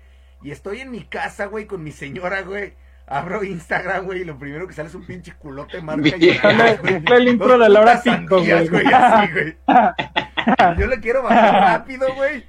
[0.41, 2.74] Y estoy en mi casa, güey, con mi señora, güey.
[3.06, 6.10] Abro Instagram, güey, y lo primero que sale es un pinche culote marca
[6.41, 6.80] sale
[7.15, 8.86] el intro de la hora putas pico, sandías, güey.
[8.91, 9.56] así, güey.
[10.80, 12.44] Yo le quiero bajar rápido, güey.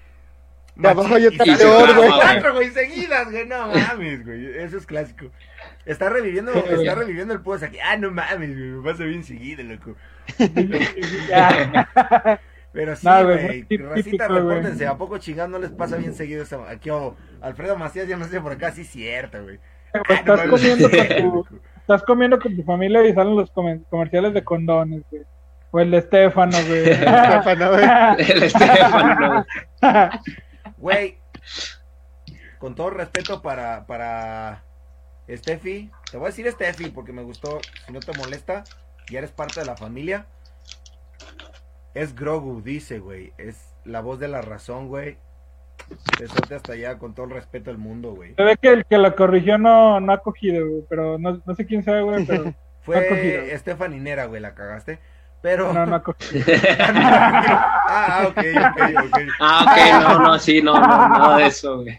[0.77, 2.11] De abajo yo Y las güey.
[2.11, 4.57] Cuatro, güey, seguidas, güey, no mames, güey.
[4.57, 5.27] Eso es clásico.
[5.85, 7.77] Está reviviendo, está reviviendo el post aquí.
[7.79, 9.97] Ah, no mames, güey, me pasa bien seguido, loco.
[12.75, 14.87] Pero sí, güey, Racita, repórtense.
[14.87, 16.65] ¿A poco chingando no les pasa bien seguido eso?
[16.69, 19.61] Aquí, oh, Alfredo Macías, ya no sé por acá, sí, cierto, güey.
[19.93, 23.53] Pues Ah, no estás, comiendo con tu, estás comiendo con tu familia y salen los
[23.53, 25.23] comerciales de condones, güey.
[25.71, 26.91] O el de Estefano, güey.
[26.91, 27.85] Estefano, güey.
[28.31, 29.47] El Estefano,
[29.81, 30.09] güey.
[30.77, 31.19] Güey,
[32.59, 34.65] con todo respeto para, para
[35.31, 38.65] Steffi, te voy a decir Steffi porque me gustó, si no te molesta,
[39.11, 40.27] ya eres parte de la familia.
[41.95, 43.33] Es Grogu, dice, güey.
[43.39, 45.17] Es la voz de la razón, güey.
[46.19, 48.35] Besote hasta allá con todo el respeto del mundo, güey.
[48.35, 50.85] Se ve que el que lo corrigió no, no ha cogido, güey.
[50.89, 52.25] Pero no, no sé quién sabe, güey.
[52.25, 52.55] Pero
[52.85, 53.59] Fue cogido.
[53.59, 54.99] Stephanie Nera, güey, la cagaste.
[55.41, 55.73] Pero.
[55.73, 56.45] no, no ha cogido.
[56.95, 59.19] ah, ok, ok, ok.
[59.41, 61.99] Ah, ok, no, no, sí, no, no, nada de eso, güey.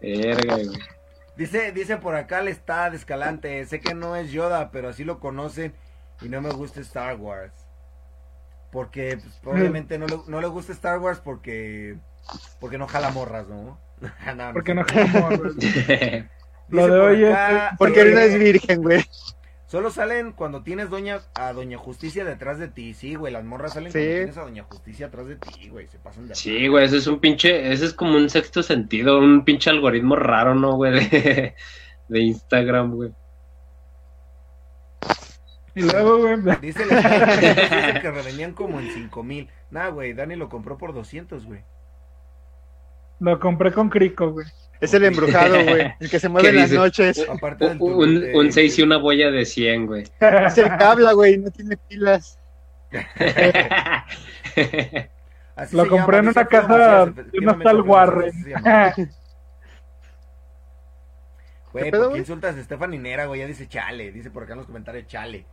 [0.00, 0.78] Verga, güey.
[1.36, 3.64] Dice, dice por acá le está de Escalante.
[3.64, 5.74] Sé que no es Yoda, pero así lo conocen.
[6.22, 7.52] Y no me gusta Star Wars.
[8.72, 11.96] Porque, pues, obviamente, no le, no le gusta Star Wars porque.
[12.60, 13.78] Porque no jala morras, ¿no?
[14.34, 15.54] No, no Porque no güey.
[15.56, 16.28] Dice
[16.68, 17.36] Lo de por hoy es-
[17.78, 19.04] Porque eh, no es virgen, güey.
[19.66, 22.92] Solo salen cuando tienes doña a Doña Justicia detrás de ti.
[22.92, 23.98] Sí, güey, las morras salen Sí.
[23.98, 25.86] cuando tienes a Doña Justicia atrás de ti, güey.
[25.86, 29.18] Se pasan de Sí, güey, ese es un pinche, ese es como un sexto sentido,
[29.20, 30.92] un pinche algoritmo raro, ¿no, güey?
[31.10, 31.54] De,
[32.08, 33.12] de Instagram, güey.
[35.74, 36.36] Y luego, güey.
[36.60, 37.00] Dice, el dice
[38.02, 39.48] que revendían como en 5 mil.
[39.70, 41.62] Nah, güey, Dani lo compró por 200, güey.
[43.20, 44.46] Lo compré con Crico, güey.
[44.80, 45.92] Es el embrujado, güey.
[46.00, 47.26] El que se mueve ¿Qué en las noches.
[47.28, 50.04] Aparte del Un, un, eh, un 6 y una boya de 100, güey.
[50.20, 51.36] Es el que habla, güey.
[51.36, 52.38] No tiene pilas.
[55.54, 58.32] así Lo compré en una casa de efectivamente, un hostal Alfredo Warren.
[61.72, 63.38] Güey, ¿Qué ¿por qué insultas a Estefan Nera, güey?
[63.40, 65.46] Ya dice chale, dice por acá en los comentarios chale.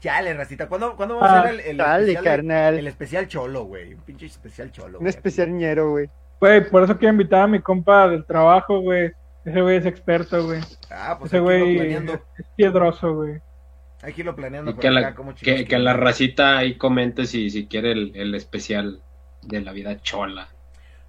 [0.00, 0.68] Chale, racita.
[0.68, 2.78] ¿Cuándo, ¿cuándo vamos a Ah, hacer el, el Dale, especial, de- carnal.
[2.78, 3.94] el especial cholo, güey?
[3.94, 4.98] Un pinche especial cholo.
[5.00, 6.08] Un especial ñero, güey.
[6.40, 9.10] Güey, por eso quiero invitar a mi compa del trabajo, güey.
[9.44, 10.60] Ese güey es experto, güey.
[10.90, 13.40] Ah, pues Ese güey es piedroso, güey.
[14.02, 16.76] Hay que irlo planeando Y por que acá, la, cómo que, que la racita ahí
[16.78, 19.02] comente si, si quiere el, el especial
[19.42, 20.48] de la vida chola.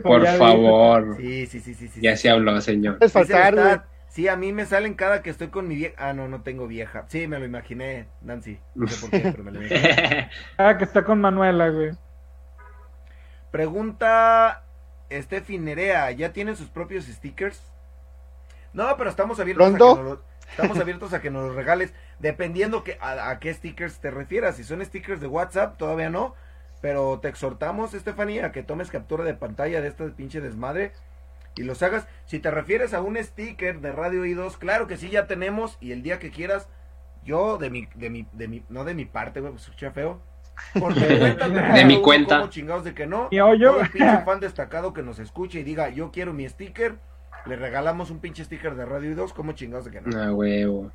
[0.03, 1.17] por favor.
[1.17, 2.01] Sí, sí, sí, sí, sí.
[2.01, 2.23] Ya sí.
[2.23, 2.99] se habló, señor.
[3.01, 5.95] El faltar, Sí, a mí me salen cada que estoy con mi vieja.
[5.97, 7.07] Ah, no, no tengo vieja.
[7.09, 8.59] Sí, me lo imaginé, Nancy.
[8.75, 10.29] No sé por qué, pero me lo imaginé.
[10.59, 11.93] Ah, que está con Manuela, güey.
[13.51, 14.65] Pregunta
[15.11, 17.61] Steffi Nerea, ¿ya tienen sus propios stickers?
[18.73, 20.03] No, pero estamos abiertos a que ¿Pronto?
[20.03, 23.99] nos lo- estamos abiertos a que nos los regales, dependiendo que, a, a qué stickers
[23.99, 24.57] te refieras.
[24.57, 26.35] Si son stickers de WhatsApp, todavía no.
[26.81, 30.93] Pero te exhortamos, Estefanía, a que tomes captura de pantalla de este pinche desmadre
[31.55, 32.07] y los hagas.
[32.27, 35.77] Si te refieres a un sticker de Radio I2, claro que sí, ya tenemos.
[35.81, 36.69] Y el día que quieras,
[37.25, 40.21] yo de mi, de mi, de mi, no de mi parte, güey, pues escucha feo.
[40.79, 42.39] Por mi cuenta, De mi cuenta.
[42.39, 43.29] como chingados de que no.
[43.31, 43.73] Y hoyo.
[43.75, 46.97] Todo pinche fan destacado que nos escuche y diga, yo quiero mi sticker,
[47.47, 50.17] le regalamos un pinche sticker de Radio 2, como chingados de que no.
[50.21, 50.91] Ah, huevo.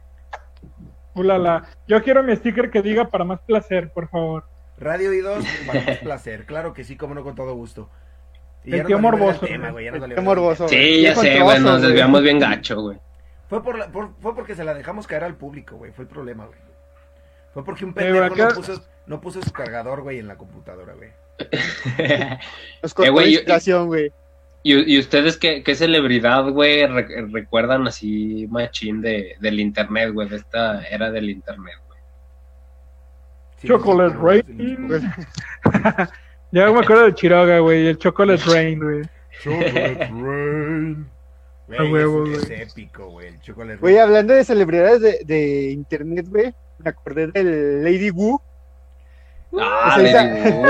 [1.15, 1.63] Ulala.
[1.87, 4.45] Yo quiero mi sticker que diga para más placer, por favor.
[4.77, 7.89] Radio y 2, para más placer, claro que sí, como no, con todo gusto.
[8.63, 9.85] Y El tío morboso, el tema, güey.
[9.85, 10.67] ya el morboso.
[10.67, 12.99] Sí, ya sé, güey, nos desviamos bien gacho, güey.
[13.49, 16.09] Fue, por la- por- fue porque se la dejamos caer al público, güey, fue el
[16.09, 16.59] problema, güey.
[17.53, 20.35] Fue porque un Eh, pendejo güey, no puso, no puso su cargador, güey, en la
[20.35, 21.09] computadora, güey.
[22.83, 23.43] Nos costó Eh, güey,
[23.85, 24.11] güey.
[24.73, 30.27] ¿Y, y ustedes qué, qué celebridad, güey, re- recuerdan así machín de, del internet, güey,
[30.27, 31.99] de esta era del internet, güey?
[33.57, 34.87] Sí, Chocolate sí, Rain.
[34.87, 35.03] Pues,
[36.51, 37.87] Ya me acuerdo de Chiroga, güey.
[37.87, 39.01] El Chocolate Rain, güey.
[39.41, 41.09] Chocolate Rain.
[41.77, 42.61] A huevo, Güey, es, güey.
[42.61, 44.03] es épico, güey, el Chocolate Güey, Rain.
[44.07, 48.39] hablando de celebridades de, de internet, güey, me acordé del Lady Wu.
[49.59, 50.65] Ah, Pues Lady Wu.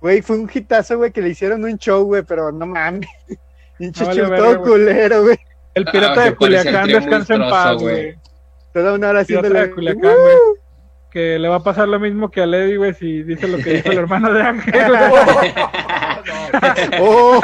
[0.00, 3.08] Güey, fue un hitazo, güey, que le hicieron un show, güey, pero no mames.
[3.78, 5.38] Pinche No vale todo culero, güey.
[5.74, 8.16] El Ah, pirata que de Culiacán descansa en paz, güey.
[8.72, 9.68] Toda una hora Pirata haciéndole.
[9.68, 10.36] de Culiacán, güey.
[11.10, 13.74] Que le va a pasar lo mismo que a Lady, güey, si dice lo que
[13.74, 14.72] dijo el hermano de Ángel.
[15.10, 15.52] güey.
[17.00, 17.40] ¡Oh!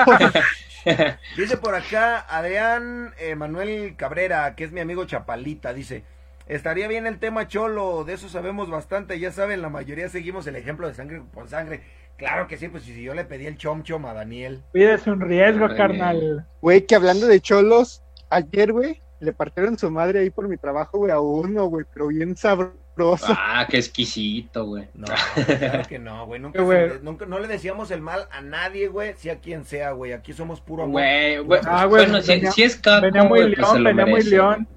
[1.36, 6.04] Dice por acá Adrián eh, Manuel Cabrera, que es mi amigo Chapalita, dice,
[6.46, 10.56] estaría bien el tema cholo, de eso sabemos bastante, ya saben, la mayoría seguimos el
[10.56, 11.82] ejemplo de sangre por sangre.
[12.16, 14.62] Claro que sí, pues si yo le pedí el chom chom a Daniel.
[14.72, 16.46] Pides un riesgo, carnal.
[16.60, 20.98] Güey, que hablando de cholos, ayer, güey, le partieron su madre ahí por mi trabajo,
[20.98, 23.26] güey, a uno, güey, pero bien sabroso.
[23.36, 24.86] Ah, qué exquisito, güey.
[24.94, 25.06] No,
[25.46, 29.14] claro que no, güey, nunca, se- nunca- no le decíamos el mal a nadie, güey,
[29.14, 30.92] sea quien sea, güey, aquí somos puro amor.
[31.00, 34.06] Güey, güey, Ah, güey, bueno, si, venía- si es Caco, venía muy pues león, venía
[34.06, 34.68] muy león.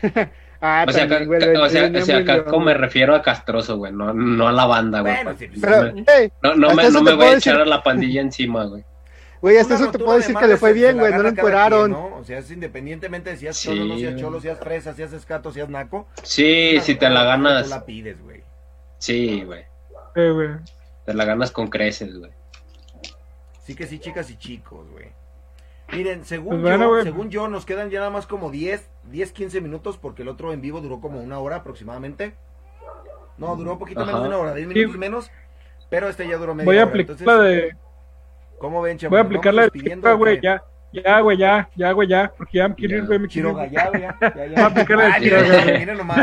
[0.64, 4.14] Ah, O sea, también, güey, o sea, o sea, me refiero a Castroso, güey, no,
[4.14, 5.12] no a la banda, güey.
[5.12, 7.60] Bueno, porque sí, Pero, me- güey, no, no me, no me voy a decir- echar
[7.62, 8.84] a la pandilla encima, güey.
[9.40, 11.28] güey, hasta eso te puedo de decir que le fue bien, güey, la no lo
[11.30, 11.90] encueraron.
[11.92, 12.16] quien, ¿no?
[12.16, 14.22] O sea, es independientemente de si Sí, cholo, no seas güey.
[14.22, 16.06] cholo, seas fresa, seas escato, seas naco.
[16.22, 18.42] Sí, si te la Tú ganas, la pides, güey.
[18.98, 19.64] sí, güey.
[20.14, 20.50] Eh, güey.
[21.04, 22.30] Te la ganas con creces, güey.
[23.64, 25.06] Sí que sí, chicas y chicos, güey.
[25.92, 29.32] Miren, según Pues bueno, yo, según yo, nos quedan ya nada más como 10, 10,
[29.32, 32.34] 15 minutos porque el otro en vivo duró como una hora aproximadamente.
[33.38, 34.06] No, duró un poquito Ajá.
[34.06, 34.74] menos de una hora, 10 Sí.
[34.74, 35.30] minutos menos.
[35.90, 36.88] Pero este ya duró media Voy a hora.
[36.90, 37.76] aplicar Entonces, la de.
[38.58, 39.10] ¿cómo ven, chavos?
[39.10, 39.68] Voy a ¿Nos aplicar la de
[40.16, 40.40] güey.
[40.40, 40.62] Ya,
[40.92, 42.32] ya, güey, ya, ya, güey, ya.
[42.36, 43.06] Porque ya me quiero ir, Ya.
[43.06, 43.18] güey.
[43.18, 43.70] Me quiero ir.
[43.70, 44.66] ya, güey, ya, ya, Voy a ya.
[44.66, 46.16] aplicar la de Ah, miren, miren nomás,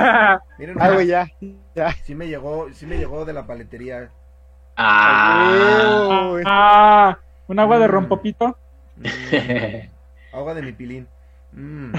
[0.57, 0.93] miren Ah, nomás.
[0.93, 1.27] güey, ya.
[1.75, 1.91] Ya.
[2.03, 4.09] Sí me llegó, sí me llegó de la paletería.
[4.77, 6.27] Ah.
[6.31, 6.43] Güey.
[6.47, 7.17] Ah,
[7.47, 7.91] un agua de Mm.
[7.91, 8.57] rompopito.
[8.99, 11.07] Mm, agua de mi pilín.
[11.51, 11.93] Mm,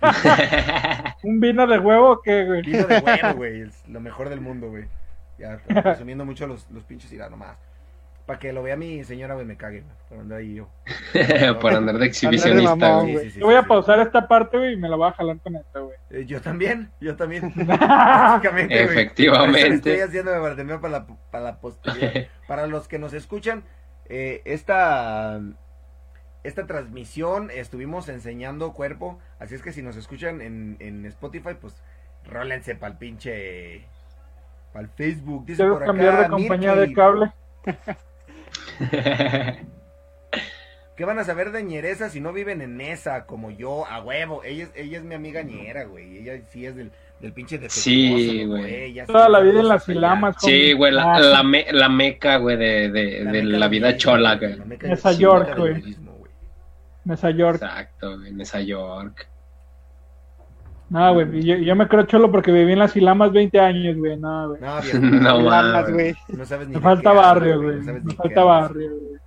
[1.22, 2.62] Un vino de huevo que, güey.
[2.62, 3.62] vino de huevo, güey.
[3.62, 4.86] Es lo mejor del mundo, güey.
[5.38, 7.56] Ya, resumiendo mucho los, los pinches irá nomás.
[8.26, 9.96] Para que lo vea mi señora, güey, me cague, güey.
[10.08, 10.68] Por andar ahí yo.
[11.60, 13.30] Por andar de exhibicionista, mamón, güey.
[13.30, 15.80] Yo voy a pausar esta parte, güey, y me la voy a jalar con esta,
[15.80, 15.96] güey.
[16.10, 17.54] Eh, yo también, yo también.
[17.56, 18.98] Básicamente, güey.
[18.98, 19.74] Efectivamente.
[19.74, 22.26] Estoy haciendo de Bartemeo para la, para la posteridad.
[22.46, 23.64] Para los que nos escuchan,
[24.10, 25.40] eh, esta,
[26.44, 29.18] esta transmisión estuvimos enseñando cuerpo.
[29.38, 31.74] Así es que si nos escuchan en, en Spotify, pues
[32.24, 33.84] rólense para el pinche.
[34.72, 35.46] Para el Facebook.
[35.46, 37.32] Dice ¿Quieres por cambiar de compañía Mirky, de cable?
[40.96, 43.86] ¿Qué van a saber de ñereza si no viven en esa como yo?
[43.86, 44.42] A huevo.
[44.44, 46.18] Ella es, ella es mi amiga ñera, güey.
[46.18, 46.90] Ella sí es del,
[47.20, 47.82] del pinche defectuoso.
[47.84, 48.92] Sí, güey.
[48.94, 49.98] Sí Toda la de vida en las allá.
[49.98, 50.36] ilamas.
[50.40, 53.68] Sí, güey, la, Ah, la, me- la meca, güey, de, de, La de meca la
[53.68, 55.96] vida chola, güey, Esa York, güey.
[57.08, 57.62] Nueva York.
[57.62, 59.28] Exacto, en esa York.
[60.90, 64.16] No, güey, yo, yo me creo cholo porque viví en las ilamas 20 años, güey.
[64.18, 64.60] No, güey.
[64.60, 65.50] No, viejo, No
[65.82, 66.14] pues, güey.
[66.28, 67.80] no sabes ni Me falta barrio, güey.
[67.80, 69.20] no Me falta barrio, güey.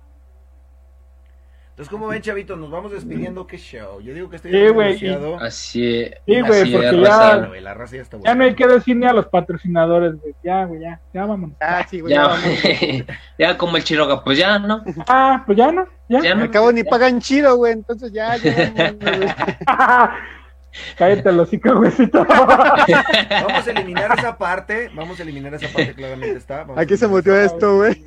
[1.72, 2.58] Entonces, ¿cómo ven, chavitos?
[2.58, 3.46] Nos vamos despidiendo.
[3.46, 3.98] ¿Qué show?
[4.02, 4.92] Yo digo que estoy Sí, güey.
[5.40, 8.66] Así, Sí, güey, así porque es, ya- la raza ya está Ya no hay que
[8.66, 10.34] decir ni a los patrocinadores, güey.
[10.44, 11.00] Ya, güey, ya.
[11.14, 11.56] Ya vámonos.
[11.62, 12.12] Ah, sí, güey.
[12.12, 12.44] Ya, ya vamos.
[13.38, 14.84] ya como el Chiroga, pues ya, ¿no?
[15.08, 15.86] Ah, pues ya no.
[16.10, 16.20] Ya.
[16.20, 16.42] Ya no.
[16.42, 17.72] Al cabo ni pagan chido, güey.
[17.72, 18.52] Entonces ya, ya
[19.00, 19.28] güey.
[20.98, 22.24] Cállate, los hocico, güeycito.
[22.26, 24.90] Vamos a eliminar esa parte.
[24.94, 26.64] Vamos a eliminar esa parte, claramente está.
[26.64, 28.02] Vamos Aquí se esa esto, güey.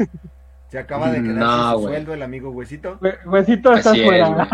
[0.76, 1.94] Se acaba de quedar No, sin su güey.
[1.94, 3.00] sueldo el amigo Huesito.
[3.00, 4.28] Hue- Huesito está Así es, fuera.
[4.28, 4.46] güey.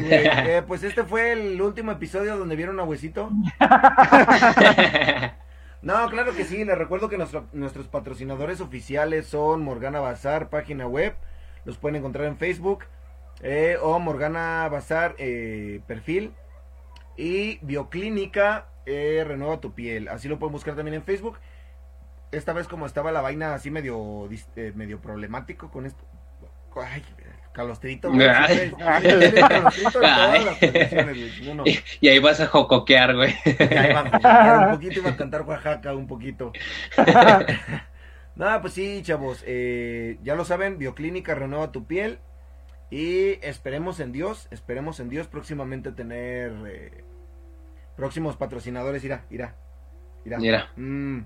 [0.00, 0.26] Sí, güey.
[0.48, 3.28] Eh, pues este fue el último episodio donde vieron a Huesito.
[5.82, 6.64] No, claro que sí.
[6.64, 11.14] Les recuerdo que nuestro- nuestros patrocinadores oficiales son Morgana Bazar, página web.
[11.64, 12.84] Los pueden encontrar en Facebook.
[13.44, 16.32] eh, o Morgana Bazar, eh, perfil.
[17.16, 20.06] Y Bioclínica, eh, Renueva tu piel.
[20.08, 21.38] Así lo pueden buscar también en Facebook.
[22.32, 26.04] Esta vez como estaba la vaina así medio, eh, medio problemático con esto.
[26.74, 27.02] Ay,
[27.52, 28.10] calostrito.
[28.10, 28.26] güey.
[28.26, 28.72] Ay.
[28.78, 31.48] Calostrito en todas las transmisiones, güey.
[31.48, 31.64] No, no.
[32.00, 33.34] y ahí vas a jocoquear, güey.
[33.44, 36.52] Ya iba a un poquito, iba a cantar Oaxaca un poquito.
[38.34, 39.44] Nada, pues sí, chavos.
[39.46, 42.18] eh, ya lo saben, Bioclínica renueva tu piel.
[42.90, 47.04] Y esperemos en Dios, esperemos en Dios próximamente tener eh,
[47.96, 49.04] próximos patrocinadores.
[49.04, 49.54] Irá, irá,
[50.24, 50.38] irá.
[50.38, 50.68] Mira.
[50.76, 51.20] Mm,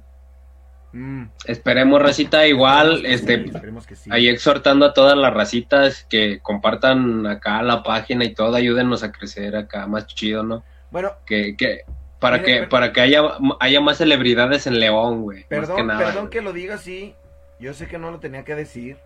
[0.96, 1.30] mm.
[1.46, 3.44] Esperemos, racita, igual, este,
[3.86, 4.10] que sí.
[4.12, 9.12] ahí exhortando a todas las racitas que compartan acá la página y todo, ayúdennos a
[9.12, 10.64] crecer acá más chido, ¿no?
[10.90, 11.82] Bueno, Que, que,
[12.18, 13.22] para que, para que haya,
[13.60, 15.38] haya más celebridades en León, güey.
[15.38, 16.30] más que Perdón, nada, perdón güey.
[16.30, 17.14] que lo diga así.
[17.58, 18.96] Yo sé que no lo tenía que decir.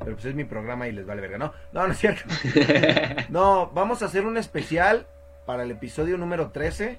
[0.00, 1.38] Pero pues es mi programa y les vale verga.
[1.38, 2.22] No, no, no es cierto.
[3.28, 5.06] No, vamos a hacer un especial
[5.46, 6.98] para el episodio número 13.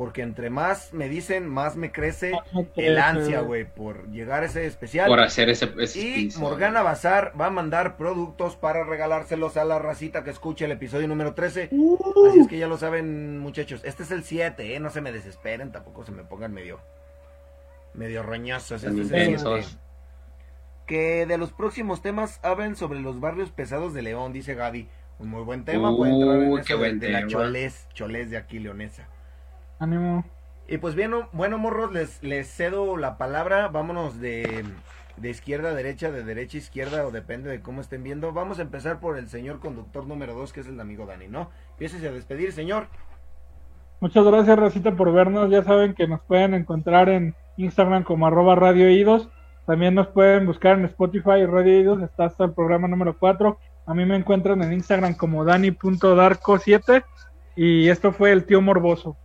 [0.00, 2.32] Porque entre más me dicen, más me crece
[2.74, 5.06] el ansia, güey, por llegar a ese especial.
[5.08, 6.30] Por hacer ese, ese Y.
[6.38, 11.06] Morgana Bazar va a mandar productos para regalárselos a la racita que escuche el episodio
[11.06, 11.64] número 13.
[12.30, 13.82] Así es que ya lo saben, muchachos.
[13.84, 14.80] Este es el 7, ¿eh?
[14.80, 16.80] No se me desesperen, tampoco se me pongan medio.
[17.92, 18.82] medio roñosos.
[18.82, 19.66] Este es el Intensos.
[19.66, 19.82] 7.
[20.86, 24.88] Que de los próximos temas hablen sobre los barrios pesados de León, dice Gaby.
[25.18, 25.94] Un muy buen tema.
[25.94, 27.30] puede entrar en qué de- buen de, la tema.
[27.30, 29.06] Cholés, Cholés de aquí, leonesa.
[29.80, 30.24] Ánimo.
[30.68, 33.66] Y pues bien, bueno, morros, les, les cedo la palabra.
[33.68, 34.64] Vámonos de,
[35.16, 38.32] de izquierda a derecha, de derecha a izquierda, o depende de cómo estén viendo.
[38.32, 41.50] Vamos a empezar por el señor conductor número 2, que es el amigo Dani, ¿no?
[41.72, 42.86] Empiece a despedir, señor.
[44.00, 45.50] Muchas gracias, Racita, por vernos.
[45.50, 49.28] Ya saben que nos pueden encontrar en Instagram como arroba Radio Idos.
[49.66, 52.02] También nos pueden buscar en Spotify Radio Idos.
[52.02, 53.58] Está hasta el programa número 4.
[53.86, 57.04] A mí me encuentran en Instagram como dani.darko7.
[57.56, 59.16] Y esto fue el tío Morboso.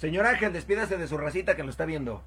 [0.00, 2.24] Señor Ángel, despídase de su racita que lo está viendo.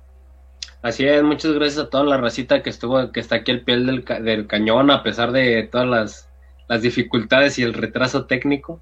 [0.84, 3.78] Así es, muchas gracias a toda la racita que estuvo, que está aquí al pie
[3.78, 6.30] del, del cañón, a pesar de todas
[6.68, 8.80] las, dificultades y el retraso técnico.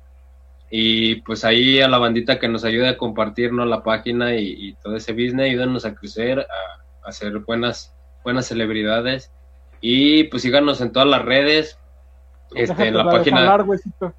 [0.69, 4.97] Y pues ahí a la bandita que nos ayude a compartirnos la página y, todo
[4.97, 7.93] ese business, ayúdenos a crecer, a, a hacer buenas,
[8.25, 9.31] buenas celebridades.
[9.79, 11.79] Y pues síganos en todas las redes,
[12.55, 13.41] este, en la página,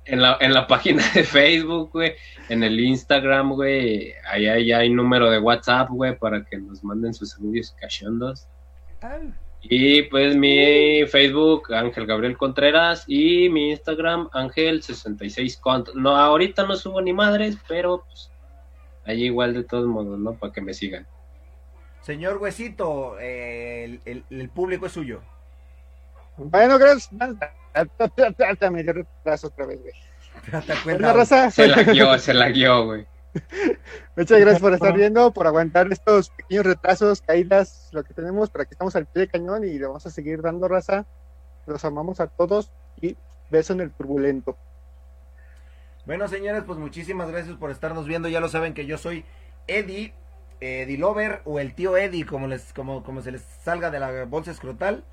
[0.04, 2.14] en la, en la página de Facebook, güey,
[2.48, 7.12] en el Instagram, güey, ahí hay, hay número de WhatsApp, güey, para que nos manden
[7.14, 8.46] sus audios cachondos.
[9.64, 15.90] Y pues mi Facebook, Ángel Gabriel Contreras, y mi Instagram, Ángel66 Cont.
[15.94, 18.30] No, ahorita no subo ni madres, pero pues
[19.04, 20.32] ahí igual de todos modos, ¿no?
[20.34, 21.06] Para que me sigan.
[22.00, 25.20] Señor Huesito, eh, el, el- el público es suyo.
[26.36, 27.10] Bueno, gracias.
[28.70, 29.92] Me dio retraso otra vez, güey.
[30.66, 33.06] ¿Te Bueno, raza, Se la guió, se la guió, güey.
[34.16, 38.66] muchas gracias por estar viendo, por aguantar estos pequeños retrasos, caídas, lo que tenemos, para
[38.66, 41.06] que estamos al pie de cañón y le vamos a seguir dando raza.
[41.66, 42.70] Los amamos a todos
[43.00, 43.16] y
[43.50, 44.56] beso en el turbulento.
[46.04, 48.28] Bueno, señores, pues muchísimas gracias por estarnos viendo.
[48.28, 49.24] Ya lo saben que yo soy
[49.68, 50.12] Eddie,
[50.60, 54.00] eh, Eddie Lover o el tío Eddie, como, les, como, como se les salga de
[54.00, 55.04] la bolsa escrotal.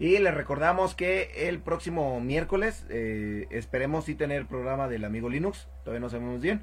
[0.00, 5.68] Y les recordamos que el próximo miércoles eh, esperemos sí tener programa del amigo Linux.
[5.84, 6.62] Todavía no sabemos bien.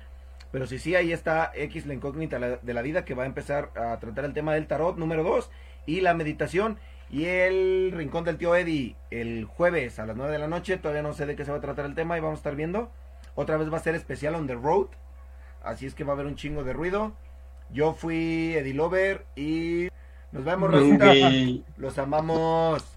[0.51, 3.69] Pero sí, sí, ahí está X la incógnita de la vida que va a empezar
[3.75, 5.51] a tratar el tema del tarot número 2
[5.85, 6.79] y la meditación.
[7.11, 10.77] Y el rincón del tío Eddie el jueves a las 9 de la noche.
[10.77, 12.55] Todavía no sé de qué se va a tratar el tema y vamos a estar
[12.55, 12.91] viendo.
[13.35, 14.87] Otra vez va a ser especial on the road.
[15.61, 17.13] Así es que va a haber un chingo de ruido.
[17.69, 19.89] Yo fui Eddie Lover y
[20.31, 21.13] nos vemos, Rosita.
[21.77, 22.96] Los amamos.